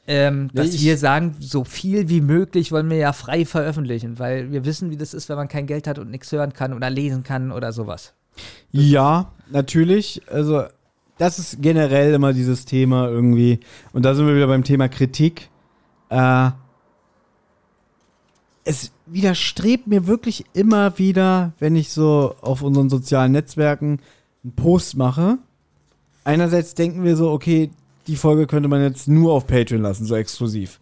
[0.07, 4.19] ähm, Nee, dass ich- wir sagen, so viel wie möglich wollen wir ja frei veröffentlichen,
[4.19, 6.73] weil wir wissen, wie das ist, wenn man kein Geld hat und nichts hören kann
[6.73, 8.13] oder lesen kann oder sowas.
[8.71, 10.21] Ja, natürlich.
[10.27, 10.63] Also,
[11.17, 13.59] das ist generell immer dieses Thema irgendwie.
[13.93, 15.49] Und da sind wir wieder beim Thema Kritik.
[16.09, 16.49] Äh,
[18.65, 23.99] es widerstrebt mir wirklich immer wieder, wenn ich so auf unseren sozialen Netzwerken
[24.43, 25.37] einen Post mache.
[26.23, 27.69] Einerseits denken wir so, okay,
[28.07, 30.79] die Folge könnte man jetzt nur auf Patreon lassen, so exklusiv.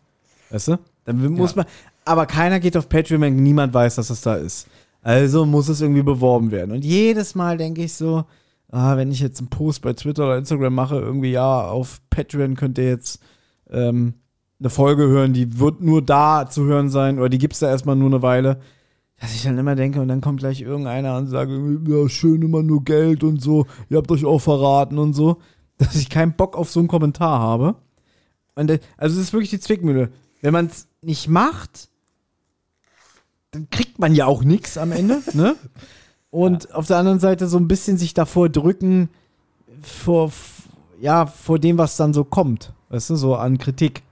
[0.50, 0.80] Weißt du?
[1.06, 1.58] Dann muss Ja.
[1.58, 1.66] man.
[2.06, 4.68] Aber keiner geht auf Patreon, wenn niemand weiß, dass es da ist.
[5.04, 6.72] Also muss es irgendwie beworben werden.
[6.72, 8.26] Und jedes Mal denke ich so,
[8.72, 12.56] ah, wenn ich jetzt einen Post bei Twitter oder Instagram mache, irgendwie, ja, auf Patreon
[12.56, 13.20] könnt ihr jetzt
[13.72, 14.14] ähm,
[14.62, 17.70] eine Folge hören, die wird nur da zu hören sein, oder die gibt es da
[17.70, 18.62] erstmal nur eine Weile.
[19.20, 22.64] Dass ich dann immer denke, und dann kommt gleich irgendeiner und sagt, ja, schön immer
[22.64, 25.38] nur Geld und so, ihr habt euch auch verraten und so,
[25.78, 27.76] dass ich keinen Bock auf so einen Kommentar habe.
[28.56, 30.12] Und, äh, also es ist wirklich die Zwickmühle.
[30.42, 31.90] Wenn man es nicht macht,
[33.50, 35.56] dann kriegt man ja auch nichts am Ende, ne?
[36.30, 39.10] Und auf der anderen Seite so ein bisschen sich davor drücken,
[39.82, 40.32] vor,
[41.02, 44.04] ja, vor dem, was dann so kommt, weißt du, so an Kritik.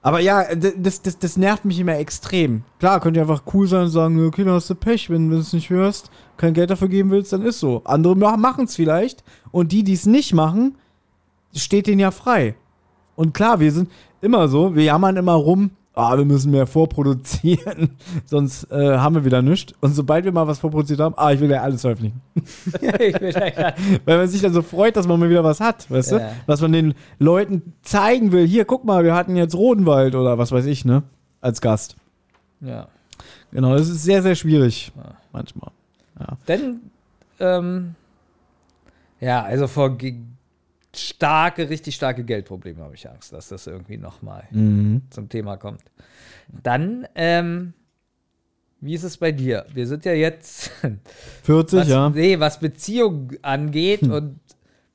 [0.00, 2.62] Aber ja, das, das, das nervt mich immer extrem.
[2.78, 5.36] Klar, könnt ihr einfach cool sein und sagen, okay, dann hast du Pech, wenn du
[5.38, 7.82] es nicht hörst, kein Geld dafür geben willst, dann ist so.
[7.84, 10.76] Andere machen es vielleicht und die, die es nicht machen,
[11.54, 12.54] steht denen ja frei.
[13.16, 13.90] Und klar, wir sind
[14.20, 17.90] immer so, wir jammern immer rum, ah, wir müssen mehr vorproduzieren,
[18.24, 19.72] sonst äh, haben wir wieder nichts.
[19.80, 22.20] Und sobald wir mal was vorproduziert haben, ah, ich will ja alles veröffentlichen.
[24.04, 26.18] Weil man sich dann so freut, dass man mal wieder was hat, weißt Ja.
[26.18, 26.32] du?
[26.46, 28.46] Was man den Leuten zeigen will.
[28.46, 31.02] Hier, guck mal, wir hatten jetzt Rodenwald oder was weiß ich, ne?
[31.40, 31.96] Als Gast.
[32.60, 32.88] ja.
[33.50, 34.92] Genau, das ist sehr, sehr schwierig.
[34.94, 35.04] Ja.
[35.32, 35.70] Manchmal.
[36.48, 36.80] Denn,
[37.40, 37.94] ähm,
[39.20, 39.96] ja, also vor
[40.94, 45.02] starke, richtig starke Geldprobleme habe ich Angst, dass das irgendwie nochmal Mhm.
[45.10, 45.82] zum Thema kommt.
[46.62, 47.74] Dann, ähm,
[48.80, 49.66] wie ist es bei dir?
[49.74, 50.70] Wir sind ja jetzt,
[51.42, 52.06] 40, was, ja.
[52.06, 52.12] Hm.
[52.14, 54.40] nee, was Beziehung angeht und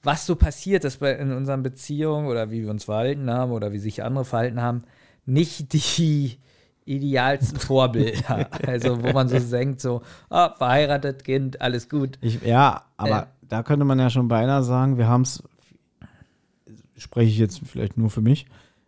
[0.02, 3.72] was so passiert ist bei, in unseren Beziehungen oder wie wir uns verhalten haben oder
[3.72, 4.84] wie sich andere verhalten haben,
[5.26, 6.38] nicht die
[6.86, 8.50] idealsten Vorbilder.
[8.68, 12.18] also, wo man so denkt, so, ah, verheiratet, Kind, alles gut.
[12.22, 13.26] Ich, ja, aber Äh.
[13.48, 15.42] da könnte man ja schon beinahe sagen, wir haben es,
[17.04, 18.46] spreche ich jetzt vielleicht nur für mich,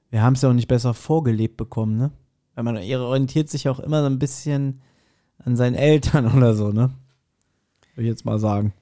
[0.09, 2.11] wir haben es ja auch nicht besser vorgelebt bekommen, ne?
[2.55, 4.81] Weil man orientiert sich auch immer so ein bisschen
[5.37, 6.91] an seinen Eltern oder so, ne?
[7.93, 8.73] Würde ich jetzt mal sagen.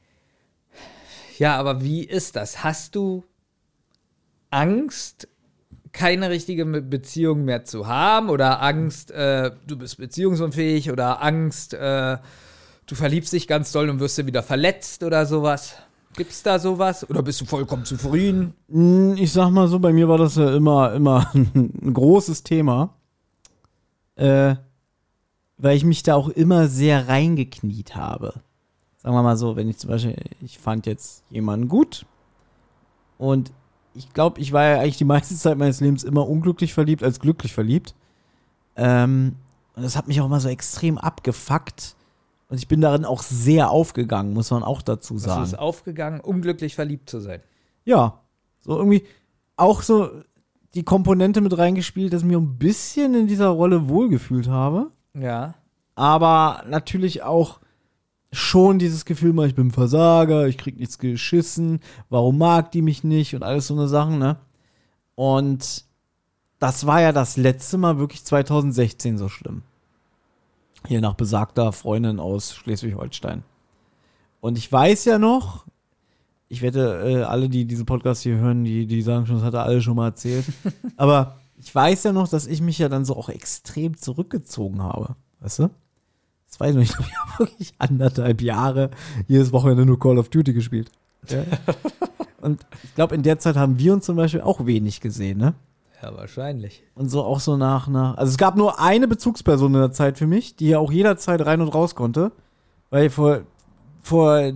[1.38, 2.63] Ja, aber wie ist das?
[2.63, 3.23] Hast du
[4.51, 5.27] Angst,
[5.91, 12.17] keine richtige Beziehung mehr zu haben oder Angst, äh, du bist beziehungsunfähig oder Angst, äh,
[12.86, 15.75] du verliebst dich ganz doll und wirst dann wieder verletzt oder sowas?
[16.16, 17.09] Gibt's da sowas?
[17.09, 18.53] Oder bist du vollkommen zufrieden?
[19.18, 22.93] Ich sag mal so, bei mir war das ja immer, immer ein großes Thema.
[24.16, 24.55] Äh,
[25.57, 28.34] weil ich mich da auch immer sehr reingekniet habe.
[28.97, 32.05] Sagen wir mal so, wenn ich zum Beispiel, ich fand jetzt jemanden gut
[33.18, 33.51] und
[33.93, 37.20] ich glaube, ich war ja eigentlich die meiste Zeit meines Lebens immer unglücklich verliebt als
[37.20, 37.95] glücklich verliebt.
[38.76, 39.36] Ähm,
[39.76, 41.95] und das hat mich auch immer so extrem abgefuckt.
[42.54, 45.41] Und ich bin darin auch sehr aufgegangen, muss man auch dazu sagen.
[45.41, 47.39] ist aufgegangen, unglücklich verliebt zu sein.
[47.84, 48.20] Ja,
[48.62, 49.06] so irgendwie
[49.58, 50.12] auch so
[50.76, 54.91] die Komponente mit reingespielt, dass ich mich ein bisschen in dieser Rolle wohlgefühlt habe.
[55.16, 55.56] Ja.
[55.95, 57.60] Aber natürlich auch
[58.32, 61.80] schon dieses Gefühl, mal, ich bin ein Versager, ich krieg nichts geschissen,
[62.12, 64.38] warum mag die mich nicht und alles so eine Sachen, ne?
[65.16, 65.86] Und
[66.60, 69.64] das war ja das letzte Mal wirklich 2016 so schlimm.
[70.88, 73.43] Hier nach besagter Freundin aus Schleswig-Holstein.
[74.41, 75.65] Und ich weiß ja noch,
[76.49, 79.53] ich wette, äh, alle, die diese Podcast hier hören, die, die sagen schon, das hat
[79.53, 80.45] er alle schon mal erzählt.
[80.97, 85.15] Aber ich weiß ja noch, dass ich mich ja dann so auch extrem zurückgezogen habe.
[85.39, 85.69] Weißt du?
[86.47, 86.99] Das weiß ich nicht.
[86.99, 88.91] Ich habe wirklich anderthalb Jahre
[89.27, 90.91] jedes Wochenende nur Call of Duty gespielt.
[92.41, 95.53] Und ich glaube, in der Zeit haben wir uns zum Beispiel auch wenig gesehen, ne?
[96.04, 96.84] Ja, wahrscheinlich.
[96.95, 98.18] Und so auch so nach, nach.
[98.18, 101.45] Also es gab nur eine Bezugsperson in der Zeit für mich, die ja auch jederzeit
[101.45, 102.34] rein und raus konnte.
[102.89, 103.41] Weil vor,
[104.01, 104.51] vor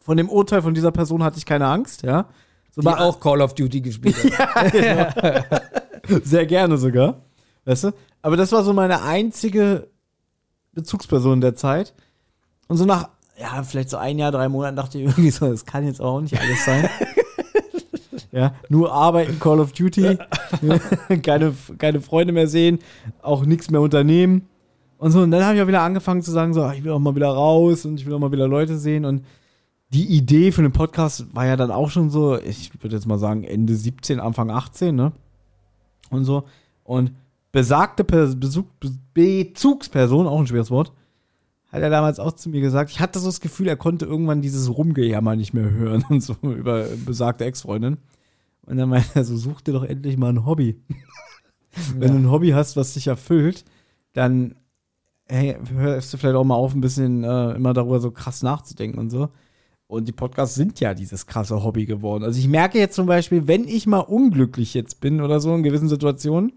[0.00, 2.24] von dem Urteil von dieser Person hatte ich keine Angst, ja.
[2.70, 4.72] So Die auch Call of Duty gespielt hat.
[6.24, 7.20] Sehr gerne sogar.
[7.66, 7.90] Weißt du?
[8.22, 9.88] Aber das war so meine einzige
[10.72, 11.92] Bezugsperson der Zeit.
[12.66, 15.66] Und so nach, ja, vielleicht so ein Jahr, drei Monaten dachte ich irgendwie so, das
[15.66, 16.88] kann jetzt auch nicht alles sein.
[18.32, 20.16] ja, nur arbeiten, Call of Duty,
[21.22, 22.78] keine, keine Freunde mehr sehen,
[23.20, 24.48] auch nichts mehr unternehmen.
[24.96, 26.92] Und so, und dann habe ich auch wieder angefangen zu sagen, so, ach, ich will
[26.92, 29.04] auch mal wieder raus und ich will auch mal wieder Leute sehen.
[29.04, 29.24] Und
[29.92, 33.18] die Idee für den Podcast war ja dann auch schon so, ich würde jetzt mal
[33.18, 35.12] sagen, Ende 17, Anfang 18, ne?
[36.08, 36.44] Und so.
[36.84, 37.12] Und
[37.50, 38.36] besagte Pers
[39.12, 40.92] Bezugsperson, auch ein schweres Wort,
[41.70, 44.40] hat er damals auch zu mir gesagt, ich hatte so das Gefühl, er konnte irgendwann
[44.40, 47.98] dieses Rumgejammer nicht mehr hören und so über besagte Ex-Freundin.
[48.66, 50.80] Und dann meinte er so, such dir doch endlich mal ein Hobby.
[51.96, 53.64] Wenn du ein Hobby hast, was dich erfüllt,
[54.12, 54.54] dann
[55.26, 58.98] hey, hörst du vielleicht auch mal auf, ein bisschen äh, immer darüber so krass nachzudenken
[58.98, 59.30] und so.
[59.86, 62.24] Und die Podcasts sind ja dieses krasse Hobby geworden.
[62.24, 65.62] Also ich merke jetzt zum Beispiel, wenn ich mal unglücklich jetzt bin oder so in
[65.62, 66.52] gewissen Situationen,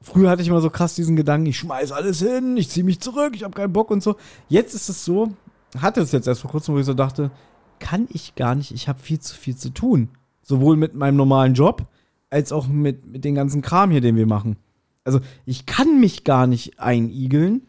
[0.00, 3.00] früher hatte ich immer so krass diesen Gedanken, ich schmeiß alles hin, ich ziehe mich
[3.00, 4.16] zurück, ich habe keinen Bock und so.
[4.48, 5.32] Jetzt ist es so,
[5.78, 7.30] hatte es jetzt erst vor kurzem, wo ich so dachte,
[7.78, 10.08] kann ich gar nicht, ich habe viel zu viel zu tun.
[10.46, 11.86] Sowohl mit meinem normalen Job,
[12.30, 14.56] als auch mit, mit dem ganzen Kram hier, den wir machen.
[15.04, 17.62] Also ich kann mich gar nicht einigeln,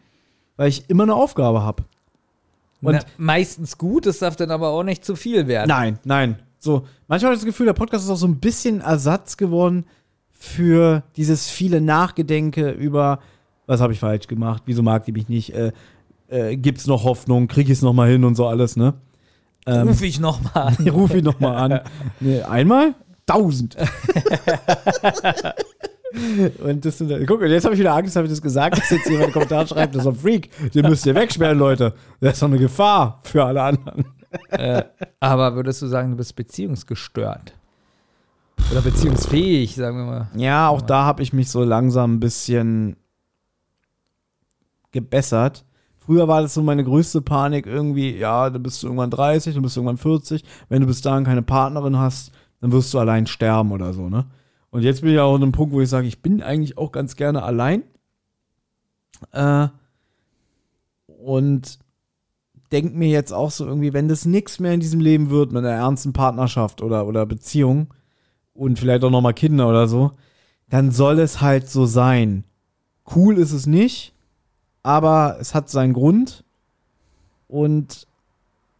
[0.56, 1.84] weil ich immer eine Aufgabe habe.
[2.80, 5.68] Und Na, meistens gut, es darf dann aber auch nicht zu viel werden.
[5.68, 6.38] Nein, nein.
[6.60, 9.84] So, manchmal habe ich das Gefühl, der Podcast ist auch so ein bisschen Ersatz geworden
[10.32, 13.18] für dieses viele Nachgedenke über,
[13.66, 15.72] was habe ich falsch gemacht, wieso mag die mich nicht, äh,
[16.28, 18.94] äh, gibt's noch Hoffnung, krieg ich es noch mal hin und so alles, ne?
[19.68, 20.88] Ähm, Ruf ich noch mal an.
[20.88, 21.80] Ruf ihn noch mal an.
[22.20, 22.94] Nee, einmal?
[23.26, 23.76] Tausend.
[26.64, 29.06] Und das sind, guck, jetzt habe ich wieder Angst, habe ich das gesagt, dass jetzt
[29.06, 31.92] jemand einen Kommentar schreibt, das ist ein Freak, den müsst ihr wegsperren, Leute.
[32.20, 34.06] Das ist doch eine Gefahr für alle anderen.
[35.20, 37.52] Aber würdest du sagen, du bist beziehungsgestört?
[38.72, 40.28] Oder beziehungsfähig, sagen wir mal.
[40.34, 42.96] Ja, auch da habe ich mich so langsam ein bisschen
[44.92, 45.64] gebessert.
[46.08, 49.76] Früher war das so meine größte Panik irgendwie, ja, du bist irgendwann 30, du bist
[49.76, 50.42] irgendwann 40.
[50.70, 52.32] Wenn du bis dahin keine Partnerin hast,
[52.62, 54.24] dann wirst du allein sterben oder so, ne?
[54.70, 56.92] Und jetzt bin ich auch an einem Punkt, wo ich sage, ich bin eigentlich auch
[56.92, 57.82] ganz gerne allein.
[59.32, 59.68] Äh,
[61.08, 61.78] und
[62.72, 65.62] denk mir jetzt auch so irgendwie, wenn das nichts mehr in diesem Leben wird mit
[65.62, 67.92] einer ernsten Partnerschaft oder, oder Beziehung
[68.54, 70.12] und vielleicht auch nochmal Kinder oder so,
[70.70, 72.44] dann soll es halt so sein.
[73.14, 74.14] Cool ist es nicht,
[74.88, 76.44] aber es hat seinen Grund.
[77.46, 78.06] Und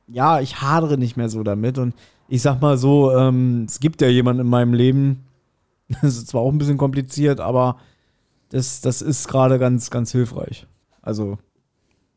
[0.06, 1.76] ja, ich hadere nicht mehr so damit.
[1.76, 1.94] Und
[2.28, 5.26] ich sag mal so, ähm, es gibt ja jemanden in meinem Leben,
[5.88, 7.76] das ist zwar auch ein bisschen kompliziert, aber
[8.48, 10.66] das, das ist gerade ganz, ganz hilfreich.
[11.02, 11.36] Also,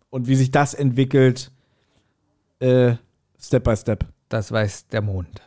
[0.09, 1.51] und wie sich das entwickelt,
[2.59, 2.95] äh,
[3.37, 4.05] Step by Step.
[4.29, 5.41] Das weiß der Mond.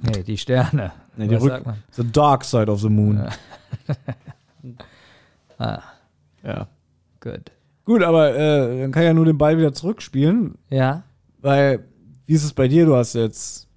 [0.00, 0.92] Nee, die Sterne.
[1.18, 1.62] Nee, die Rück?
[1.90, 3.28] The Dark Side of the Moon.
[5.58, 5.82] Ah,
[6.42, 6.66] Ja.
[7.22, 7.52] Gut.
[7.84, 11.04] Gut, aber äh, dann kann ich ja nur den Ball wieder zurückspielen, Ja,
[11.40, 11.84] weil,
[12.26, 12.86] wie ist es bei dir?
[12.86, 13.68] Du hast jetzt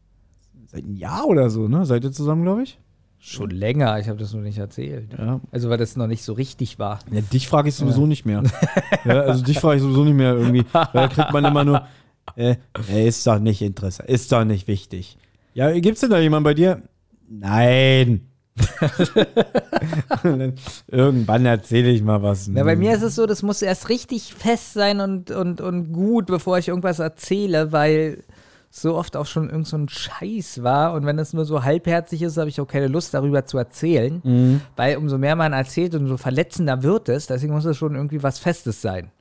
[0.67, 1.85] seit einem Jahr oder so, ne?
[1.85, 2.77] Seid ihr zusammen, glaube ich?
[3.17, 5.15] Schon länger, ich habe das noch nicht erzählt.
[5.17, 5.41] Ja.
[5.51, 6.99] Also, weil das noch nicht so richtig war.
[7.11, 8.43] Ja, dich frage ich sowieso nicht mehr.
[9.05, 10.63] ja, also dich frage ich sowieso nicht mehr irgendwie.
[10.71, 11.87] Weil da kriegt man immer nur,
[12.35, 12.57] äh,
[12.91, 15.17] äh, ist doch nicht interessant, ist doch nicht wichtig.
[15.55, 16.83] Ja, gibt's denn da jemanden bei dir?
[17.27, 18.27] Nein.
[20.88, 22.47] Irgendwann erzähle ich mal was.
[22.47, 25.91] Ja, bei mir ist es so, das muss erst richtig fest sein und, und, und
[25.91, 28.24] gut, bevor ich irgendwas erzähle, weil
[28.70, 30.93] so oft auch schon irgend so ein Scheiß war.
[30.93, 34.22] Und wenn es nur so halbherzig ist, habe ich auch keine Lust, darüber zu erzählen.
[34.24, 34.62] Mhm.
[34.76, 37.28] Weil umso mehr man erzählt, umso verletzender wird es.
[37.28, 39.12] Deswegen muss es schon irgendwie was Festes sein.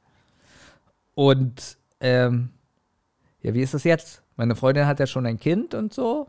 [1.14, 2.50] Und ähm,
[3.42, 4.22] ja, wie ist das jetzt?
[4.36, 6.28] Meine Freundin hat ja schon ein Kind und so.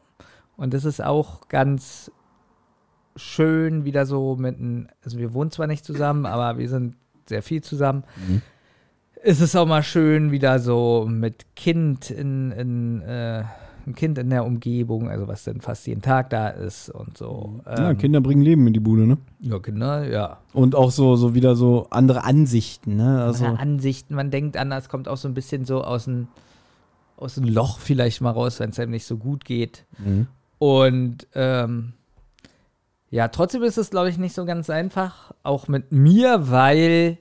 [0.55, 2.11] Und das ist auch ganz
[3.15, 6.95] schön, wieder so mit einem, also wir wohnen zwar nicht zusammen, aber wir sind
[7.27, 8.03] sehr viel zusammen.
[9.23, 13.43] Es ist auch mal schön, wieder so mit Kind in, in äh,
[13.87, 17.61] ein Kind in der Umgebung, also was denn fast jeden Tag da ist und so.
[17.65, 19.17] ja, Ähm, Kinder bringen Leben in die Bude, ne?
[19.39, 20.39] ja, Kinder, ja.
[20.53, 23.23] Und auch so, so wieder so andere Ansichten, ne?
[23.23, 26.27] Also, Andere Ansichten, man denkt anders, kommt auch so ein bisschen so aus dem
[27.17, 29.85] aus dem Loch vielleicht mal raus, wenn es einem nicht so gut geht.
[29.99, 30.27] Mhm.
[30.57, 31.93] Und ähm,
[33.15, 37.17] ja, trotzdem ist es, glaube ich, nicht so ganz einfach, auch mit mir, weil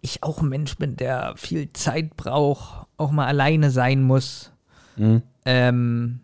[0.00, 4.50] ich auch ein Mensch bin, der viel Zeit braucht, auch mal alleine sein muss.
[4.96, 5.20] Mhm.
[5.44, 6.20] Ähm,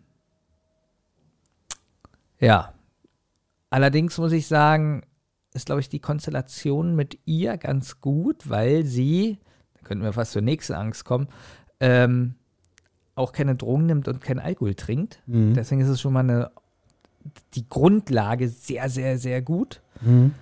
[2.39, 2.73] ja.
[3.69, 5.03] Allerdings muss ich sagen,
[5.53, 9.37] ist, glaube ich, die Konstellation mit ihr ganz gut, weil sie,
[9.75, 11.27] da könnten wir fast zur nächsten Angst kommen,
[11.79, 12.33] ähm,
[13.13, 15.21] auch keine Drogen nimmt und keinen Alkohol trinkt.
[15.27, 15.53] Mhm.
[15.53, 16.49] Deswegen ist es schon mal eine,
[17.55, 19.81] die Grundlage sehr, sehr, sehr gut.
[20.01, 20.33] Mhm.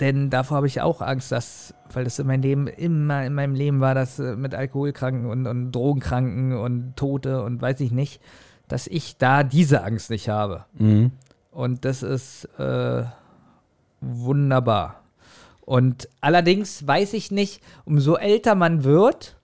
[0.00, 3.54] Denn davor habe ich auch Angst, dass, weil das in meinem Leben immer in meinem
[3.54, 8.20] Leben war, dass äh, mit Alkoholkranken und, und Drogenkranken und Tote und weiß ich nicht,
[8.68, 10.66] dass ich da diese Angst nicht habe.
[10.74, 11.10] Mhm.
[11.50, 13.04] Und das ist äh,
[14.00, 15.02] wunderbar.
[15.62, 19.36] Und allerdings weiß ich nicht, umso älter man wird,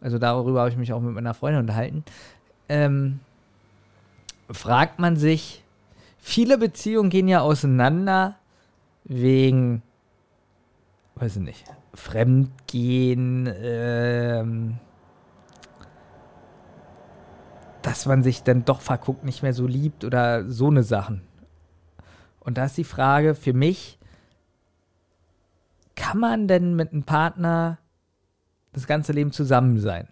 [0.00, 2.04] also darüber habe ich mich auch mit meiner Freundin unterhalten,
[2.68, 3.20] ähm,
[4.50, 5.61] fragt man sich,
[6.22, 8.36] viele Beziehungen gehen ja auseinander
[9.04, 9.82] wegen,
[11.16, 14.78] weiß ich nicht, Fremdgehen, ähm,
[17.82, 21.22] dass man sich dann doch verguckt, nicht mehr so liebt oder so eine Sachen.
[22.40, 23.98] Und da ist die Frage für mich,
[25.96, 27.78] kann man denn mit einem Partner
[28.72, 30.08] das ganze Leben zusammen sein?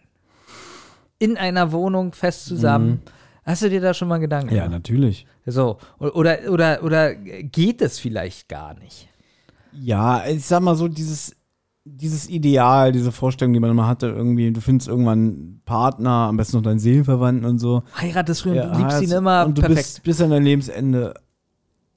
[1.19, 3.03] In einer Wohnung fest zusammen.
[3.51, 4.71] Hast du dir da schon mal Gedanken Ja, gemacht?
[4.73, 5.27] natürlich.
[5.47, 9.09] So, oder, oder, oder geht es vielleicht gar nicht?
[9.73, 11.35] Ja, ich sag mal so, dieses,
[11.85, 16.37] dieses Ideal, diese Vorstellung, die man immer hatte, irgendwie, du findest irgendwann einen Partner, am
[16.37, 17.83] besten noch deinen Seelenverwandten und so.
[18.01, 19.79] Heiratest du und Ja, du liebst ihn immer und du perfekt.
[19.79, 21.15] bist bis an dein Lebensende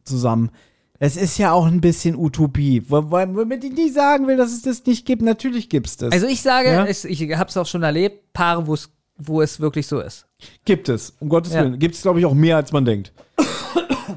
[0.03, 0.51] zusammen.
[0.99, 2.83] Es ist ja auch ein bisschen Utopie.
[2.87, 5.21] Wo- wo- Womit ich nicht sagen will, dass es das nicht gibt.
[5.21, 6.13] Natürlich gibt es das.
[6.13, 6.85] also ich sage, Ja?
[6.85, 10.25] es, ich habe es auch schon erlebt, Paare, wo es wo es wirklich so ist.
[10.65, 11.61] Gibt es, um Gottes Ja.
[11.61, 11.79] Willen.
[11.79, 13.13] Gibt es, glaube ich, auch mehr, als man denkt.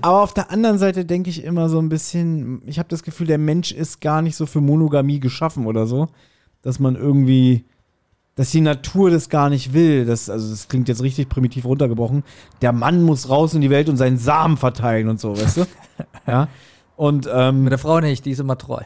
[0.03, 3.27] Aber auf der anderen Seite denke ich immer so ein bisschen, ich habe das Gefühl,
[3.27, 6.09] der Mensch ist gar nicht so für Monogamie geschaffen oder so,
[6.63, 7.65] dass man irgendwie,
[8.35, 10.05] dass die Natur das gar nicht will.
[10.05, 12.25] Das, also das klingt jetzt richtig primitiv runtergebrochen.
[12.63, 15.67] Der Mann muss raus in die Welt und seinen Samen verteilen und so, weißt du?
[16.27, 16.49] ja.
[16.97, 18.83] Und ähm, Mit der Frau nicht, die ist immer treu.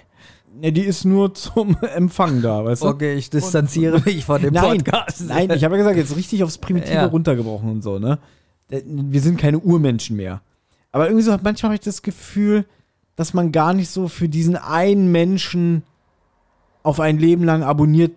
[0.61, 2.89] Ne, die ist nur zum Empfang da, weißt du?
[2.89, 5.23] Okay, ich distanziere mich von dem Nein, Podcast.
[5.27, 7.07] nein, ich habe ja gesagt, jetzt richtig aufs Primitive Ja.
[7.07, 8.19] runtergebrochen und so, ne?
[8.69, 10.43] Wir sind keine Urmenschen mehr.
[10.93, 12.65] Aber irgendwie so, manchmal habe ich das Gefühl,
[13.17, 15.83] dass man gar nicht so für diesen einen Menschen
[16.83, 18.13] auf ein Leben lang abonniert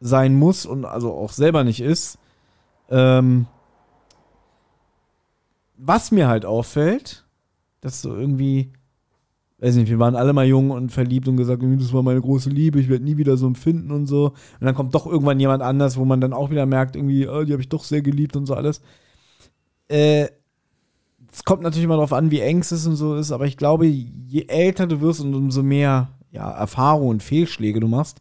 [0.00, 2.18] sein muss und also auch selber nicht ist.
[2.90, 3.46] Ähm,
[5.76, 7.24] was mir halt auffällt,
[7.80, 8.70] dass so irgendwie,
[9.64, 12.50] weiß nicht, wir waren alle mal jung und verliebt und gesagt, das war meine große
[12.50, 14.26] Liebe, ich werde nie wieder so empfinden und so.
[14.26, 17.44] Und dann kommt doch irgendwann jemand anders, wo man dann auch wieder merkt, irgendwie, oh,
[17.44, 18.82] die habe ich doch sehr geliebt und so alles.
[19.88, 20.28] Äh,
[21.32, 23.56] es kommt natürlich immer darauf an, wie eng es ist und so ist, aber ich
[23.56, 28.20] glaube, je älter du wirst und umso mehr ja, Erfahrung und Fehlschläge du machst,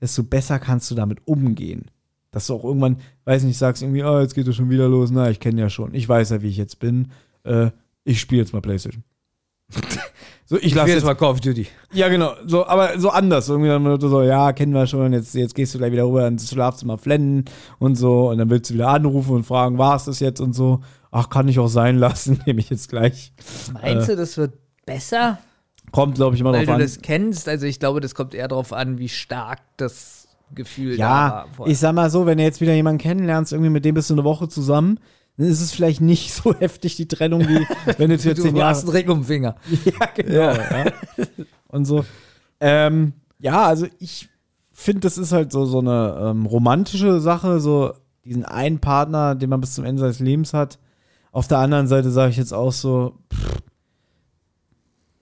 [0.00, 1.86] desto besser kannst du damit umgehen.
[2.30, 5.10] Dass du auch irgendwann, weiß nicht, sagst irgendwie, oh, jetzt geht es schon wieder los.
[5.10, 5.94] Na, ich kenne ja schon.
[5.94, 7.08] Ich weiß ja, wie ich jetzt bin.
[7.44, 7.70] Äh,
[8.04, 9.04] ich spiele jetzt mal Playstation.
[10.46, 11.66] so, ich lasse jetzt mal Call of Duty.
[11.92, 12.32] ja, genau.
[12.46, 13.48] So, aber so anders.
[13.48, 15.12] Irgendwie dann so, ja, kennen wir schon.
[15.12, 17.44] Jetzt, jetzt gehst du gleich wieder rüber ins Schlafzimmer flennen
[17.78, 18.30] und so.
[18.30, 20.80] Und dann willst du wieder anrufen und fragen, war es das jetzt und so.
[21.10, 22.40] Ach, kann ich auch sein lassen.
[22.46, 23.32] Nehme ich jetzt gleich.
[23.72, 24.54] Meinst du, das wird
[24.86, 25.38] besser,
[25.92, 26.80] Kommt, glaube ich, immer weil drauf du an.
[26.80, 27.48] das kennst?
[27.48, 31.46] Also ich glaube, das kommt eher darauf an, wie stark das Gefühl da Ja, war.
[31.56, 31.72] vorher.
[31.72, 34.14] ich sag mal so, wenn du jetzt wieder jemanden kennenlernst, irgendwie mit dem bist du
[34.14, 34.98] eine Woche zusammen,
[35.36, 37.66] dann ist es vielleicht nicht so heftig, die Trennung, wie
[37.98, 38.96] wenn du jetzt zehn Du hast Jahre.
[38.96, 39.56] einen Ring um den Finger.
[39.84, 40.32] Ja, genau.
[40.34, 40.84] Ja.
[41.68, 42.04] Und so.
[42.60, 44.28] Ähm, ja, also ich
[44.72, 47.92] finde, das ist halt so, so eine ähm, romantische Sache, so
[48.24, 50.78] diesen einen Partner, den man bis zum Ende seines Lebens hat.
[51.32, 53.18] Auf der anderen Seite sage ich jetzt auch so,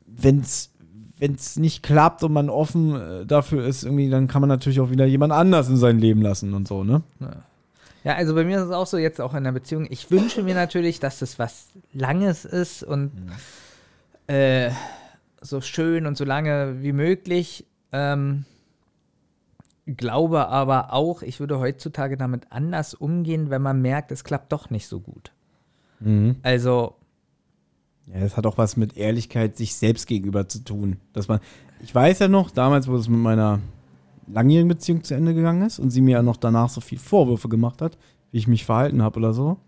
[0.07, 4.81] wenn es nicht klappt und man offen äh, dafür ist, irgendwie, dann kann man natürlich
[4.81, 7.03] auch wieder jemand anders in sein Leben lassen und so, ne?
[7.21, 7.31] Ja,
[8.05, 9.87] also bei mir ist es auch so, jetzt auch in der Beziehung.
[9.91, 13.13] Ich wünsche mir natürlich, dass das was Langes ist und
[14.27, 14.71] äh,
[15.41, 17.67] so schön und so lange wie möglich.
[17.93, 18.45] Ähm,
[19.87, 24.71] glaube aber auch, ich würde heutzutage damit anders umgehen, wenn man merkt, es klappt doch
[24.71, 25.33] nicht so gut.
[26.43, 26.95] Also,
[28.13, 30.97] Ja, das hat auch was mit Ehrlichkeit sich selbst gegenüber zu tun.
[31.13, 31.41] Dass man,
[31.83, 33.61] ich weiß ja noch, damals, wo es mit meiner
[34.27, 37.49] langjährigen Beziehung zu Ende gegangen ist und sie mir ja noch danach so viel Vorwürfe
[37.49, 37.99] gemacht hat,
[38.31, 39.59] wie ich mich verhalten habe oder so,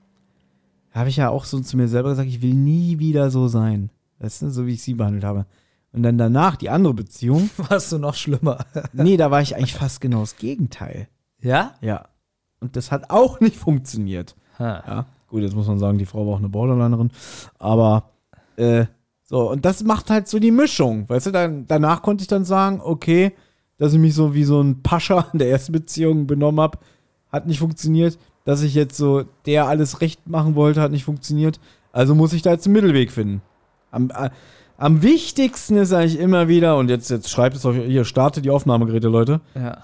[0.93, 3.91] habe ich ja auch so zu mir selber gesagt, ich will nie wieder so sein.
[4.21, 5.47] Weißt du, so wie ich sie behandelt habe.
[5.93, 8.65] Und dann danach die andere Beziehung, warst du noch schlimmer.
[8.93, 11.09] nee, da war ich eigentlich fast genau das Gegenteil.
[11.41, 11.75] ja?
[11.81, 12.07] Ja.
[12.61, 14.37] Und das hat auch nicht funktioniert.
[14.59, 14.83] Ha.
[14.87, 17.11] Ja, gut, jetzt muss man sagen, die Frau war auch eine Borderlinerin.
[17.59, 18.11] Aber,
[18.57, 18.87] äh,
[19.23, 21.07] so, und das macht halt so die Mischung.
[21.09, 23.35] Weißt du, dann, danach konnte ich dann sagen, okay,
[23.79, 26.79] dass ich mich so wie so ein Pascha in der ersten Beziehung benommen habe,
[27.33, 28.19] hat nicht funktioniert.
[28.45, 31.59] Dass ich jetzt so, der alles recht machen wollte, hat nicht funktioniert.
[31.93, 33.41] Also muss ich da jetzt einen Mittelweg finden.
[33.91, 34.29] Am, äh,
[34.77, 38.51] am wichtigsten ist eigentlich immer wieder, und jetzt, jetzt schreibt es euch, hier, startet die
[38.51, 39.79] Aufnahmegeräte, Leute, Ja.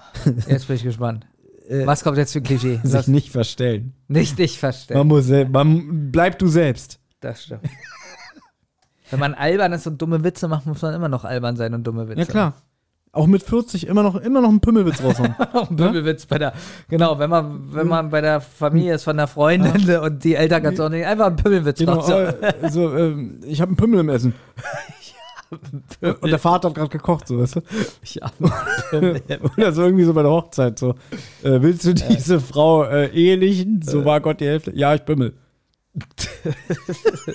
[0.47, 1.25] Jetzt bin ich gespannt.
[1.69, 2.79] Äh, Was kommt jetzt für ein Klischee?
[2.83, 3.93] sich Lass nicht verstellen.
[4.09, 5.07] nicht dich Man verstellen.
[5.07, 6.99] muss, sel- man, bleib du selbst.
[7.21, 7.61] Das stimmt.
[9.09, 11.85] Wenn man albern ist und dumme Witze macht, muss man immer noch albern sein und
[11.85, 12.19] dumme Witze.
[12.19, 12.53] Ja, klar.
[13.13, 15.35] Auch mit 40 immer noch, immer noch einen Pümmelwitz raushauen.
[15.53, 16.53] Ein Pimmelwitz bei der,
[16.87, 20.63] genau, wenn man, wenn man bei der Familie ist von der Freundin und die Eltern
[20.63, 22.09] ganz ordentlich, einfach einen Pimmelwitz genau, raus.
[22.09, 24.33] äh, so, ähm, ich habe einen Pimmel im Essen.
[26.01, 27.61] Und der Vater hat gerade gekocht, so, weißt du?
[28.01, 28.21] Ich.
[28.93, 30.91] Oder so irgendwie so bei der Hochzeit, so.
[31.43, 33.81] Äh, willst du diese Frau äh, ehelichen?
[33.81, 34.71] So war Gott die Hälfte.
[34.73, 35.33] Ja, ich Pimmel.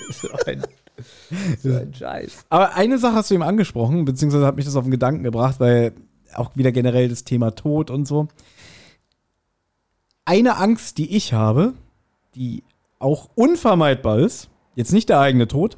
[0.09, 0.63] so, ein,
[1.63, 2.45] so ein Scheiß.
[2.49, 5.59] Aber eine Sache hast du eben angesprochen, beziehungsweise hat mich das auf den Gedanken gebracht,
[5.59, 5.93] weil
[6.33, 8.27] auch wieder generell das Thema Tod und so.
[10.25, 11.73] Eine Angst, die ich habe,
[12.35, 12.63] die
[12.99, 15.77] auch unvermeidbar ist, jetzt nicht der eigene Tod,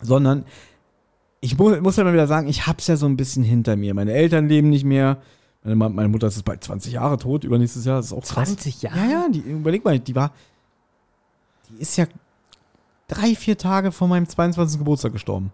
[0.00, 0.44] sondern
[1.40, 3.94] ich mu muss ja mal wieder sagen, ich hab's ja so ein bisschen hinter mir.
[3.94, 5.18] Meine Eltern leben nicht mehr.
[5.64, 8.48] Meine, meine Mutter ist bald 20 Jahre tot, übernächstes Jahr, das ist auch krass.
[8.48, 8.98] 20 Jahre?
[8.98, 10.32] Ja, ja, die, überleg mal, die war,
[11.68, 12.06] die ist ja
[13.12, 14.78] drei, vier Tage vor meinem 22.
[14.78, 15.52] Geburtstag gestorben.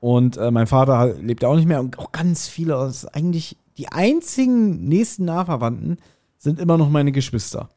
[0.00, 3.56] Und äh, mein Vater lebt ja auch nicht mehr und auch ganz viele aus, eigentlich
[3.78, 5.98] die einzigen nächsten Nahverwandten
[6.38, 7.68] sind immer noch meine Geschwister.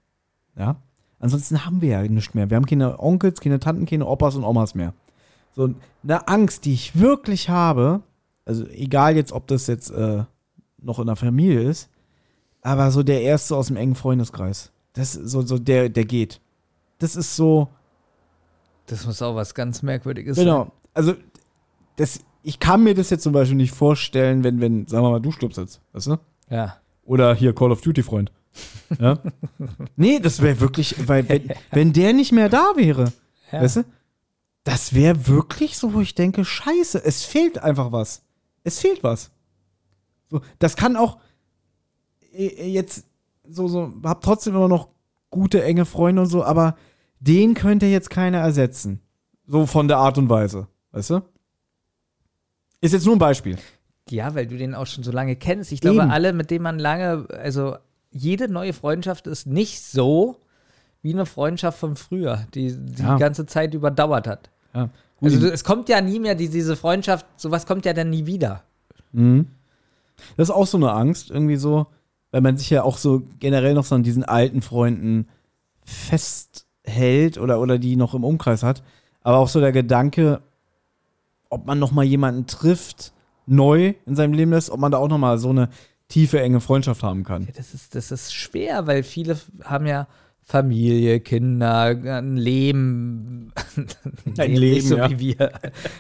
[0.57, 0.77] Ja.
[1.19, 2.49] Ansonsten haben wir ja nichts mehr.
[2.49, 4.93] Wir haben keine Onkels, keine Tanten, keine Opas und Omas mehr.
[5.55, 5.73] So
[6.03, 8.01] eine Angst, die ich wirklich habe,
[8.43, 10.24] also egal jetzt, ob das jetzt äh,
[10.82, 11.89] noch in der Familie ist,
[12.61, 14.71] aber so der erste aus dem engen Freundeskreis.
[14.93, 16.41] Das so, so der, der geht.
[16.99, 17.70] Das ist so,
[18.87, 20.71] Das muss auch was ganz Merkwürdiges genau.
[20.93, 21.16] Also,
[21.95, 25.20] das, ich kann mir das jetzt zum Beispiel nicht vorstellen, wenn, wenn, sagen wir mal,
[25.20, 26.12] du stirbst jetzt, weißt du?
[26.12, 26.20] sein.
[26.49, 26.78] Ja.
[27.03, 28.32] Oder hier Call of Duty Freund.
[28.99, 29.20] Ja?
[29.95, 33.12] nee, das wäre wirklich, weil wenn, wenn der nicht mehr da wäre,
[33.51, 33.62] ja.
[33.62, 33.86] weißt du?
[34.63, 38.24] Das wäre wirklich so, wo ich denke, scheiße, es fehlt einfach was.
[38.63, 39.29] Es fehlt was.
[40.29, 41.20] So, das kann auch
[42.33, 43.05] äh, jetzt
[43.47, 44.89] so, so, hab trotzdem immer noch
[45.29, 46.78] gute, enge Freunde und so, aber
[47.20, 49.01] den könnte jetzt keiner ersetzen.
[49.47, 51.21] So von der Art und Weise, weißt du?
[52.82, 53.58] Ist jetzt nur ein Beispiel.
[54.09, 55.71] Ja, weil du den auch schon so lange kennst.
[55.71, 56.12] Ich glaube, Eben.
[56.12, 57.75] alle, mit denen man lange, also
[58.12, 60.37] jede neue Freundschaft ist nicht so
[61.01, 63.17] wie eine Freundschaft von früher, die die Ja.
[63.17, 64.50] ganze Zeit überdauert hat.
[64.74, 64.89] Ja.
[65.21, 68.63] Also es kommt ja nie mehr, die, diese Freundschaft, sowas kommt ja dann nie wieder.
[69.12, 69.47] Mhm.
[70.37, 71.87] Das ist auch so eine Angst, irgendwie so,
[72.32, 75.28] weil man sich ja auch so generell noch so an diesen alten Freunden
[76.86, 78.83] festhält oder, oder die noch im Umkreis hat.
[79.21, 80.41] Aber auch so der Gedanke,
[81.49, 83.13] ob man noch mal jemanden trifft,
[83.47, 85.70] neu in seinem Leben ist, ob man da auch noch mal so eine
[86.07, 87.47] tiefe, enge Freundschaft haben kann.
[87.55, 90.07] Das ist, das ist schwer, weil viele haben ja
[90.41, 93.51] Familie, Kinder, ein Leben.
[94.37, 95.09] Ein Leben, so ja.
[95.09, 95.51] wie wir.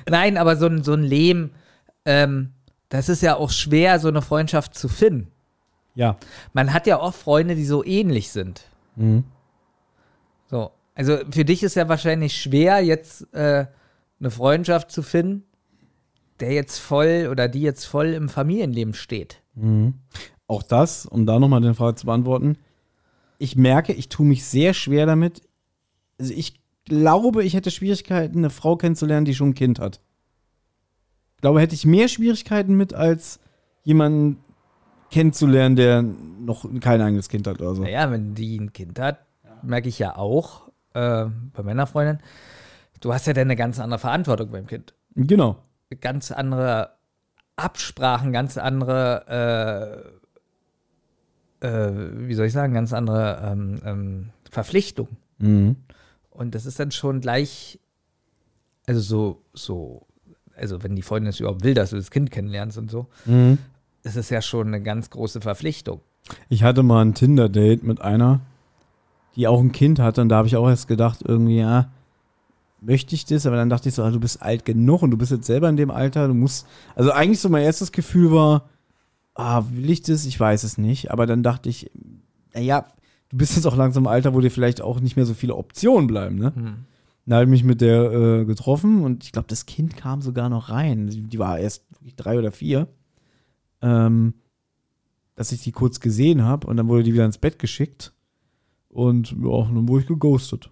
[0.07, 1.51] Nein, aber so ein, so ein Leben,
[2.05, 2.51] ähm,
[2.89, 5.31] das ist ja auch schwer, so eine Freundschaft zu finden.
[5.95, 6.17] Ja.
[6.53, 8.65] Man hat ja oft Freunde, die so ähnlich sind.
[8.95, 9.23] Mhm.
[10.49, 10.71] So.
[10.93, 13.65] Also für dich ist ja wahrscheinlich schwer, jetzt äh,
[14.19, 15.43] eine Freundschaft zu finden,
[16.39, 19.41] der jetzt voll oder die jetzt voll im Familienleben steht.
[20.47, 22.57] Auch das, um da noch mal die Frage zu beantworten,
[23.37, 25.41] ich merke, ich tue mich sehr schwer damit,
[26.19, 29.99] also ich glaube, ich hätte Schwierigkeiten, eine Frau kennenzulernen, die schon ein Kind hat.
[31.35, 33.39] Ich glaube, hätte ich mehr Schwierigkeiten mit, als
[33.83, 34.37] jemanden
[35.11, 37.81] kennenzulernen, der noch kein eigenes Kind hat oder so.
[37.81, 39.24] Naja, wenn die ein Kind hat,
[39.65, 42.19] merke ich ja auch äh, bei meiner Freundin,
[43.01, 44.93] du hast ja dann eine ganz andere Verantwortung beim Kind.
[45.15, 45.57] Genau.
[46.01, 46.91] Ganz andere
[47.55, 50.13] Absprachen, ganz andere,
[51.61, 55.17] äh, äh, wie soll ich sagen, ganz andere ähm, ähm, Verpflichtungen.
[55.37, 55.75] Mhm.
[56.31, 57.79] Und das ist dann schon gleich,
[58.87, 60.05] also so, so,
[60.55, 63.57] also wenn die Freundin es überhaupt will, dass du das Kind kennenlernst und so, Mhm.
[64.03, 66.01] ist es ja schon eine ganz große Verpflichtung.
[66.49, 68.41] Ich hatte mal ein Tinder-Date mit einer,
[69.35, 71.91] die auch ein Kind hatte und da habe ich auch erst gedacht, irgendwie, ja,
[72.81, 73.45] möchte ich das?
[73.45, 75.69] Aber dann dachte ich so, ah, du bist alt genug und du bist jetzt selber
[75.69, 78.69] in dem Alter, du musst, also eigentlich so mein erstes Gefühl war,
[79.35, 80.25] ah, will ich das?
[80.25, 81.11] Ich weiß es nicht.
[81.11, 81.91] Aber dann dachte ich,
[82.53, 82.85] naja,
[83.29, 85.55] du bist jetzt auch langsam im Alter, wo dir vielleicht auch nicht mehr so viele
[85.55, 86.55] Optionen bleiben, ne?
[86.55, 86.75] Hm.
[87.27, 90.47] Dann habe ich mich mit der äh, getroffen und ich glaube, das Kind kam sogar
[90.47, 91.07] noch rein.
[91.09, 91.83] Die, war erst
[92.17, 92.87] drei oder vier.
[93.81, 94.35] Ähm,
[95.33, 98.13] dass ich die kurz gesehen habe und dann wurde die wieder ins Bett geschickt.
[98.95, 100.69] Und ja, dann wurde ich geghostet.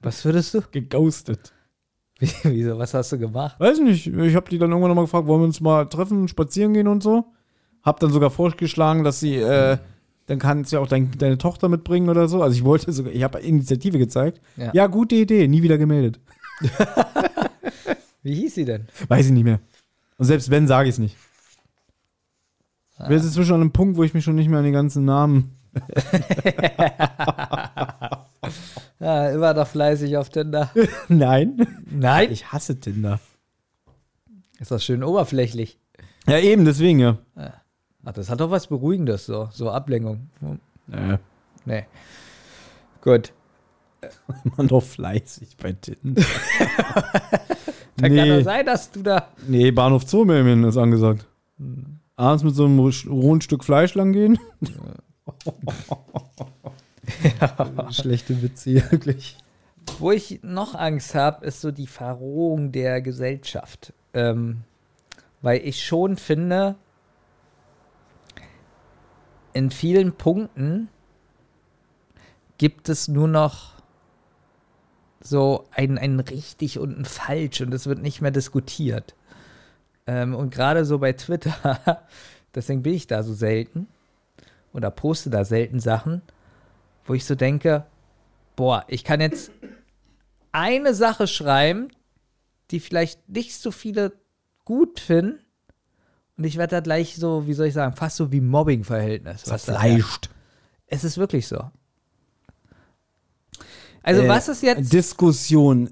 [0.00, 0.62] Was würdest du?
[0.70, 1.52] Geghostet.
[2.20, 3.58] Wie, wieso, was hast du gemacht?
[3.58, 6.72] Weiß nicht, ich habe die dann irgendwann nochmal gefragt, wollen wir uns mal treffen, spazieren
[6.72, 7.24] gehen und so.
[7.82, 9.76] Hab dann sogar vorgeschlagen, dass sie, äh,
[10.26, 12.44] dann kannst du ja auch dein, deine Tochter mitbringen oder so.
[12.44, 14.40] Also ich wollte sogar, ich habe Initiative gezeigt.
[14.56, 14.70] Ja.
[14.72, 16.20] ja, gute Idee, nie wieder gemeldet.
[18.22, 18.86] Wie hieß sie denn?
[19.08, 19.58] Weiß ich nicht mehr.
[20.16, 21.16] Und selbst wenn, sage ich es nicht.
[23.00, 24.70] Ich bin jetzt inzwischen an einem Punkt, wo ich mich schon nicht mehr an die
[24.70, 25.55] ganzen Namen.
[28.98, 30.70] Ja, immer noch fleißig auf Tinder.
[31.08, 31.66] Nein.
[31.90, 32.32] Nein.
[32.32, 33.20] Ich hasse Tinder.
[34.58, 35.78] Ist das schön oberflächlich.
[36.26, 37.18] Ja, eben, deswegen, ja.
[38.04, 40.30] Ach, das hat doch was Beruhigendes, so, so Ablenkung.
[40.40, 40.60] Hm,
[40.92, 41.18] Äh,
[41.66, 41.84] Nee.
[43.02, 43.32] Gut.
[44.44, 46.22] immer noch fleißig bei Tinder.
[48.00, 49.28] Kann nee, doch sein, dass du da.
[49.46, 51.26] nee, Bahnhof Zoomilmen ist angesagt.
[52.14, 54.12] Abends mit so einem rohen Stück Fleisch lang
[57.22, 57.92] gehen.
[57.92, 59.36] Schlechte Witze wirklich.
[59.98, 63.92] Wo ich noch Angst habe, ist so die Verrohung der Gesellschaft.
[64.12, 64.62] Ähm,
[65.42, 66.76] weil ich schon finde,
[69.52, 70.88] in vielen Punkten
[72.58, 73.74] gibt es nur noch
[75.20, 79.14] so ein, ein richtig und ein falsch und es wird nicht mehr diskutiert.
[80.06, 82.02] Ähm, und gerade so bei Twitter,
[82.54, 83.88] deswegen bin ich da so selten
[84.76, 86.20] oder poste da selten Sachen,
[87.06, 87.86] wo ich so denke,
[88.56, 89.50] boah, ich kann jetzt
[90.52, 91.88] eine Sache schreiben,
[92.70, 94.12] die vielleicht nicht so viele
[94.64, 95.38] gut finden.
[96.36, 99.44] Und ich werde da gleich so, wie soll ich sagen, fast so wie Mobbing-Verhältnis.
[99.96, 100.28] herrscht.
[100.86, 101.70] Es ist wirklich so.
[104.02, 104.92] Also, Äh, was ist jetzt.
[104.92, 105.90] Diskussion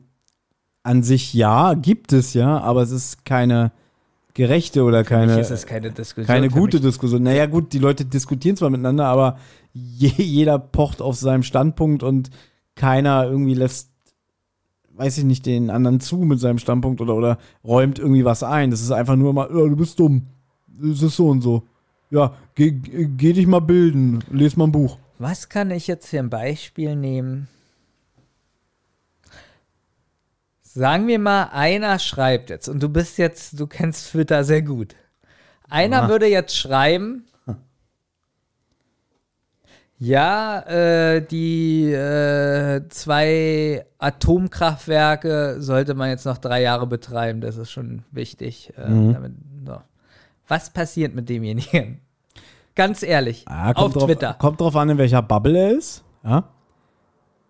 [0.82, 3.72] an sich ja, gibt es ja, aber es ist keine
[4.34, 6.26] gerechte oder Für keine, ist es keine Diskussion.
[6.26, 7.22] keine Für gute Diskussion.
[7.22, 9.38] Naja, gut, die Leute diskutieren zwar miteinander, aber
[9.72, 12.30] je, jeder pocht auf seinem Standpunkt und
[12.74, 13.90] keiner irgendwie lässt,
[14.94, 18.70] weiß ich nicht, den anderen zu mit seinem Standpunkt oder, oder räumt irgendwie was ein.
[18.70, 20.26] Das ist einfach nur mal, ja, du bist dumm.
[20.66, 21.62] Das ist so und so.
[22.10, 24.98] Ja, geh, geh dich mal bilden, les mal ein Buch.
[25.18, 27.48] Was kann ich jetzt hier ein Beispiel nehmen?
[30.76, 34.96] Sagen wir mal, einer schreibt jetzt, und du bist jetzt, du kennst Twitter sehr gut.
[35.70, 36.08] Einer Ah.
[36.08, 37.26] würde jetzt schreiben,
[39.98, 47.70] ja, äh, die äh, zwei Atomkraftwerke sollte man jetzt noch drei Jahre betreiben, das ist
[47.70, 48.72] schon wichtig.
[48.76, 49.12] Äh, Mhm.
[49.12, 49.32] damit,
[49.64, 49.76] so.
[50.48, 52.00] Was passiert mit demjenigen?
[52.74, 54.34] Ganz ehrlich, Ah, auf kommt drauf, Twitter.
[54.34, 56.02] Kommt drauf an, in welcher Bubble er ist.
[56.24, 56.48] Ja?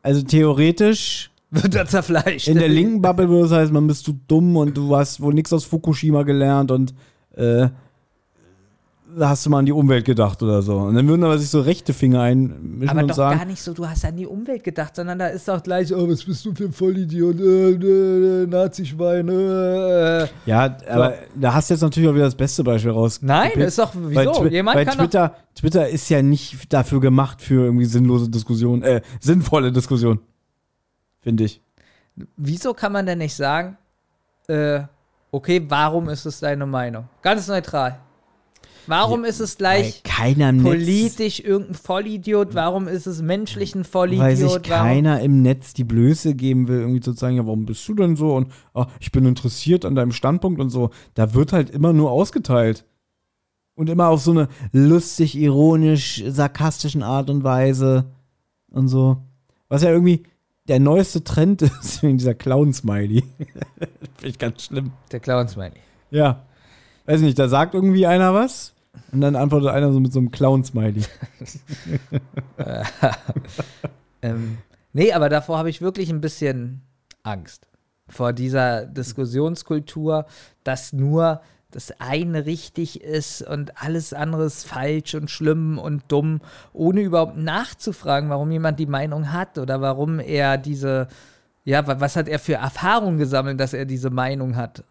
[0.03, 1.31] Also theoretisch,
[1.63, 2.49] Wird er zerfleischt.
[2.49, 5.33] in der linken Bubble würde es heißen, man bist du dumm und du hast wohl
[5.35, 6.95] nichts aus Fukushima gelernt und
[7.37, 7.69] äh,
[9.17, 10.77] da hast du mal an die Umwelt gedacht oder so.
[10.77, 13.63] Und dann würden aber sich so rechte Finger einmischen Aber und doch sagen, gar nicht
[13.63, 16.45] so, du hast an die Umwelt gedacht, sondern da ist doch gleich, oh, was bist
[16.45, 17.71] du für ein Vollidiot, äh,
[18.43, 20.27] äh, Nazischwein, äh.
[20.47, 23.21] ja, aber da hast du jetzt natürlich auch wieder das beste Beispiel raus.
[23.23, 24.33] Nein, ist doch, wieso?
[24.33, 28.29] Twi- Jemand weil kann doch, Twitter, Twitter ist ja nicht dafür gemacht für irgendwie sinnlose
[28.29, 30.19] Diskussionen, äh, sinnvolle Diskussionen.
[31.25, 31.61] Finde ich.
[32.37, 33.79] wieso kann man denn nicht sagen,
[34.47, 34.83] äh,
[35.33, 37.09] okay, warum ist es deine Meinung?
[37.23, 37.99] Ganz neutral.
[38.87, 42.55] Warum ist es gleich im Netz, politisch irgendein Vollidiot?
[42.55, 44.27] Warum ist es menschlich ein Vollidiot?
[44.27, 44.63] weil sich warum?
[44.63, 48.17] keiner im Netz die Blöße geben will, irgendwie zu sagen, ja, warum bist du denn
[48.17, 48.35] so?
[48.35, 50.91] Und ah, ich bin interessiert an deinem Standpunkt und so.
[51.15, 52.85] Da wird halt immer nur ausgeteilt.
[53.75, 58.05] Und immer auf so eine lustig, ironisch, sarkastischen Art und Weise
[58.69, 59.23] und so.
[59.69, 60.25] Was ja irgendwie
[60.69, 63.23] der neueste Trend ist dieser Clown-Smiley.
[64.17, 64.93] Finde ich ganz schlimm.
[65.13, 65.81] Der Clown-Smiley.
[66.11, 66.45] Ja.
[67.07, 68.73] Weiß nicht, da sagt irgendwie einer was
[69.13, 71.03] und dann antwortet einer so mit so einem Clown-Smiley.
[74.25, 74.57] Ähm,
[74.95, 76.81] nee, aber davor habe ich wirklich ein bisschen
[77.23, 77.69] Angst.
[78.09, 80.25] Vor dieser Diskussionskultur,
[80.63, 81.43] dass nur
[81.75, 86.41] das eine richtig ist und alles andere ist falsch und schlimm und dumm,
[86.73, 91.09] ohne überhaupt nachzufragen, warum jemand die Meinung hat oder warum er diese,
[91.65, 94.85] ja, wa- was hat er für Erfahrungen gesammelt, dass er diese Meinung hat.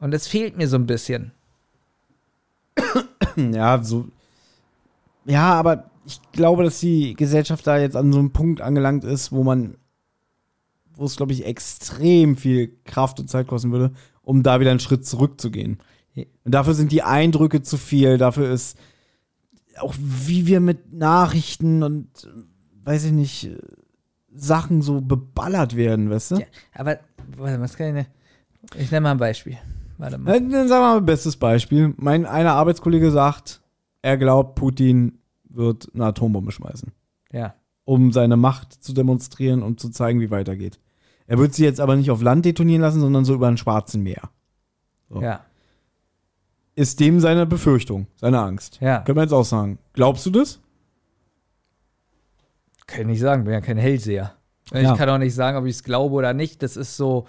[0.00, 1.32] Und es fehlt mir so ein bisschen.
[3.36, 4.08] Ja, so.
[5.24, 9.32] Ja, aber ich glaube, dass die Gesellschaft da jetzt an so einem Punkt angelangt ist,
[9.32, 9.76] wo man,
[10.96, 13.92] wo es, glaube ich, extrem viel Kraft und Zeit kosten würde,
[14.22, 15.78] um da wieder einen Schritt zurückzugehen.
[16.16, 18.78] Und dafür sind die Eindrücke zu viel, dafür ist
[19.78, 23.58] auch wie wir mit Nachrichten und, äh, weiß ich nicht, äh,
[24.34, 26.36] Sachen so beballert werden, weißt du?
[26.36, 26.98] Ja, aber,
[27.36, 28.06] warte, was kann ich?
[28.76, 29.56] Ich nenne mal ein Beispiel.
[29.98, 30.32] Warte mal.
[30.32, 31.94] Dann, dann sagen wir mal ein bestes Beispiel.
[31.96, 33.62] Mein einer Arbeitskollege sagt,
[34.02, 35.18] er glaubt, Putin
[35.48, 36.92] wird eine Atombombe schmeißen,
[37.32, 37.54] Ja.
[37.84, 40.80] um seine Macht zu demonstrieren und zu zeigen, wie weitergeht.
[41.26, 44.02] Er wird sie jetzt aber nicht auf Land detonieren lassen, sondern so über ein Schwarzen
[44.02, 44.30] Meer.
[45.08, 45.20] So.
[45.22, 45.40] Ja.
[46.74, 48.78] Ist dem seine Befürchtung, seine Angst.
[48.80, 49.00] Ja.
[49.00, 49.78] Können wir jetzt auch sagen.
[49.92, 50.58] Glaubst du das?
[52.86, 54.34] Kann ich nicht sagen, bin ja kein Hellseher.
[54.72, 54.96] Ich Ja.
[54.96, 56.62] kann auch nicht sagen, ob ich es glaube oder nicht.
[56.62, 57.26] Das ist so,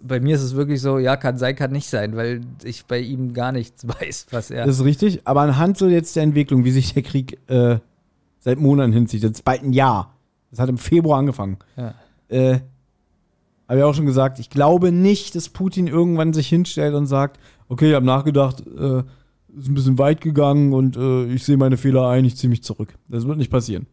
[0.00, 3.00] bei mir ist es wirklich so, ja, kann sein, kann nicht sein, weil ich bei
[3.00, 4.64] ihm gar nichts weiß, was er.
[4.66, 5.20] Das ist richtig.
[5.26, 7.78] Aber anhand so jetzt der Entwicklung, wie sich der Krieg äh,
[8.40, 10.14] seit Monaten hinzieht, jetzt bald ein Jahr.
[10.50, 11.58] Das hat im Februar angefangen.
[11.76, 11.94] ja.
[12.28, 12.60] äh,
[13.68, 17.38] habe ich auch schon gesagt, ich glaube nicht, dass Putin irgendwann sich hinstellt und sagt,
[17.68, 19.02] okay, ich habe nachgedacht, äh,
[19.58, 22.62] ist ein bisschen weit gegangen und äh, ich sehe meine Fehler ein, ich ziehe mich
[22.62, 22.94] zurück.
[23.08, 23.86] Das wird nicht passieren.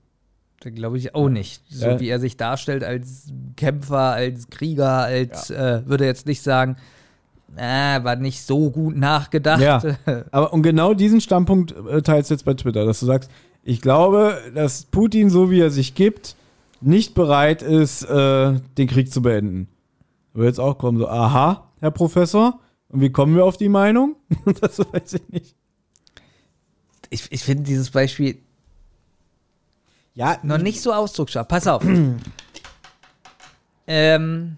[0.61, 1.61] Da glaube ich auch nicht.
[1.69, 1.99] So Ja.
[1.99, 3.27] wie er sich darstellt als
[3.57, 6.77] Kämpfer, als Krieger, als äh, würde er jetzt nicht sagen,
[7.57, 9.61] äh, war nicht so gut nachgedacht.
[9.61, 9.81] Ja.
[10.31, 13.30] Aber und genau diesen Standpunkt äh, teilst du jetzt bei Twitter, dass du sagst,
[13.64, 16.35] ich glaube, dass Putin, so wie er sich gibt,
[16.86, 19.68] nicht bereit ist, äh, den Krieg zu beenden.
[20.34, 22.60] Aber jetzt auch kommen so, aha, Herr Professor,
[22.90, 24.16] und wie kommen wir auf die Meinung?
[24.62, 25.56] das weiß ich nicht.
[27.10, 28.40] Ich, ich finde dieses Beispiel
[30.14, 31.48] Ja, noch nicht so ausdrucksscharf.
[31.48, 31.84] Pass auf.
[33.88, 34.57] ähm,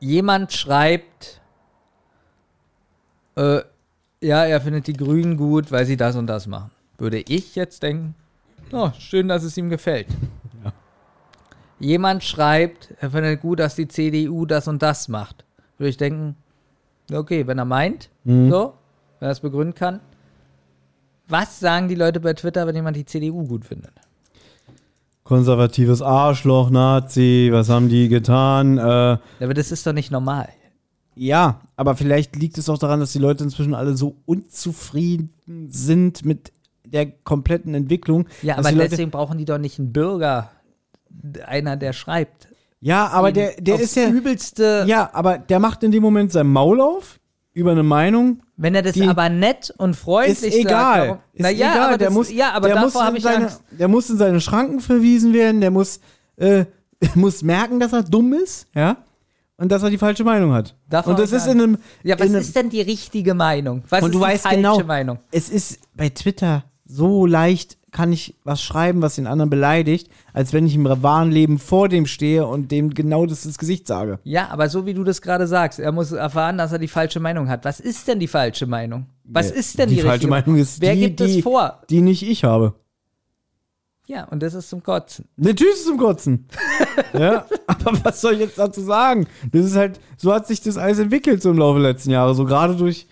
[0.00, 1.40] jemand schreibt,
[3.36, 3.60] äh,
[4.20, 6.70] ja, er findet die Grünen gut, weil sie das und das machen.
[6.98, 8.14] Würde ich jetzt denken,
[8.72, 10.08] oh, schön, dass es ihm gefällt.
[10.64, 10.72] Ja.
[11.80, 15.44] Jemand schreibt, er findet gut, dass die CDU das und das macht.
[15.78, 16.36] Würde ich denken,
[17.12, 18.50] okay, wenn er meint, Mhm.
[18.50, 18.74] so,
[19.20, 20.00] wenn er es begründen kann.
[21.28, 23.92] Was sagen die Leute bei Twitter, wenn jemand die CDU gut findet?
[25.24, 28.78] Konservatives Arschloch, Nazi, was haben die getan?
[28.78, 28.82] Äh,
[29.40, 30.48] Aber das ist doch nicht normal.
[31.14, 35.30] ja, aber vielleicht liegt es auch daran, dass die Leute inzwischen alle so unzufrieden
[35.68, 36.52] sind mit
[36.92, 38.26] der kompletten Entwicklung.
[38.42, 40.50] Ja, aber Leute, deswegen brauchen die doch nicht einen Bürger,
[41.46, 42.48] einer, der schreibt.
[42.80, 44.08] Ja, aber der, der ist ja.
[44.08, 44.84] übelste.
[44.86, 47.18] Ja, aber der macht in dem Moment sein Maul auf
[47.52, 48.40] über eine Meinung.
[48.56, 51.08] Wenn er das Die- aber nett und freundlich Ist egal.
[51.08, 51.20] sagt.
[51.32, 51.88] Ist Na ja, egal.
[51.88, 53.62] aber der das, muss, ja, aber der davor in habe ich seine, Angst.
[53.70, 55.60] Der muss in seine Schranken verwiesen werden.
[55.60, 56.00] Der muss,
[56.36, 56.66] äh,
[57.14, 58.98] muss merken, dass er dumm ist, ja,
[59.56, 60.76] und dass er die falsche Meinung hat.
[60.88, 61.78] Davor und das ist in einem.
[62.04, 63.82] Ja, was in einem, ist denn die richtige Meinung?
[63.88, 65.18] Was und ist du die weißt falsche genau, Meinung?
[65.32, 70.52] es ist bei Twitter so leicht, kann ich was schreiben, was den anderen beleidigt, als
[70.52, 74.18] wenn ich im wahren Leben vor dem stehe und dem genau das ins Gesicht sage.
[74.24, 77.20] Ja, aber so wie du das gerade sagst, er muss erfahren, dass er die falsche
[77.20, 77.64] Meinung hat.
[77.64, 79.06] Was ist denn die falsche Meinung?
[79.24, 81.82] Was Ja, ist denn die, die falsche richtige Meinung ist Wer die, gibt es vor?
[81.88, 82.74] Die nicht ich habe.
[84.06, 85.26] Ja, und das ist zum Kotzen.
[85.36, 86.46] Natürlich ist es zum Kotzen.
[87.12, 89.26] ja, aber was soll ich jetzt dazu sagen?
[89.52, 92.34] Das ist halt, so hat sich das alles entwickelt so im Laufe der letzten Jahre,
[92.34, 93.06] so gerade durch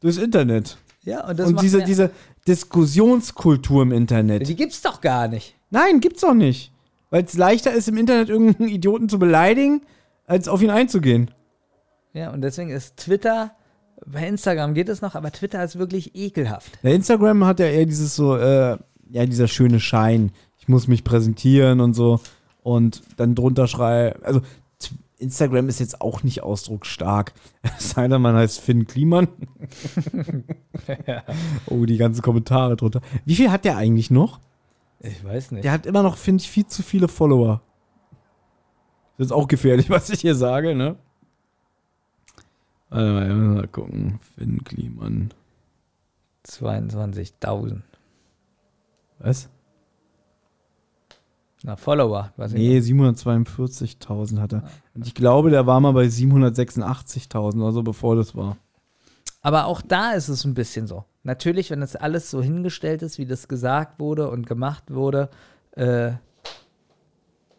[0.00, 0.76] durchs Internet.
[1.04, 2.10] Ja, und das und diese, diese
[2.50, 4.48] Diskussionskultur im Internet.
[4.48, 5.54] Die gibt's doch gar nicht.
[5.70, 6.72] Nein, gibt's auch nicht.
[7.10, 9.82] Weil es leichter ist, im Internet irgendeinen Idioten zu beleidigen,
[10.26, 11.30] als auf ihn einzugehen.
[12.12, 13.52] Ja, und deswegen ist Twitter,
[14.04, 16.72] bei Instagram geht es noch, aber Twitter ist wirklich ekelhaft.
[16.82, 18.76] Der Instagram hat ja eher dieses so, äh,
[19.10, 20.32] ja, dieser schöne Schein.
[20.58, 22.20] Ich muss mich präsentieren und so.
[22.64, 24.16] Und dann drunter schreie.
[24.24, 24.40] Also,
[25.18, 27.32] Instagram ist jetzt auch nicht ausdrucksstark.
[27.78, 29.28] Es sei denn, man heißt Finn Kliman.
[31.66, 33.00] Oh, die ganzen Kommentare drunter.
[33.24, 34.40] Wie viel hat der eigentlich noch?
[35.00, 35.64] Ich weiß nicht.
[35.64, 37.62] Der hat immer noch, finde ich, viel zu viele Follower.
[39.16, 40.96] Das ist auch gefährlich, was ich hier sage, ne?
[42.90, 44.18] Warte mal, mal gucken.
[44.34, 45.32] Finn Kliman.
[46.46, 47.82] 22.000.
[49.18, 49.48] Was?
[51.62, 54.64] Na, Follower, ich Nee, 742.000 hat er.
[54.94, 58.56] Und ich glaube, der war mal bei 786.000, also bevor das war.
[59.42, 61.04] Aber auch da ist es ein bisschen so.
[61.22, 65.30] Natürlich, wenn das alles so hingestellt ist, wie das gesagt wurde und gemacht wurde,
[65.72, 66.12] äh,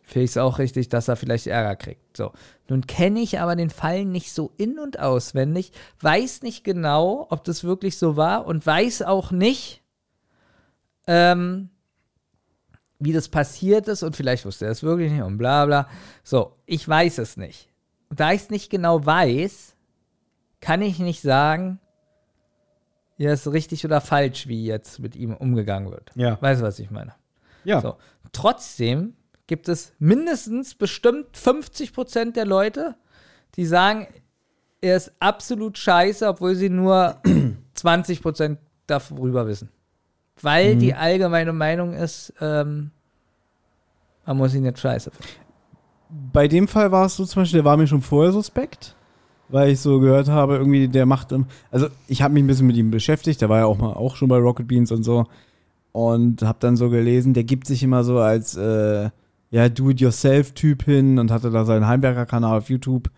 [0.04, 2.18] finde ich es auch richtig, dass er vielleicht Ärger kriegt.
[2.18, 2.34] So.
[2.68, 5.72] Nun kenne ich aber den Fall nicht so in- und auswendig,
[6.02, 9.82] weiß nicht genau, ob das wirklich so war und weiß auch nicht,
[11.08, 11.70] ähm,
[13.00, 15.88] wie das passiert ist und vielleicht wusste er es wirklich nicht und bla bla.
[16.24, 17.70] So, ich weiß es nicht.
[18.10, 19.76] Da ich es nicht genau weiß,
[20.62, 21.80] kann ich nicht sagen,
[23.18, 26.12] ja, ist richtig oder falsch, wie jetzt mit ihm umgegangen wird.
[26.16, 26.42] Ja.
[26.42, 27.14] Weißt du, was ich meine?
[27.64, 27.82] Ja.
[27.82, 27.98] So.
[28.32, 29.16] Trotzdem
[29.48, 32.96] gibt es mindestens bestimmt 50% der Leute,
[33.56, 34.08] die sagen,
[34.82, 37.18] er ist absolut scheiße, obwohl sie nur
[37.76, 38.58] 20%
[38.88, 39.70] darüber wissen.
[40.42, 42.90] Weil die allgemeine Meinung ist, ähm,
[44.26, 45.28] man muss ihn jetzt scheiße finden.
[46.34, 48.96] Bei dem Fall war es so zum Beispiel, der war mir schon vorher suspekt,
[49.52, 51.34] weil ich so gehört habe, irgendwie der macht,
[51.72, 54.16] also ich habe mich ein bisschen mit ihm beschäftigt, der war ja auch mal auch
[54.16, 55.26] schon bei Rocket Beans und so
[55.92, 59.10] und habe dann so gelesen, der gibt sich immer so als äh,
[59.50, 63.10] ja Do-it-yourself-Typ hin und hatte da seinen Heimwerker-Kanal auf YouTube.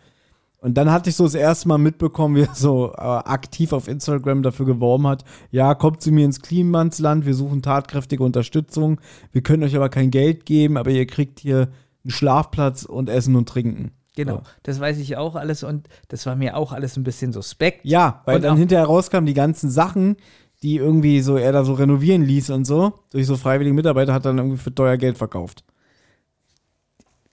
[0.59, 3.87] Und dann hatte ich so das erste Mal mitbekommen, wie er so äh, aktiv auf
[3.87, 8.99] Instagram dafür geworben hat, ja, kommt zu mir ins Klimansland, wir suchen tatkräftige Unterstützung,
[9.31, 11.69] wir können euch aber kein Geld geben, aber ihr kriegt hier
[12.03, 13.91] einen Schlafplatz und Essen und Trinken.
[14.15, 14.41] Genau, So.
[14.63, 17.81] das weiß ich auch alles und das war mir auch alles ein bisschen suspekt.
[17.83, 20.17] Ja, weil Und dann hinterher rauskamen die ganzen Sachen,
[20.61, 24.25] die irgendwie so er da so renovieren ließ und so, durch so freiwillige Mitarbeiter hat
[24.25, 25.63] er dann irgendwie für teuer Geld verkauft.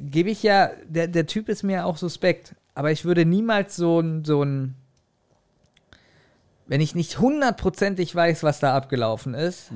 [0.00, 4.00] gebe ich ja, der, der Typ ist mir auch suspekt, aber ich würde niemals so
[4.00, 4.74] ein, so ein,
[6.66, 9.70] wenn ich nicht hundertprozentig weiß, was da abgelaufen ist,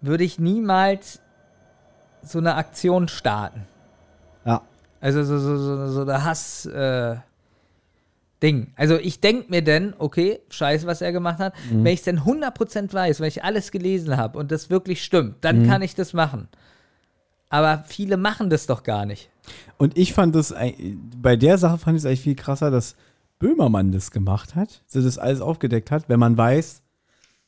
[0.00, 1.20] würde ich niemals
[2.22, 3.64] so eine Aktion starten.
[5.00, 7.16] Also so, so, so, so eine Hass, äh,
[8.42, 8.68] Ding.
[8.76, 11.54] Also ich denke mir denn, okay, scheiße, was er gemacht hat.
[11.70, 15.36] Wenn ich es denn 100% weiß, wenn ich alles gelesen habe und das wirklich stimmt,
[15.40, 16.46] dann kann ich das machen.
[17.50, 19.28] Aber viele machen das doch gar nicht.
[19.76, 20.76] Und ich fand das, ei-
[21.20, 22.94] bei der Sache fand ich es eigentlich viel krasser, dass
[23.40, 26.82] Böhmermann das gemacht hat, dass er das alles aufgedeckt hat, wenn man weiß,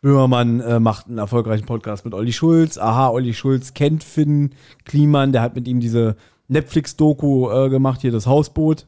[0.01, 2.79] Böhmermann äh, macht einen erfolgreichen Podcast mit Olli Schulz.
[2.79, 4.55] Aha, Olli Schulz kennt Finn
[4.87, 6.17] Kliman, der hat mit ihm diese
[6.51, 8.87] Netflix-Doku äh, gemacht, hier das Hausboot.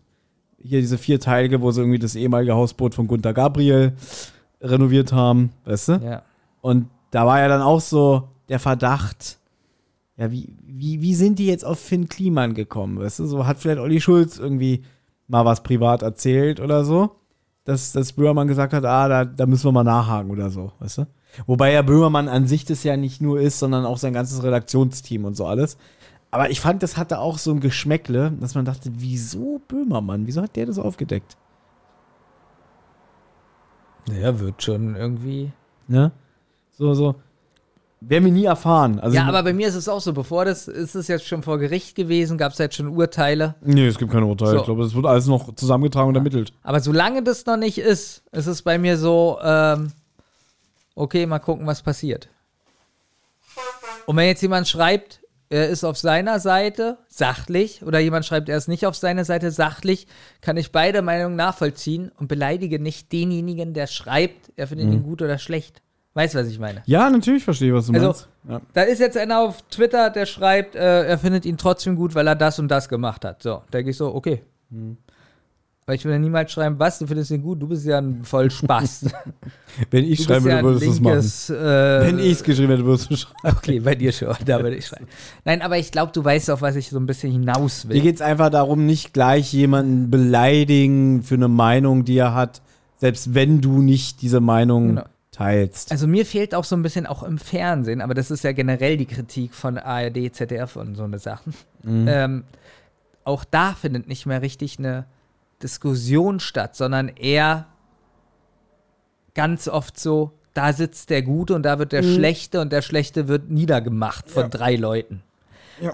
[0.62, 3.94] Hier diese vierteilige, wo sie irgendwie das ehemalige Hausboot von Gunter Gabriel
[4.60, 5.92] renoviert haben, weißt du?
[6.04, 6.22] Ja.
[6.60, 9.38] Und da war ja dann auch so der Verdacht,
[10.16, 12.98] ja, wie, wie, wie sind die jetzt auf Finn Kliman gekommen?
[12.98, 14.84] Weißt du, so hat vielleicht Olli Schulz irgendwie
[15.26, 17.10] mal was privat erzählt oder so,
[17.64, 20.98] dass, dass Böhmermann gesagt hat, ah, da, da müssen wir mal nachhaken oder so, weißt
[20.98, 21.06] du?
[21.46, 25.24] Wobei ja Böhmermann an sich das ja nicht nur ist, sondern auch sein ganzes Redaktionsteam
[25.24, 25.76] und so alles.
[26.32, 30.26] Aber ich fand, das hatte auch so ein Geschmäckle, dass man dachte, wieso Böhmermann?
[30.26, 31.36] Wieso hat der das aufgedeckt?
[34.10, 35.52] Ja, wird schon irgendwie.
[35.88, 36.10] Ne?
[36.72, 37.16] So, so.
[38.00, 38.98] Werden wir nie erfahren.
[38.98, 41.42] Also, ja, aber bei mir ist es auch so, bevor das, ist es jetzt schon
[41.42, 43.54] vor Gericht gewesen, gab es jetzt schon Urteile.
[43.60, 44.52] Nee, es gibt keine Urteile.
[44.52, 44.56] So.
[44.56, 46.54] Ich glaube, es wird alles noch zusammengetragen und ermittelt.
[46.62, 49.92] Aber solange das noch nicht ist, ist es bei mir so, ähm,
[50.94, 52.30] okay, mal gucken, was passiert.
[54.06, 55.21] Und wenn jetzt jemand schreibt,
[55.52, 59.50] er ist auf seiner Seite, sachlich, oder jemand schreibt, er ist nicht auf seiner Seite,
[59.50, 60.06] sachlich,
[60.40, 65.20] kann ich beide Meinungen nachvollziehen und beleidige nicht denjenigen, der schreibt, er findet ihn gut
[65.22, 65.82] oder schlecht.
[66.14, 66.82] Weißt du, was ich meine?
[66.86, 68.28] Ja, natürlich verstehe ich, was du Also- meinst.
[68.48, 68.60] Ja.
[68.74, 72.26] Da ist jetzt einer auf Twitter, der schreibt, äh, er findet ihn trotzdem gut, weil
[72.26, 73.42] er das und das gemacht hat.
[73.42, 74.42] So, denke ich so, okay.
[75.84, 78.50] Weil ich würde niemals schreiben, was, du findest ihn gut, du bist ja ein voll
[78.52, 79.06] Spaß.
[79.90, 81.56] Wenn ich Du schreiben bist ja würde, ein würdest du es machen.
[81.66, 83.56] äh, Wenn ich es geschrieben hätte, würdest du schreiben.
[83.56, 85.06] Okay, bei dir schon, da würde ich schreiben.
[85.44, 88.00] Nein, aber ich glaube, du weißt, auf was ich so ein bisschen hinaus Mir will.
[88.02, 92.62] geht es einfach darum, nicht gleich jemanden beleidigen für eine Meinung, die er hat,
[92.98, 95.04] selbst wenn du nicht diese Meinung Genau.
[95.32, 95.90] teilst.
[95.90, 98.96] Also mir fehlt auch so ein bisschen auch im Fernsehen, aber das ist ja generell
[98.98, 101.54] die Kritik von ARD, ZDF und so eine Sachen.
[101.84, 102.44] Ähm,
[103.24, 105.06] auch da findet nicht mehr richtig eine
[105.62, 107.66] Diskussion statt, sondern eher
[109.34, 113.28] ganz oft so, da sitzt der Gute und da wird der Schlechte und der Schlechte
[113.28, 115.22] wird niedergemacht von drei Leuten.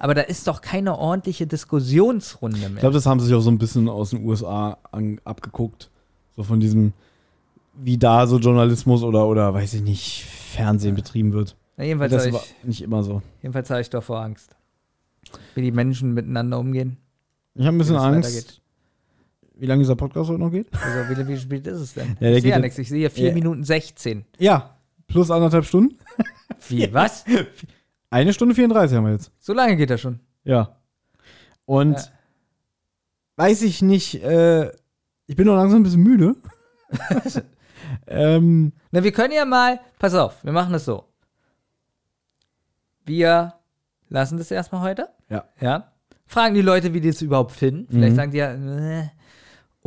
[0.01, 2.71] Aber da ist doch keine ordentliche Diskussionsrunde mehr.
[2.75, 5.91] Ich glaube, das haben sie sich auch so ein bisschen aus den USA an, abgeguckt.
[6.37, 6.93] So von diesem,
[7.75, 11.57] wie da so Journalismus oder, oder weiß ich nicht, Fernsehen betrieben wird.
[11.77, 13.23] Na, jedenfalls Das habe war ich, nicht immer so.
[13.41, 14.57] jedenfalls hab ich davor Angst.
[15.55, 16.97] Wie die Menschen miteinander umgehen.
[17.55, 18.61] Ich habe ein bisschen Angst, weitergeht.
[19.59, 20.69] Wie lange dieser Podcast heute noch geht.
[20.75, 22.17] Also, wie, wie spät ist es denn?
[22.21, 22.79] der ich sehe ja jetzt- nichts.
[22.79, 23.35] Ich sehe 4 Ja.
[23.35, 24.25] Minuten 16.
[24.39, 24.77] Ja,
[25.07, 25.99] plus anderthalb Stunden.
[26.69, 27.25] Wie, was?
[28.11, 29.31] Eine Stunde 34 haben wir jetzt.
[29.39, 30.21] So lange geht das schon.
[30.45, 30.77] Ja.
[31.67, 32.03] Und Ja.
[33.37, 34.71] weiß ich nicht, äh,
[35.27, 36.35] ich bin noch langsam ein bisschen müde.
[38.07, 41.05] ähm, Na, wir können ja mal, pass auf, wir machen das so.
[43.05, 43.55] Wir
[44.09, 45.09] lassen das erstmal heute.
[45.29, 45.45] ja.
[45.61, 45.93] Ja.
[46.31, 47.87] Fragen die Leute, wie die es überhaupt finden.
[47.91, 48.17] Vielleicht Mhm.
[48.17, 49.09] sagen die ja, äh.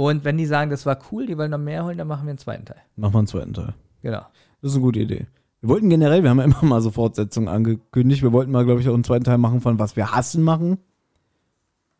[0.10, 2.32] Und wenn die sagen, das war cool, die wollen noch mehr holen, dann machen wir
[2.32, 2.78] einen zweiten Teil.
[2.96, 3.74] Machen wir einen zweiten Teil.
[4.02, 4.22] Genau.
[4.62, 5.28] Das ist eine gute Idee.
[5.62, 8.24] Wir wollten generell, wir haben ja immer mal so Fortsetzungen angekündigt.
[8.24, 10.78] Wir wollten mal, glaube ich, auch einen zweiten Teil machen von was wir hassen machen.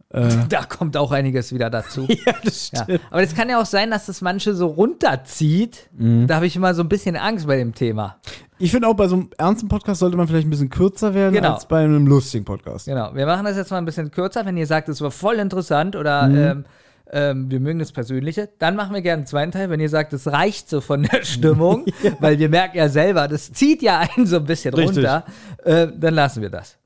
[0.10, 2.06] Äh, Da kommt auch einiges wieder dazu.
[2.26, 2.88] ja, das Ja.
[3.12, 5.90] Aber das kann ja auch sein, dass das manche so runterzieht.
[5.98, 6.28] Mhm.
[6.28, 8.18] Da habe ich immer so ein bisschen Angst bei dem Thema.
[8.58, 11.34] Ich finde auch, bei so einem ernsten Podcast sollte man vielleicht ein bisschen kürzer werden
[11.34, 11.54] Genau.
[11.54, 12.86] als bei einem lustigen Podcast.
[12.86, 13.14] Genau.
[13.16, 14.46] Wir machen das jetzt mal ein bisschen kürzer.
[14.46, 16.38] Wenn ihr sagt, es war voll interessant oder Mhm.
[16.38, 16.66] ähm,
[17.12, 19.70] ähm, wir mögen das Persönliche, dann machen wir gerne einen zweiten Teil.
[19.70, 21.86] Wenn ihr sagt, es reicht so von der Stimmung,
[22.20, 24.98] weil wir merken ja selber, das zieht ja einen so ein bisschen Richtig.
[24.98, 25.26] runter,
[25.64, 26.78] äh, dann lassen wir das.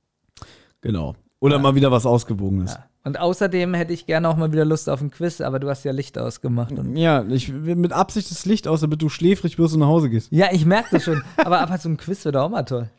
[0.82, 1.16] Genau.
[1.40, 2.74] Oder mal wieder was Ausgewogenes.
[2.74, 2.86] Ja.
[3.04, 5.84] Und außerdem hätte ich gerne auch mal wieder Lust auf ein Quiz, aber du hast
[5.84, 6.72] ja Licht ausgemacht.
[6.72, 9.88] Und Ja, ich will mit Absicht das Licht aus, damit du schläfrig wirst und nach
[9.88, 10.32] Hause gehst.
[10.32, 11.22] ja, ich merke das schon.
[11.38, 12.90] aber aber so ein Quiz wird auch mal toll.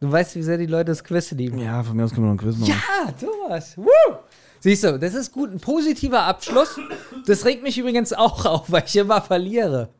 [0.00, 1.58] Du weißt, wie sehr die Leute das Quiz lieben.
[1.58, 2.82] Ja, von mir aus können wir noch ein Quiz machen.
[3.06, 3.76] Ah, Thomas.
[3.76, 4.16] Woo!
[4.60, 5.50] Siehst du, das ist gut.
[5.50, 6.78] Ein positiver Abschluss.
[7.26, 9.90] Das regt mich übrigens auch auf, weil ich immer verliere.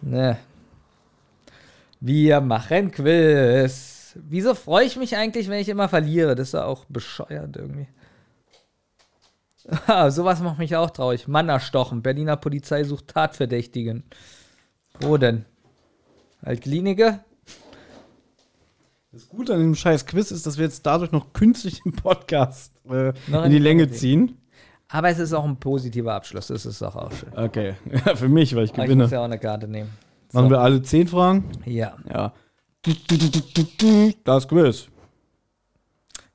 [0.00, 0.38] Ne.
[2.00, 4.14] Wir machen Quiz.
[4.16, 6.34] Wieso freue ich mich eigentlich, wenn ich immer verliere?
[6.34, 7.88] Das ist ja auch bescheuert irgendwie.
[9.86, 11.26] Ah, sowas macht mich auch traurig.
[11.26, 12.02] Mann erstochen.
[12.02, 14.04] Berliner Polizei sucht Tatverdächtigen.
[15.00, 15.46] Wo denn?
[16.42, 17.24] Altklinike?
[19.14, 22.72] Das Gute an dem scheiß Quiz ist, dass wir jetzt dadurch noch künstlich den Podcast
[22.90, 24.38] äh, in die Länge ziehen.
[24.88, 26.48] Aber es ist auch ein positiver Abschluss.
[26.48, 27.32] Das ist doch auch schön.
[27.32, 29.04] Okay, ja, für mich, weil ich Aber ich gewinne.
[29.04, 29.90] muss ja auch eine Karte nehmen.
[30.32, 31.44] Machen wir alle zehn Fragen?
[31.64, 31.96] Ja.
[32.12, 32.32] Ja.
[34.24, 34.88] Das Quiz.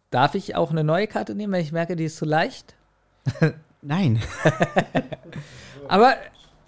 [0.09, 2.75] Darf ich auch eine neue Karte nehmen, weil ich merke, die ist zu leicht?
[3.81, 4.21] Nein.
[5.89, 6.15] Aber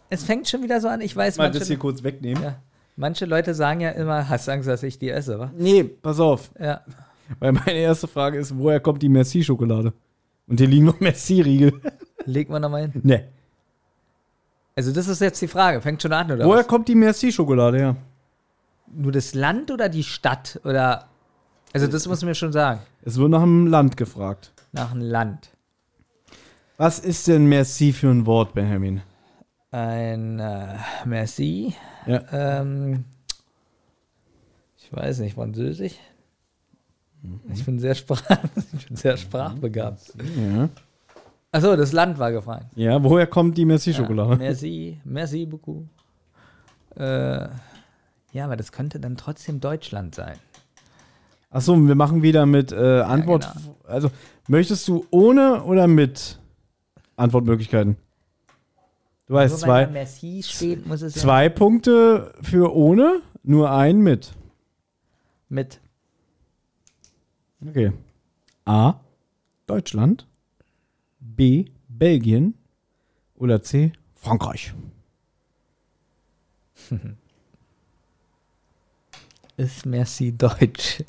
[0.09, 0.99] es fängt schon wieder so an.
[0.99, 2.43] Ich weiß, Mal das hier kurz wegnehmen.
[2.43, 2.61] ja,
[2.95, 5.51] manche Leute sagen ja immer, hast Angst, dass ich die esse, wa?
[5.57, 6.51] Nee, pass auf.
[6.59, 6.81] Ja.
[7.39, 9.93] Weil meine erste Frage ist, woher kommt die Merci-Schokolade?
[10.47, 11.73] Und hier liegen noch Merci-Riegel.
[12.25, 13.01] Legen wir nochmal hin.
[13.03, 13.23] Nee.
[14.75, 15.81] Also, das ist jetzt die Frage.
[15.81, 16.45] Fängt schon an, oder?
[16.45, 16.67] Woher was?
[16.67, 17.95] kommt die Merci-Schokolade her?
[18.93, 20.59] Nur das Land oder die Stadt?
[20.63, 21.07] Oder.
[21.73, 22.81] Also, das muss mir schon sagen.
[23.03, 24.51] Es wird nach dem Land gefragt.
[24.71, 25.49] Nach einem Land.
[26.77, 29.01] Was ist denn Merci für ein Wort, Benjamin?
[29.71, 30.75] Ein äh,
[31.05, 31.73] Merci.
[32.05, 32.21] Ja.
[32.31, 33.05] Ähm,
[34.77, 35.95] ich weiß nicht, Französisch.
[37.53, 38.21] Ich bin sehr, sprach
[38.77, 40.13] ich bin sehr sprachbegabt.
[40.35, 40.69] Ja.
[41.53, 42.65] Achso, das Land war gefallen.
[42.75, 44.37] Ja, woher kommt die Ja, Merci-Schokolade?
[44.37, 45.85] merci, merci beaucoup.
[46.95, 47.47] Äh,
[48.33, 50.37] ja, aber das könnte dann trotzdem Deutschland sein.
[51.49, 53.49] Achso, wir machen wieder mit äh, Antwort.
[53.53, 53.75] genau.
[53.83, 54.09] Also,
[54.47, 56.39] möchtest du ohne oder mit
[57.17, 57.97] Antwortmöglichkeiten?
[59.31, 63.21] Du weißt, Nur weil da zwei, Merci steht, muss es ja zwei Punkte für ohne,
[63.43, 64.33] nur ein mit.
[65.47, 65.79] mit.
[67.65, 67.93] Okay.
[68.65, 68.95] A.
[69.67, 70.27] Deutschland.
[71.21, 71.67] B.
[71.87, 72.55] Belgien.
[73.37, 73.93] Oder C.
[74.15, 74.73] Frankreich.
[79.55, 81.05] Ist Merci Deutsch.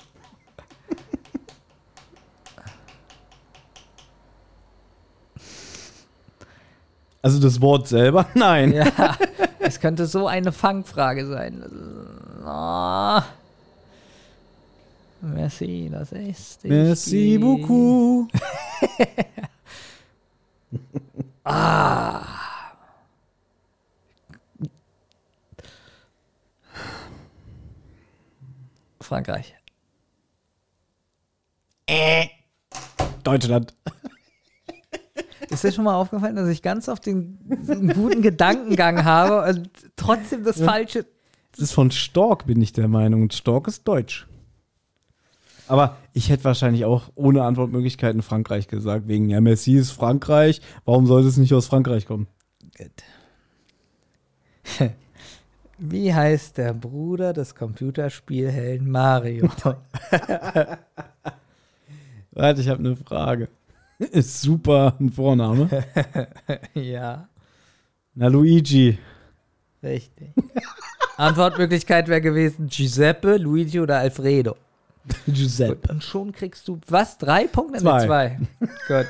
[7.23, 8.27] Also das Wort selber?
[8.35, 8.73] Nein.
[8.73, 9.17] Ja,
[9.61, 11.63] es könnte so eine Fangfrage sein.
[12.45, 13.21] Oh.
[15.21, 16.65] Merci, das ist.
[16.65, 18.29] Merci beaucoup.
[29.01, 29.55] Frankreich.
[33.23, 33.75] Deutschland.
[35.53, 37.39] Ist dir schon mal aufgefallen, dass ich ganz oft den,
[37.95, 41.05] guten Gedankengang habe und trotzdem das Falsche.
[41.53, 43.23] Das ist von Stork, bin ich der Meinung.
[43.23, 44.27] Und Stork ist deutsch.
[45.69, 51.07] Aber ich hätte wahrscheinlich auch ohne Antwortmöglichkeiten Frankreich gesagt, wegen, ja, Messi ist Frankreich, warum
[51.07, 52.27] sollte es nicht aus Frankreich kommen?
[55.79, 59.49] Wie heißt der Bruder des Computerspielhelden Mario?
[62.33, 63.49] Warte, ich habe eine Frage.
[64.11, 65.69] Ist super ein Vorname.
[66.75, 67.29] ja,
[68.15, 68.99] Na, Luigi.
[69.83, 70.31] richtig.
[71.17, 74.57] Antwortmöglichkeit wäre gewesen Giuseppe, Luigi oder Alfredo.
[75.27, 75.93] Giuseppe.
[75.93, 77.19] Und schon kriegst du was?
[77.19, 77.81] Drei Punkte?
[77.81, 77.99] Zwei.
[78.01, 78.39] Nee, zwei.
[79.03, 79.07] Gut.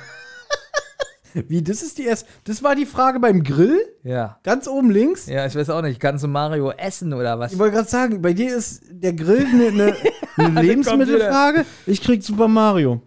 [1.49, 2.29] Wie, das ist die erste.
[2.45, 3.81] Das war die Frage beim Grill?
[4.03, 4.39] Ja.
[4.43, 5.27] Ganz oben links?
[5.27, 5.99] Ja, ich weiß auch nicht.
[5.99, 7.55] Kannst du Mario essen oder was?
[7.55, 9.97] Ich wollte gerade sagen, bei dir ist der Grill eine, eine,
[10.37, 11.65] eine Lebensmittelfrage.
[11.87, 13.01] Ich krieg Super Mario.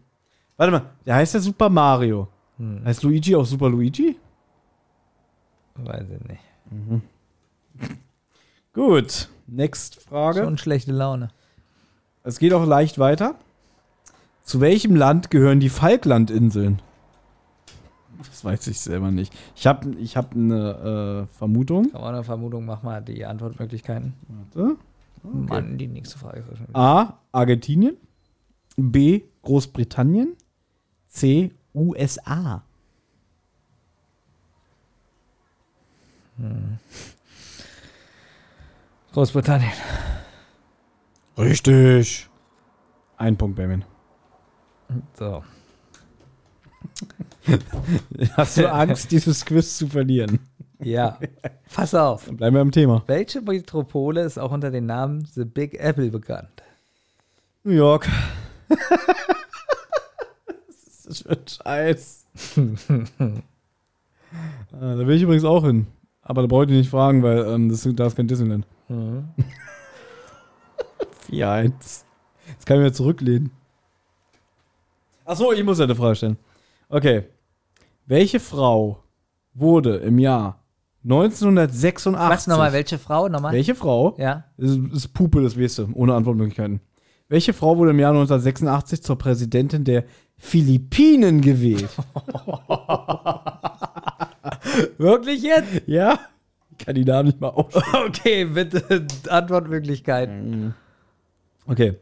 [0.58, 2.28] Warte mal, der heißt ja Super Mario.
[2.86, 4.18] Heißt Luigi auch Super Luigi?
[5.76, 7.02] Weiß ich nicht.
[8.74, 9.30] Gut.
[9.48, 10.44] Next Frage.
[10.44, 11.30] Schon schlechte Laune.
[12.24, 13.36] Es geht auch leicht weiter.
[14.44, 16.82] Zu welchem Land gehören die Falklandinseln?
[18.18, 19.34] Das weiß ich selber nicht.
[19.56, 21.92] Ich habe ich hab eine äh, Vermutung.
[21.92, 24.14] Kann man eine Vermutung, mach mal die Antwortmöglichkeiten.
[24.54, 24.78] Warte.
[25.24, 26.76] Mann, die nächste Frage ist wahrscheinlich.
[26.76, 27.20] A.
[27.32, 27.98] Argentinien.
[28.78, 29.24] B.
[29.42, 30.36] Großbritannien.
[31.16, 31.52] C.
[31.74, 32.62] USA.
[39.14, 39.72] Großbritannien.
[41.38, 42.28] Richtig.
[43.18, 43.86] Ein Punkt, Benjamin.
[45.18, 45.44] So.
[48.36, 50.40] Hast du Angst, dieses Quiz zu verlieren?
[50.80, 51.18] Ja.
[51.74, 52.26] Pass auf.
[52.26, 53.04] Dann bleiben wir am Thema.
[53.08, 56.62] Welche Metropole ist auch unter dem Namen The Big Apple bekannt?
[57.64, 58.10] New York.
[61.06, 62.26] Das für ein Scheiß?
[64.74, 65.88] Ah, da will ich übrigens auch hin.
[66.22, 68.68] Aber da braucht ihr nicht fragen, weil ähm, das, da ist kein Disneyland.
[68.90, 69.30] Mhm.
[71.30, 71.72] 4-1.
[72.48, 73.52] Jetzt kann ich mir zurücklehnen.
[75.24, 76.38] Achso, ich muss ja eine Frage stellen.
[76.90, 77.24] Okay.
[78.06, 79.00] Welche Frau
[79.54, 80.60] wurde im Jahr
[81.04, 82.14] 1986.
[82.14, 82.74] Was nochmal?
[82.74, 83.54] Welche Frau nochmal?
[83.54, 84.16] Welche Frau?
[84.18, 84.44] Ja.
[84.58, 86.82] Das ist, ist Pupe, das weißt du, ohne Antwortmöglichkeiten.
[87.28, 90.04] Welche Frau wurde im Jahr 1986 zur Präsidentin der
[90.38, 91.90] Philippinen gewählt?
[94.98, 95.84] Wirklich jetzt?
[95.88, 96.20] ja?
[96.78, 97.96] Ich kann die Namen nicht mal aussprechen.
[98.08, 100.74] Okay, bitte Antwortmöglichkeiten.
[101.68, 101.98] Okay.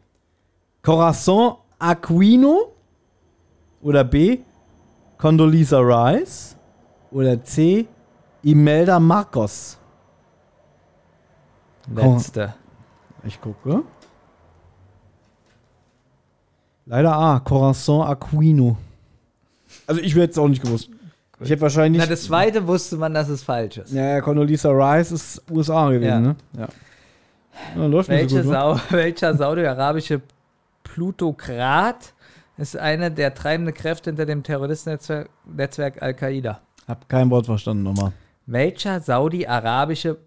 [0.82, 2.74] Corazon Aquino
[3.82, 4.40] oder B.
[5.18, 6.58] Condoleezza Rice
[7.12, 7.88] oder C.
[8.42, 9.78] Imelda Marcos.
[11.94, 12.56] Letzte.
[13.26, 13.84] Ich gucke.
[16.86, 17.40] Leider A.
[17.40, 18.78] Corazon Aquino.
[19.88, 20.90] Also ich hätte es auch nicht gewusst.
[21.40, 22.02] Ich hätte wahrscheinlich.
[22.02, 23.92] Na, das zweite wusste man, dass es falsch ist.
[23.94, 26.20] ja, ja, Condoleezza Rice ist USA gewesen, Ja.
[26.20, 26.36] ne?
[26.58, 26.68] Ja.
[27.76, 28.60] ja läuft nicht so Welche gut, ne?
[28.60, 30.22] Sau welcher saudi-arabische
[30.84, 32.14] Plutokrat
[32.58, 36.62] ist eine der treibenden Kräfte hinter dem Terroristennetzwerk Netzwerk Al-Qaida?
[36.88, 38.12] Hab kein Wort verstanden nochmal.
[38.46, 40.18] Welcher saudi-arabische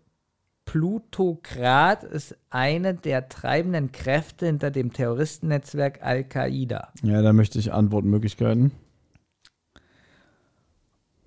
[0.67, 6.93] Plutokrat ist eine der treibenden Kräfte hinter dem Terroristennetzwerk Al-Qaida?
[7.03, 8.73] Ja, da möchte ich Antwortmöglichkeiten.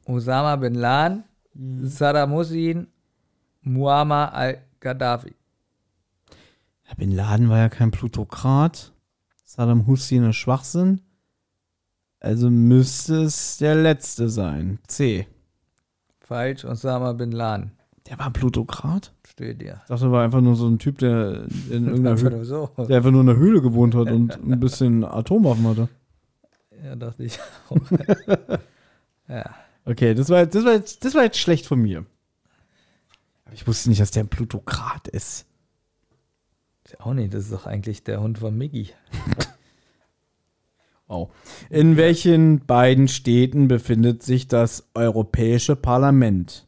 [0.05, 2.87] Osama bin Laden, Saddam Hussein,
[3.61, 5.33] Muammar al-Gaddafi.
[6.87, 8.91] Ja, Bin Laden war ja kein Plutokrat.
[9.45, 11.01] Saddam Hussein ist Schwachsinn.
[12.19, 14.79] Also müsste es der letzte sein.
[14.87, 15.27] C.
[16.19, 17.71] Falsch, Osama bin Laden.
[18.07, 19.13] Der war ein Plutokrat?
[19.39, 19.79] Steht dir.
[19.83, 22.69] Ich dachte, er war einfach nur so ein Typ, der in irgendeiner Höhle, so.
[22.77, 25.87] der einfach nur in einer Höhle gewohnt hat und ein bisschen Atomwaffen hatte.
[26.83, 27.39] Ja, dachte ich.
[29.29, 29.55] ja.
[29.85, 32.05] Okay, das war, jetzt- das, war jetzt, das war jetzt schlecht von mir.
[33.45, 35.45] Aber ich wusste nicht, dass der ein Plutokrat ist.
[36.83, 38.89] Ist Auch nicht, das ist doch eigentlich der Hund von Miggy.
[41.07, 41.31] Wow.
[41.69, 46.67] In welchen beiden Städten befindet sich das Europäische Parlament?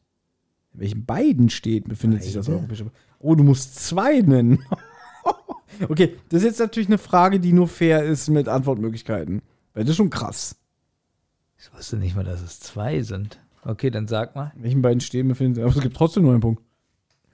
[0.73, 2.60] In welchen beiden Städten befindet sich das Beide?
[2.60, 3.07] Europäische Parlament?
[3.19, 4.60] Oh, du musst zwei nennen.
[5.89, 9.41] okay, das ist jetzt natürlich eine Frage, die nur fair ist mit Antwortmöglichkeiten.
[9.73, 10.56] Weil das ist schon krass.
[11.57, 13.39] Ich wusste nicht mal, dass es zwei sind.
[13.64, 14.52] Okay, dann sag mal.
[14.56, 15.64] In welchen beiden Städten befindet sich?
[15.64, 16.64] Aber es gibt trotzdem nur einen Punkt.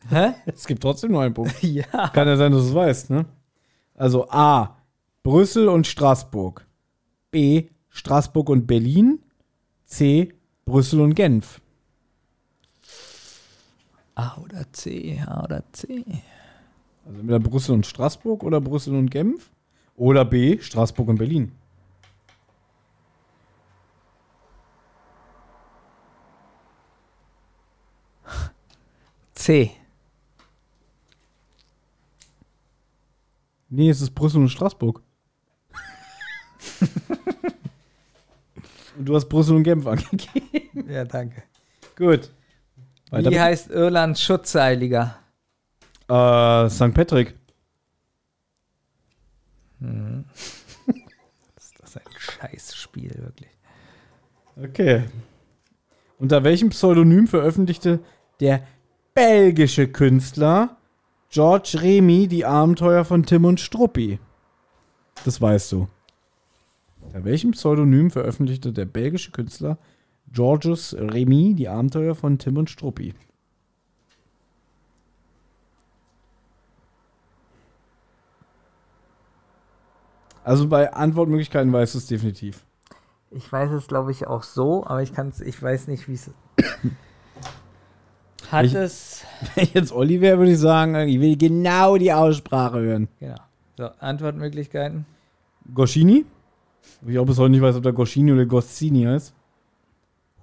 [0.10, 0.34] Hä?
[0.46, 1.56] Es gibt trotzdem nur einen Punkt.
[1.64, 2.10] ja.
[2.10, 3.26] Kann ja sein, dass du es weißt, ne?
[3.96, 4.78] Also A.
[5.24, 6.66] Brüssel und Straßburg.
[7.32, 7.70] B.
[7.90, 9.20] Straßburg und Berlin.
[9.86, 10.34] C.
[10.66, 11.62] Brüssel und Genf.
[14.18, 16.04] A oder C, A oder C.
[17.06, 19.52] Also entweder Brüssel und Straßburg oder Brüssel und Genf.
[19.96, 20.60] Oder B.
[20.60, 21.52] Straßburg und Berlin.
[29.36, 29.72] C.
[33.70, 35.04] Nee, es ist Brüssel und Straßburg.
[38.98, 40.90] und du hast Brüssel und Genf angegeben.
[40.90, 41.44] Ja, danke.
[41.96, 42.32] Gut.
[43.10, 45.16] Weiter Wie heißt Irlands Schutzheiliger?
[46.10, 46.94] äh, St.
[46.94, 47.36] Patrick.
[51.56, 53.50] Ist das ein Scheißspiel, wirklich.
[54.62, 55.04] Okay.
[56.20, 58.00] Unter welchem Pseudonym veröffentlichte
[58.40, 58.64] der
[59.14, 60.78] belgische Künstler
[61.30, 64.20] George Remy die Abenteuer von Tim und Struppi?
[65.26, 65.88] Das weißt du.
[67.02, 69.78] Unter welchem Pseudonym veröffentlichte der belgische Künstler
[70.34, 73.14] Georges Remy, die Abenteuer von Tim und Struppi.
[80.44, 82.64] Also bei Antwortmöglichkeiten weißt du es definitiv.
[83.32, 86.14] Ich weiß es, glaube ich, auch so, aber ich kann es, ich weiß nicht, wie
[86.14, 86.32] es.
[88.52, 89.26] Hat Ich- es.
[89.56, 93.08] Wenn ich jetzt Oliver würde ich sagen, ich will genau die Aussprache hören.
[93.20, 93.36] Genau.
[93.78, 95.06] So, Antwortmöglichkeiten.
[95.74, 96.26] Goscini?
[97.06, 99.34] Ich auch bis heute nicht weiß, ob der Goscini oder Goscini heißt.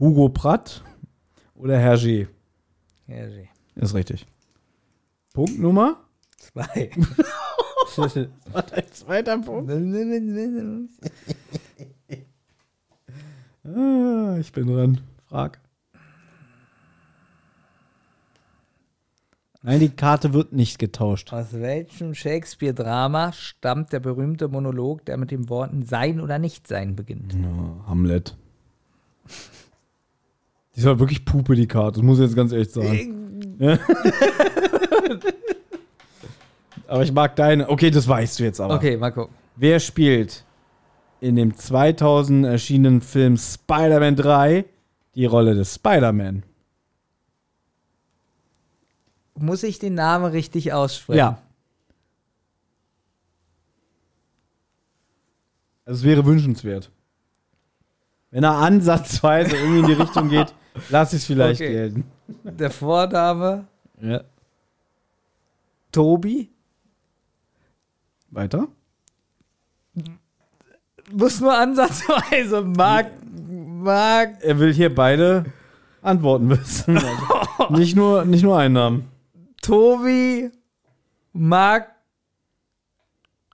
[0.05, 0.85] Hugo Pratt
[1.55, 2.29] oder Hergé.
[3.07, 3.49] Sie.
[3.75, 4.27] Ist richtig.
[5.33, 5.97] Punktnummer?
[6.37, 6.91] Zwei.
[8.53, 9.71] Ein zweiter Punkt.
[13.65, 15.01] Ah, ich bin dran.
[15.27, 15.59] Frag.
[19.63, 21.33] Nein, die Karte wird nicht getauscht.
[21.33, 27.33] Aus welchem Shakespeare-Drama stammt der berühmte Monolog, der mit den Worten Sein oder Nichtsein beginnt?
[27.33, 28.37] Ja, Hamlet.
[30.75, 32.01] Die ist halt wirklich Pupe, die Karte.
[32.01, 33.57] Das muss ich jetzt ganz ehrlich sagen.
[33.59, 33.79] Ja.
[36.89, 37.69] aber ich mag deine.
[37.69, 38.75] Okay, das weißt du jetzt aber.
[38.75, 39.35] Okay, mal gucken.
[39.57, 40.45] Wer spielt
[41.21, 44.65] in dem 2000 erschienenen Film Spider-Man 3
[45.15, 46.43] die Rolle des Spider-Man?
[49.37, 51.19] Muss ich den Namen richtig aussprechen?
[51.19, 51.39] Ja.
[55.85, 56.91] Also es wäre wünschenswert.
[58.31, 60.53] Wenn er ansatzweise irgendwie in die Richtung geht,
[60.91, 61.73] lass ich es vielleicht Okay.
[61.73, 62.05] gelten.
[62.45, 63.67] Der Vorname
[64.01, 64.23] Ja.
[65.93, 66.51] Tobi.
[68.31, 68.67] Weiter?
[71.13, 73.11] Muss nur ansatzweise Mark.
[73.49, 74.39] Mark.
[74.43, 75.45] Er will hier beide
[76.03, 76.99] Antworten wissen.
[77.71, 79.09] Nicht, nur, nicht nur einen Namen.
[79.63, 80.51] Tobi.
[81.33, 81.91] Mark.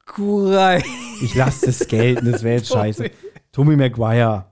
[0.06, 0.82] Kurai.
[1.22, 3.10] Ich lasse das gelten, das wäre jetzt scheiße.
[3.52, 4.47] Tommy Maguire.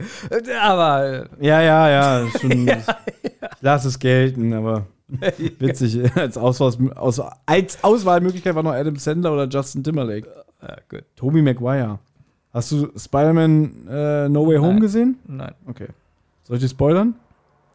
[0.60, 1.28] Aber.
[1.40, 2.26] Ja, ja, ja.
[2.40, 4.86] Schon, Ich lasse es gelten, aber
[5.58, 6.14] witzig.
[6.16, 10.28] Als, Auswahl, aus, als Auswahlmöglichkeit war noch Adam Sandler oder Justin Timberlake.
[10.62, 11.04] Ja, gut.
[11.16, 11.98] Tommy Maguire.
[12.52, 14.80] Hast du Spider-Man äh, No Way Home Nein.
[14.80, 15.18] gesehen?
[15.26, 15.54] Nein.
[15.66, 15.88] Okay.
[16.44, 17.14] Soll ich dir spoilern?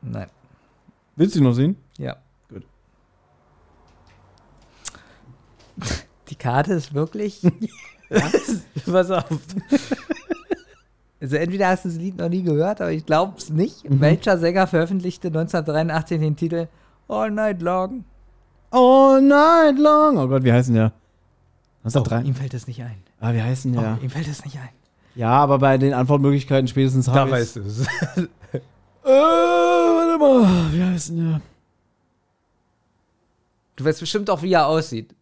[0.02, 0.28] Nein.
[1.16, 1.78] Willst du ihn noch sehen?
[1.98, 2.18] Ja.
[2.50, 2.64] Gut.
[6.30, 7.41] Die Karte ist wirklich.
[8.86, 9.26] Pass auf.
[11.24, 13.90] Also entweder hast du das Lied noch nie gehört, aber ich glaube es nicht.
[13.90, 14.02] Mhm.
[14.02, 16.68] Welcher Sänger veröffentlichte 1983 den Titel
[17.08, 18.04] All Night Long?
[18.72, 20.18] All night long.
[20.18, 20.91] Oh Gott, wie heißen der?
[21.84, 22.22] Was Oh, da drei?
[22.28, 22.98] ihm fällt es nicht ein.
[23.22, 23.98] Ah, wie heißen der?
[24.02, 24.70] Oh, ihm fällt es nicht ein.
[25.16, 27.54] Ja, aber bei den Antwortmöglichkeiten spätestens habe ich's.
[27.54, 27.86] du es.
[29.06, 30.74] Äh, warte mal.
[30.74, 31.41] Wie heißt denn der?
[33.76, 35.14] Du weißt bestimmt auch, wie er aussieht.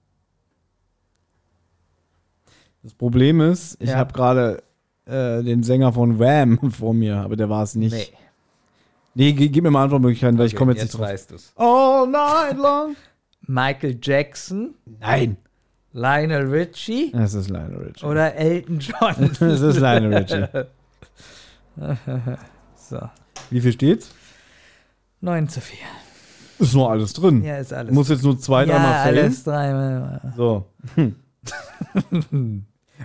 [2.83, 3.97] Das Problem ist, ich Ja.
[3.97, 4.63] habe gerade
[5.05, 7.93] äh, den Sänger von Wham vor mir, aber der war es nicht.
[7.93, 8.07] Nee,
[9.13, 9.33] Nee.
[9.33, 11.01] ge- gib mir mal Antwortmöglichkeiten, weil ich komme jetzt, nicht drauf.
[11.01, 11.51] weißt du es.
[11.57, 12.95] All night long.
[13.47, 15.35] Michael Jackson, Nein.
[15.93, 18.05] Lionel Richie Es ist Lionel Richie.
[18.05, 19.15] oder Elton John?
[19.41, 20.47] Es ist Lionel Richie.
[22.75, 22.99] so,
[23.49, 24.11] Wie viel steht's?
[25.19, 25.77] 9 zu 4.
[26.59, 27.43] Ist nur alles drin.
[27.43, 27.89] Ja, ist alles.
[27.89, 29.25] Du musst jetzt nur zwei, ja, dreimal fällen.
[29.25, 30.33] alles dreimal.
[30.37, 30.65] So.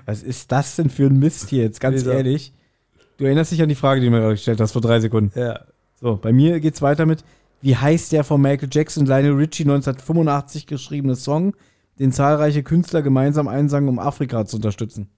[0.04, 2.10] Was ist das denn für ein Mist hier jetzt, ganz Wieso?
[2.10, 2.52] ehrlich?
[3.16, 5.38] Du erinnerst dich an die Frage, die du mir gerade gestellt hast vor drei Sekunden.
[5.38, 5.60] Ja.
[6.00, 7.24] So, bei mir geht's weiter mit,
[7.62, 11.54] wie heißt der von Michael Jackson und Lionel Richie 1985 geschriebene Song,
[11.98, 15.08] den zahlreiche Künstler gemeinsam einsangen, um Afrika zu unterstützen?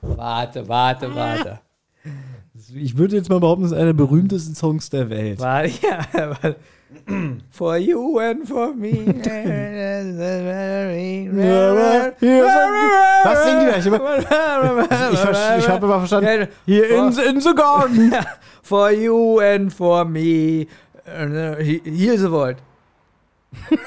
[0.00, 1.60] Warte, warte, warte.
[2.74, 5.38] Ich würde jetzt mal behaupten, das ist einer der berühmtesten Songs der Welt.
[5.40, 6.56] Warte, ja, warte.
[7.50, 8.92] For you and for me.
[13.24, 13.76] Was singen die da?
[13.78, 18.12] Ich, ich, ich habe immer verstanden, hier in, the- in the garden.
[18.62, 20.66] For you and for me.
[21.84, 22.58] Hier ist Wort.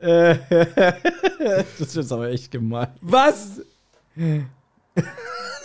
[0.00, 2.88] Das ist jetzt aber echt gemein.
[3.00, 3.60] Was?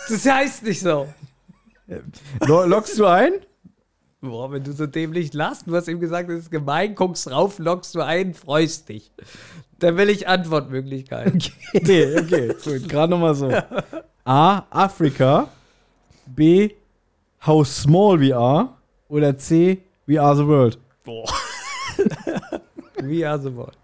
[0.08, 1.08] Das heißt nicht so.
[2.46, 3.32] Lo- Lockst du ein?
[4.20, 7.58] Boah, wenn du so dämlich lachst, du hast ihm gesagt, das ist gemein, guckst rauf,
[7.58, 9.12] lockst du ein, freust dich.
[9.80, 11.42] Dann will ich Antwortmöglichkeiten.
[11.74, 12.88] Okay, okay, gut.
[12.88, 13.52] Gerade nochmal so.
[14.24, 14.62] A.
[14.70, 15.48] Afrika.
[16.26, 16.70] B.
[17.46, 18.70] How small we are.
[19.08, 19.82] Oder C.
[20.06, 20.78] We are the world.
[21.04, 21.26] Boah.
[23.02, 23.76] Wie also Wort.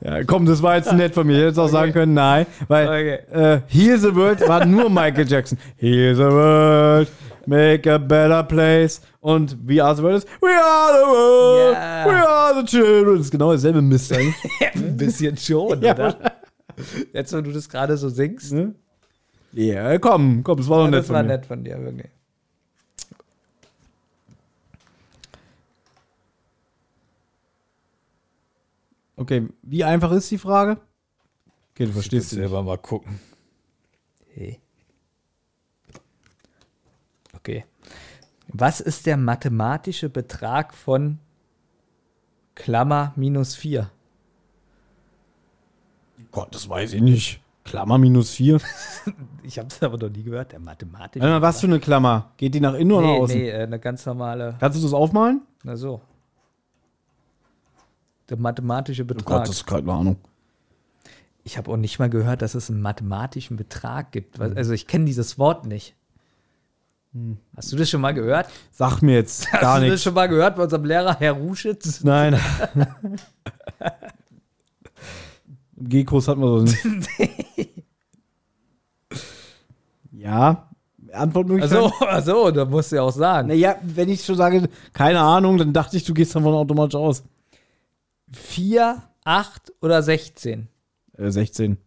[0.00, 1.32] Ja, komm, das war jetzt nett von mir.
[1.32, 2.46] Ich hätte jetzt auch sagen können, nein.
[2.68, 3.54] Weil Okay.
[3.56, 5.58] äh, Heal the World war nur Michael Jackson.
[5.76, 7.08] Heal the World.
[7.48, 9.00] Make a better place.
[9.20, 10.24] Und we are the world.
[10.40, 11.74] We are the world.
[11.74, 12.06] Ja.
[12.06, 13.16] We are the children.
[13.16, 14.36] Das ist genau dasselbe Mist eigentlich.
[14.74, 15.94] Ein bisschen schon, Ja.
[15.94, 16.32] oder?
[17.12, 18.52] Jetzt, wo du das gerade so singst.
[18.52, 18.74] Ne?
[19.52, 21.28] Ja, komm, komm, das war doch Ja, nett das von war mir.
[21.28, 22.10] nett von dir, wirklich.
[29.16, 30.78] Okay, wie einfach ist die Frage?
[31.74, 32.36] Okay, du verstehst sie.
[32.36, 33.18] selber mal gucken.
[34.34, 34.60] Hey.
[37.48, 37.64] Okay.
[38.48, 41.18] Was ist der mathematische Betrag von
[42.54, 43.90] Klammer minus 4?
[46.30, 47.40] Gott, das weiß ich nicht.
[47.64, 48.60] Klammer minus 4.
[49.42, 52.32] Ich habe es aber noch nie gehört, der mathematische mal, was für eine Klammer?
[52.36, 53.38] Geht die nach innen oder nach Nee, außen?
[53.38, 54.56] nee, äh, eine ganz normale.
[54.60, 55.40] Kannst du das aufmalen?
[55.62, 56.02] Na so.
[58.28, 59.24] Der mathematische Oh Betrag.
[59.26, 60.16] Gott, das ist keine Ahnung.
[61.44, 64.38] ich habe auch nicht mal gehört, dass es einen mathematischen Betrag gibt.
[64.38, 65.94] Also ich kenne dieses Wort nicht.
[67.56, 68.48] Hast du das schon mal gehört?
[68.70, 70.02] Sag mir jetzt Hast gar du das nichts.
[70.04, 72.04] schon mal gehört bei unserem Lehrer, Herr Ruschitz?
[72.04, 72.38] Nein.
[75.76, 77.70] Im G-Kurs hatten wir das nicht.
[80.12, 80.68] ja,
[81.12, 81.78] Antwortmöglichkeit.
[81.78, 83.48] Achso, achso, da musst du ja auch sagen.
[83.48, 87.22] Naja, wenn ich schon sage, keine Ahnung, dann dachte ich, du gehst davon automatisch aus.
[88.32, 90.68] 4, 8 oder 16?
[91.16, 91.78] Äh, 16.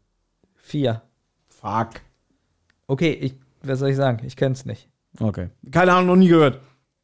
[0.56, 1.02] 4.
[1.50, 1.90] Fuck.
[2.88, 4.26] Okay, ich, was soll ich sagen?
[4.26, 4.90] Ich kenn's nicht.
[5.20, 5.50] Okay.
[5.72, 6.60] Keine Ahnung, noch nie gehört.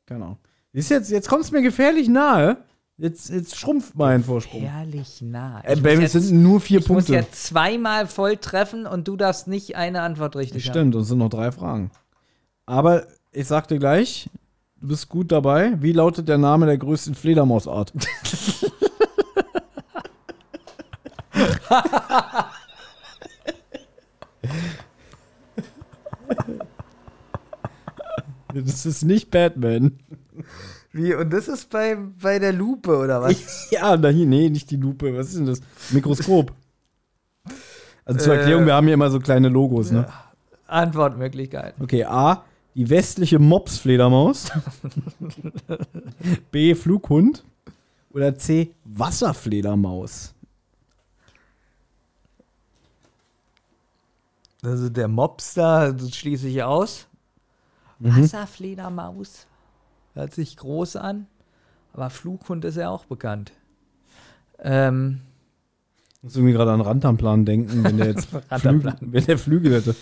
[0.06, 0.38] Keine Ahnung.
[0.74, 2.58] Ist jetzt, jetzt kommt es mir gefährlich nahe.
[3.00, 4.62] Jetzt, jetzt schrumpft mein Vorsprung.
[4.64, 5.60] Herrlich nah.
[5.62, 7.14] Äh, Ich muss mir jetzt- sind nur vier ich muss Punkte.
[7.14, 10.74] ja zweimal voll treffen und du darfst nicht eine Antwort richtig haben.
[10.74, 11.92] Stimmt, und es sind noch drei Fragen.
[12.66, 14.30] Aber ich sag dir gleich,
[14.82, 15.74] du bist gut dabei.
[15.82, 17.94] Wie lautet der Name der größten Fledermausart?
[28.66, 30.00] das ist nicht Batman.
[30.92, 31.14] Wie?
[31.14, 33.68] Und das ist bei, bei der Lupe oder was?
[33.72, 35.16] Ja, da hier, nee, nicht die Lupe.
[35.16, 35.62] Was ist denn das?
[35.92, 36.54] Mikroskop.
[38.06, 40.08] Also zur Äh, Erklärung, wir haben hier immer so kleine Logos, ne?
[40.68, 41.84] Antwortmöglichkeiten.
[41.84, 42.44] Okay, A,
[42.76, 44.52] die westliche Mopsfledermaus.
[46.52, 47.44] B, Flughund.
[48.12, 50.34] Oder C, Wasserfledermaus.
[54.64, 57.07] Also der Mobster, das schließe ich aus.
[58.00, 59.48] Wasserfledermaus.
[60.14, 61.28] Hört sich groß an.
[61.94, 63.52] Aber Flughund ist ja auch bekannt.
[64.60, 65.22] Ähm,
[66.18, 68.30] Ich muss irgendwie gerade an Rantanplan denken, wenn der jetzt.
[68.60, 69.96] Flügel, wenn der Flügel hätte.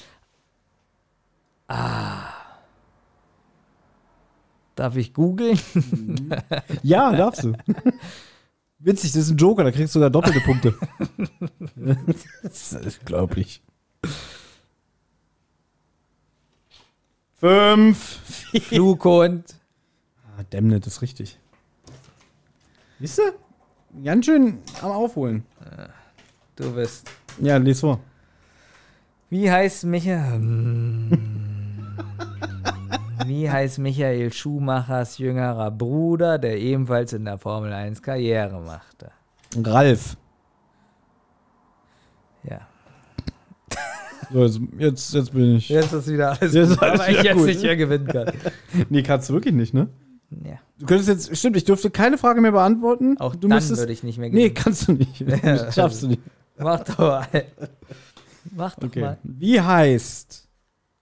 [4.76, 5.60] darf ich googeln?
[6.84, 7.54] Ja, darfst du.
[8.80, 10.76] Witzig, das ist ein Joker, da kriegst du sogar doppelte Punkte.
[12.44, 13.64] das ist unglaublich.
[17.38, 18.20] Fünf.
[18.68, 19.56] Flughund.
[20.38, 21.38] Ah, Demnet ist richtig.
[23.00, 23.24] Siehst du?
[24.04, 25.46] Ganz schön am Aufholen.
[26.56, 27.10] Du bist.
[27.40, 28.00] Ja, lies vor.
[29.30, 31.12] Wie heißt Michael?
[33.26, 39.12] Wie heißt Michael Schumachers jüngerer Bruder, der ebenfalls in der Formel 1 Karriere machte?
[39.58, 40.16] Ralf.
[42.44, 42.68] Ja.
[44.32, 45.70] So, jetzt, jetzt, jetzt bin ich.
[45.70, 47.46] Jetzt ist wieder alles Jetzt gut, alles aber ich jetzt gut.
[47.48, 48.32] nicht mehr gewinnen kann.
[48.90, 49.88] Nee, kannst du wirklich nicht, ne?
[50.44, 50.60] Ja.
[50.80, 53.18] Du könntest jetzt, stimmt, ich dürfte keine Frage mehr beantworten.
[53.20, 53.80] Auch du dann müsstest.
[53.82, 54.54] würde ich nicht mehr Nee, gewinnen.
[54.56, 55.22] kannst du nicht.
[55.44, 55.72] Ja.
[55.72, 56.22] Schaffst du nicht.
[56.58, 57.28] Mach doch mal.
[58.56, 59.02] Mach doch Okay.
[59.02, 59.18] mal.
[59.24, 60.48] Wie heißt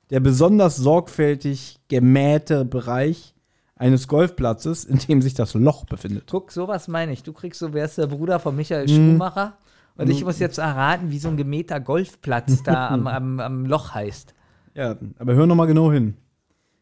[0.09, 3.33] der besonders sorgfältig gemähte Bereich
[3.75, 6.25] eines Golfplatzes, in dem sich das Loch befindet?
[6.29, 7.23] Guck, sowas meine ich.
[7.23, 9.11] Du kriegst so, wer ist der Bruder von Michael Mhm.
[9.13, 9.57] Schumacher?
[9.95, 13.93] Und ich muss jetzt erraten, wie so ein gemähter Golfplatz da am, am, am Loch
[13.93, 14.33] heißt.
[14.73, 16.15] Ja, aber hör noch mal genau hin.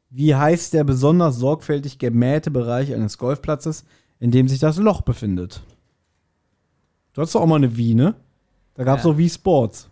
[0.10, 3.86] Wie heißt der besonders sorgfältig gemähte Bereich eines Golfplatzes,
[4.20, 5.62] in dem sich das Loch befindet?
[7.14, 8.16] Du hattest doch auch mal eine Wii, ne?
[8.76, 9.12] Da gab es Ja.
[9.12, 9.90] auch Wii Sports.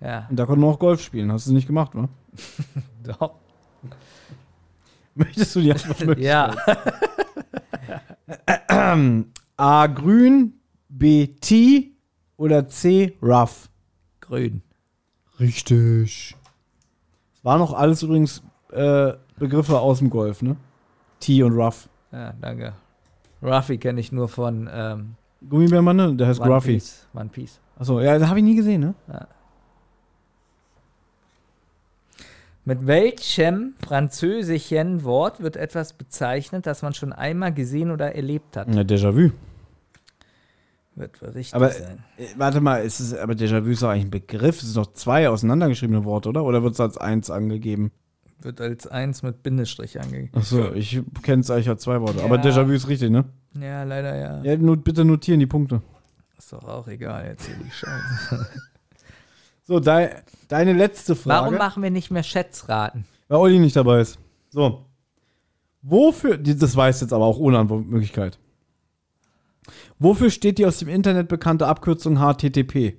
[0.00, 1.30] Ja, Und da konnte man auch Golf spielen.
[1.32, 2.08] Hast du nicht gemacht, wa?
[3.18, 3.34] doch.
[5.14, 6.54] Möchtest du die Antwort Ja.
[9.56, 9.86] A.
[9.86, 10.54] Grün,
[10.88, 11.28] B.
[11.40, 11.93] T
[12.36, 13.16] oder C.
[13.22, 13.68] Rough?
[14.20, 14.62] Grün.
[15.38, 16.34] Richtig.
[17.42, 18.42] War noch alles übrigens
[18.72, 20.56] äh, Begriffe aus dem Golf, ne?
[21.20, 21.88] T und Rough.
[22.12, 22.74] Ja, danke.
[23.42, 25.14] Ruffy kenne ich nur von ähm,
[25.48, 26.14] Gummibärmann, ne?
[26.14, 26.74] Der heißt One Gruffy.
[26.74, 27.06] Piece.
[27.14, 27.60] One Piece.
[27.76, 28.94] Achso, ja, das habe ich nie gesehen, ne?
[32.64, 38.74] Mit welchem französischen Wort wird etwas bezeichnet, das man schon einmal gesehen oder erlebt hat?
[38.74, 39.32] Ja, Déjà-vu.
[40.96, 42.04] Wird richtig Aber, sein.
[42.18, 44.56] äh, warte mal, ist es, aber Déjà-vu ist doch eigentlich ein Begriff.
[44.62, 46.44] Es sind doch zwei auseinandergeschriebene Worte, oder?
[46.44, 47.90] Oder wird es als eins angegeben?
[48.40, 50.30] Wird als eins mit Bindestrich angegeben.
[50.34, 52.22] Achso, ich kenne es eigentlich als zwei Worte.
[52.22, 52.42] Aber Ja.
[52.42, 53.24] Déjà-vu ist richtig, ne?
[53.58, 54.42] Ja, leider ja.
[54.44, 55.82] Ja, not, bitte notieren die Punkte.
[56.38, 58.46] Ist doch auch egal jetzt hier die Scheiße.
[59.64, 61.46] So, dei, deine letzte Frage.
[61.46, 63.04] Warum machen wir nicht mehr Schätzraten?
[63.28, 64.18] Weil Olli nicht dabei ist.
[64.50, 64.84] So.
[65.82, 68.38] Wofür, das weiß jetzt aber auch ohne Antwortmöglichkeit.
[69.98, 72.96] Wofür steht die aus dem Internet bekannte Abkürzung HTTP?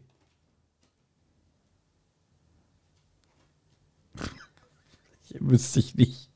[5.39, 6.29] Wüsste ich nicht.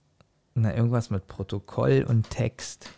[0.55, 2.89] Na, irgendwas mit Protokoll und Text.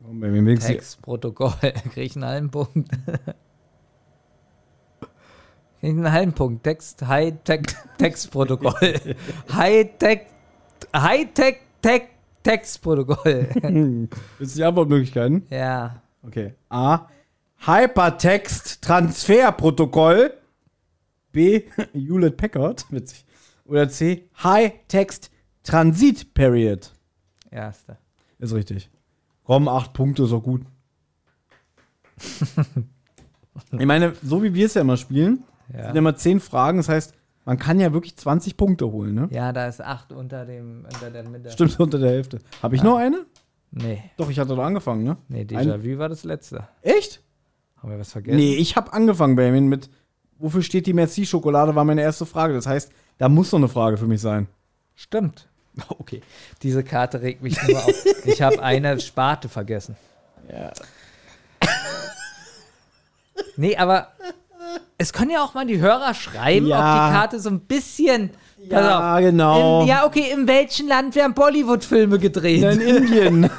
[0.00, 1.52] Warum bei mir wenigstens- Textprotokoll.
[1.92, 2.88] Krieg ich einen halben Punkt.
[5.82, 6.64] Einen halben Punkt.
[6.64, 7.62] Text, High-Tech,
[7.98, 8.94] Textprotokoll.
[9.52, 10.26] High-Tech,
[10.94, 12.02] High-Tech, Tech,
[12.42, 13.48] Textprotokoll.
[14.38, 15.46] Willst du die Antwortmöglichkeiten?
[15.50, 16.02] ja.
[16.22, 16.54] Okay.
[16.70, 17.06] A.
[17.64, 20.34] Hypertext Transferprotokoll.
[21.30, 21.62] B.
[21.92, 22.84] Hewlett Packard.
[22.90, 23.24] Witzig.
[23.64, 24.28] Oder C.
[24.42, 25.30] High Text
[25.62, 26.92] Transit Period.
[27.50, 27.96] Erste.
[28.38, 28.90] Ist richtig.
[29.44, 30.62] Komm, acht Punkte ist auch gut.
[33.78, 35.84] ich meine, so wie wir es ja immer spielen, Ja.
[35.86, 36.78] sind ja immer zehn Fragen.
[36.78, 37.14] Das heißt,
[37.44, 39.28] man kann ja wirklich 20 Punkte holen, ne?
[39.30, 41.50] ja, da ist 8 unter, dem, unter der Mitte.
[41.50, 42.38] Stimmt, unter der Hälfte.
[42.62, 43.24] Habe ich noch eine?
[43.70, 45.16] Nee, Doch, ich hatte doch angefangen, ne?
[45.28, 46.66] nee, Déjà-vu war das letzte.
[46.82, 47.20] Echt?
[47.76, 48.36] Haben wir was vergessen?
[48.36, 49.90] Nee, ich habe angefangen, Benjamin, mit
[50.38, 52.52] Wofür steht die Merci-Schokolade, war meine erste Frage.
[52.54, 54.48] Das heißt, da muss noch eine Frage für mich sein.
[54.94, 55.48] Stimmt.
[55.88, 56.22] Okay.
[56.62, 57.92] Diese Karte regt mich nur auf.
[58.24, 59.94] Ich habe eine Sparte vergessen.
[60.50, 60.72] Ja.
[63.58, 64.08] Nee, aber
[64.98, 66.76] es können ja auch mal die Hörer schreiben, Ja.
[66.78, 68.30] ob die Karte so ein bisschen.
[68.58, 69.20] Ja, auf.
[69.20, 69.82] genau.
[69.82, 72.62] In, ja, okay, in welchem Land werden Bollywood-Filme gedreht?
[72.62, 73.50] In Indien.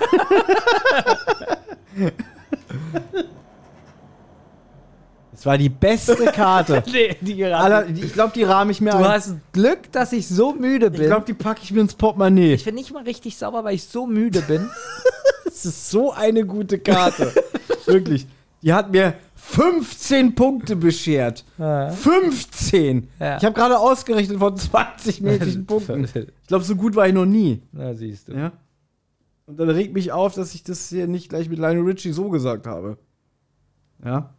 [5.32, 6.84] Das war die beste Karte.
[6.92, 9.06] Nee, die Aller, ich glaube, die rahme ich mir du ein.
[9.06, 11.02] hast Glück, dass ich so müde bin.
[11.02, 12.54] Ich glaube, die packe ich mir ins Portemonnaie.
[12.56, 14.70] ich bin nicht mal richtig sauber, weil ich so müde bin.
[15.46, 17.34] Das ist so eine gute Karte.
[17.88, 18.28] Wirklich.
[18.62, 19.16] Die hat mir
[19.50, 21.46] 15 Punkte beschert.
[21.58, 21.90] Ja.
[21.90, 23.08] 15!
[23.20, 23.38] Ja.
[23.38, 26.04] Ich habe gerade ausgerechnet von 20 möglichen Punkten.
[26.04, 27.64] Ich glaube, so gut war ich noch nie.
[27.72, 28.34] Na, siehst du.
[28.34, 28.52] Ja.
[29.48, 32.30] Und dann regt mich auf, dass ich das hier nicht gleich mit Lionel Richie so
[32.30, 32.98] gesagt habe.
[34.04, 34.34] Ja.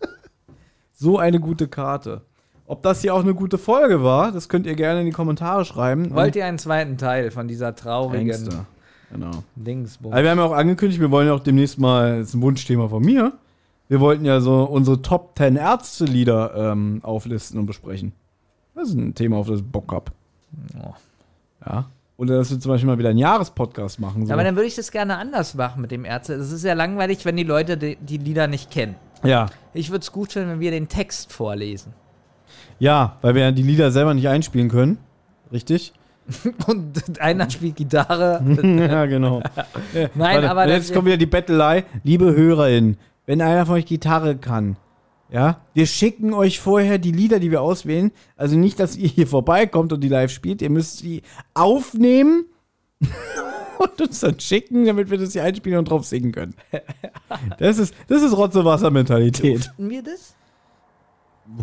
[0.92, 2.22] so eine gute Karte.
[2.64, 5.64] Ob das hier auch eine gute Folge war, das könnt ihr gerne in die Kommentare
[5.64, 6.14] schreiben.
[6.14, 8.66] Wollt ihr einen zweiten Teil von dieser traurigen Ängste.
[9.12, 9.42] Genau.
[9.56, 10.14] Dingsbums?
[10.14, 12.42] Also wir haben ja auch angekündigt, wir wollen ja auch demnächst mal, das ist ein
[12.42, 13.32] Wunschthema von mir,
[13.88, 18.12] wir wollten ja so unsere Top 10 Ärzte-Lieder ähm, auflisten und besprechen.
[18.74, 20.12] Das ist ein Thema, auf das ich Bock hab.
[20.82, 20.92] Oh.
[21.64, 21.86] Ja.
[22.18, 24.26] Oder dass wir zum Beispiel mal wieder einen Jahrespodcast machen.
[24.26, 24.32] So.
[24.32, 26.34] Aber dann würde ich das gerne anders machen mit dem Ärzte.
[26.34, 28.96] Es ist ja langweilig, wenn die Leute die, die Lieder nicht kennen.
[29.22, 29.46] ja.
[29.74, 31.92] Ich würde es gut finden, wenn wir den Text vorlesen.
[32.78, 34.96] Ja, weil wir ja die Lieder selber nicht einspielen können.
[35.52, 35.92] Richtig?
[36.66, 38.42] Und einer spielt Gitarre.
[38.62, 39.42] ja, genau.
[39.94, 41.84] Ja, Nein, aber und das- jetzt kommt wieder die Bettelei.
[42.04, 42.96] Liebe HörerInnen,
[43.26, 44.76] wenn einer von euch Gitarre kann,
[45.28, 48.12] ja, wir schicken euch vorher die Lieder, die wir auswählen.
[48.36, 50.62] Also nicht, dass ihr hier vorbeikommt und die live spielt.
[50.62, 51.22] Ihr müsst die
[51.52, 52.46] aufnehmen
[53.78, 56.54] und uns dann schicken, damit wir das hier einspielen und drauf singen können.
[57.58, 59.64] Das ist, das ist Rotze-Wasser-Mentalität.
[59.64, 60.36] Dürften wir das?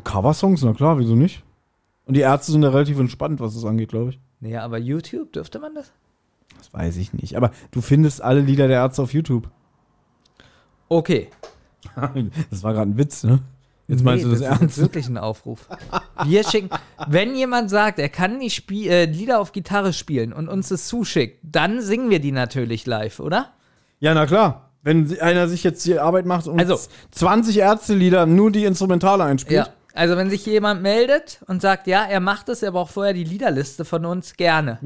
[0.03, 1.43] Coversongs, na klar, wieso nicht?
[2.05, 4.19] Und die Ärzte sind ja relativ entspannt, was das angeht, glaube ich.
[4.41, 5.93] Nee, aber YouTube, dürfte man das?
[6.57, 7.37] Das weiß ich nicht.
[7.37, 9.49] Aber du findest alle Lieder der Ärzte auf YouTube.
[10.89, 11.29] Okay.
[12.49, 13.39] Das war gerade ein Witz, ne?
[13.87, 14.77] Jetzt meinst du das, ist ernst?
[14.77, 15.67] wirklich ein Aufruf.
[16.25, 16.69] Wir schicken,
[17.07, 21.39] wenn jemand sagt, er kann nicht äh, Lieder auf Gitarre spielen und uns das zuschickt,
[21.43, 23.49] dann singen wir die natürlich live, oder?
[23.99, 24.69] Ja, na klar.
[24.83, 26.79] Wenn einer sich jetzt die Arbeit macht und Also-
[27.11, 29.67] 20 Ärzte-Lieder nur die Instrumentale einspielt.
[29.67, 29.73] Ja.
[29.93, 33.23] Also wenn sich jemand meldet und sagt, ja, er macht es, er braucht vorher die
[33.25, 34.79] Liederliste von uns, gerne.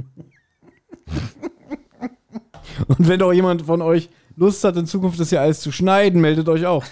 [2.87, 6.21] Und wenn auch jemand von euch Lust hat, in Zukunft das hier alles zu schneiden,
[6.21, 6.85] meldet euch auch.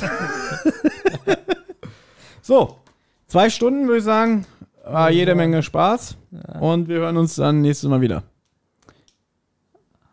[2.40, 2.76] so,
[3.26, 4.46] zwei Stunden würde ich sagen,
[4.86, 6.16] war jede Menge Spaß.
[6.60, 8.22] Und wir hören uns dann nächstes Mal wieder.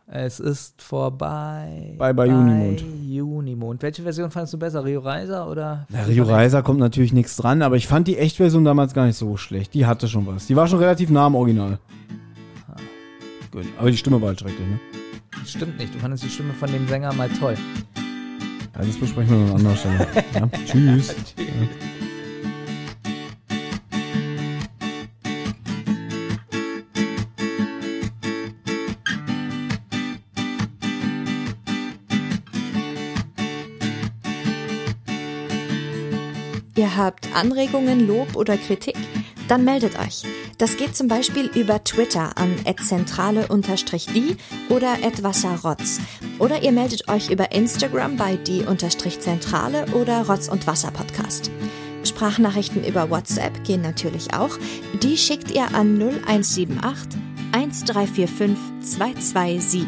[0.08, 1.96] Es ist vorbei.
[1.98, 2.84] Bye, bye, Junimond.
[3.08, 3.82] Junimond.
[3.82, 5.86] Welche Version fandest du besser, Rio Reiser oder?
[5.88, 9.16] Na, Rio Reiser kommt natürlich nichts dran, aber ich fand die Echtversion damals gar nicht
[9.16, 9.74] so schlecht.
[9.74, 10.48] Die hatte schon was.
[10.48, 11.80] Die war schon relativ nah am Original.
[13.52, 14.80] Gut, aber die Stimme war halt schrecklich, ne?
[15.46, 17.56] Stimmt nicht, du fandest die Stimme von dem Sänger mal toll.
[18.76, 20.08] Ja, das besprechen wir an anderer Stelle.
[20.34, 20.48] Ja?
[20.66, 21.16] Tschüss.
[36.76, 38.96] Ihr habt Anregungen, Lob oder Kritik?
[39.48, 40.24] Dann meldet euch.
[40.58, 44.38] Das geht zum Beispiel über Twitter an @zentrale_die
[44.70, 46.00] oder @wasserrotz.
[46.40, 51.52] Oder ihr meldet euch über Instagram bei die_zentrale oder Rotz und Wasser Podcast.
[52.04, 54.58] Sprachnachrichten über WhatsApp gehen natürlich auch.
[55.04, 57.20] Die schickt ihr an 0178
[57.52, 59.88] 1345 227.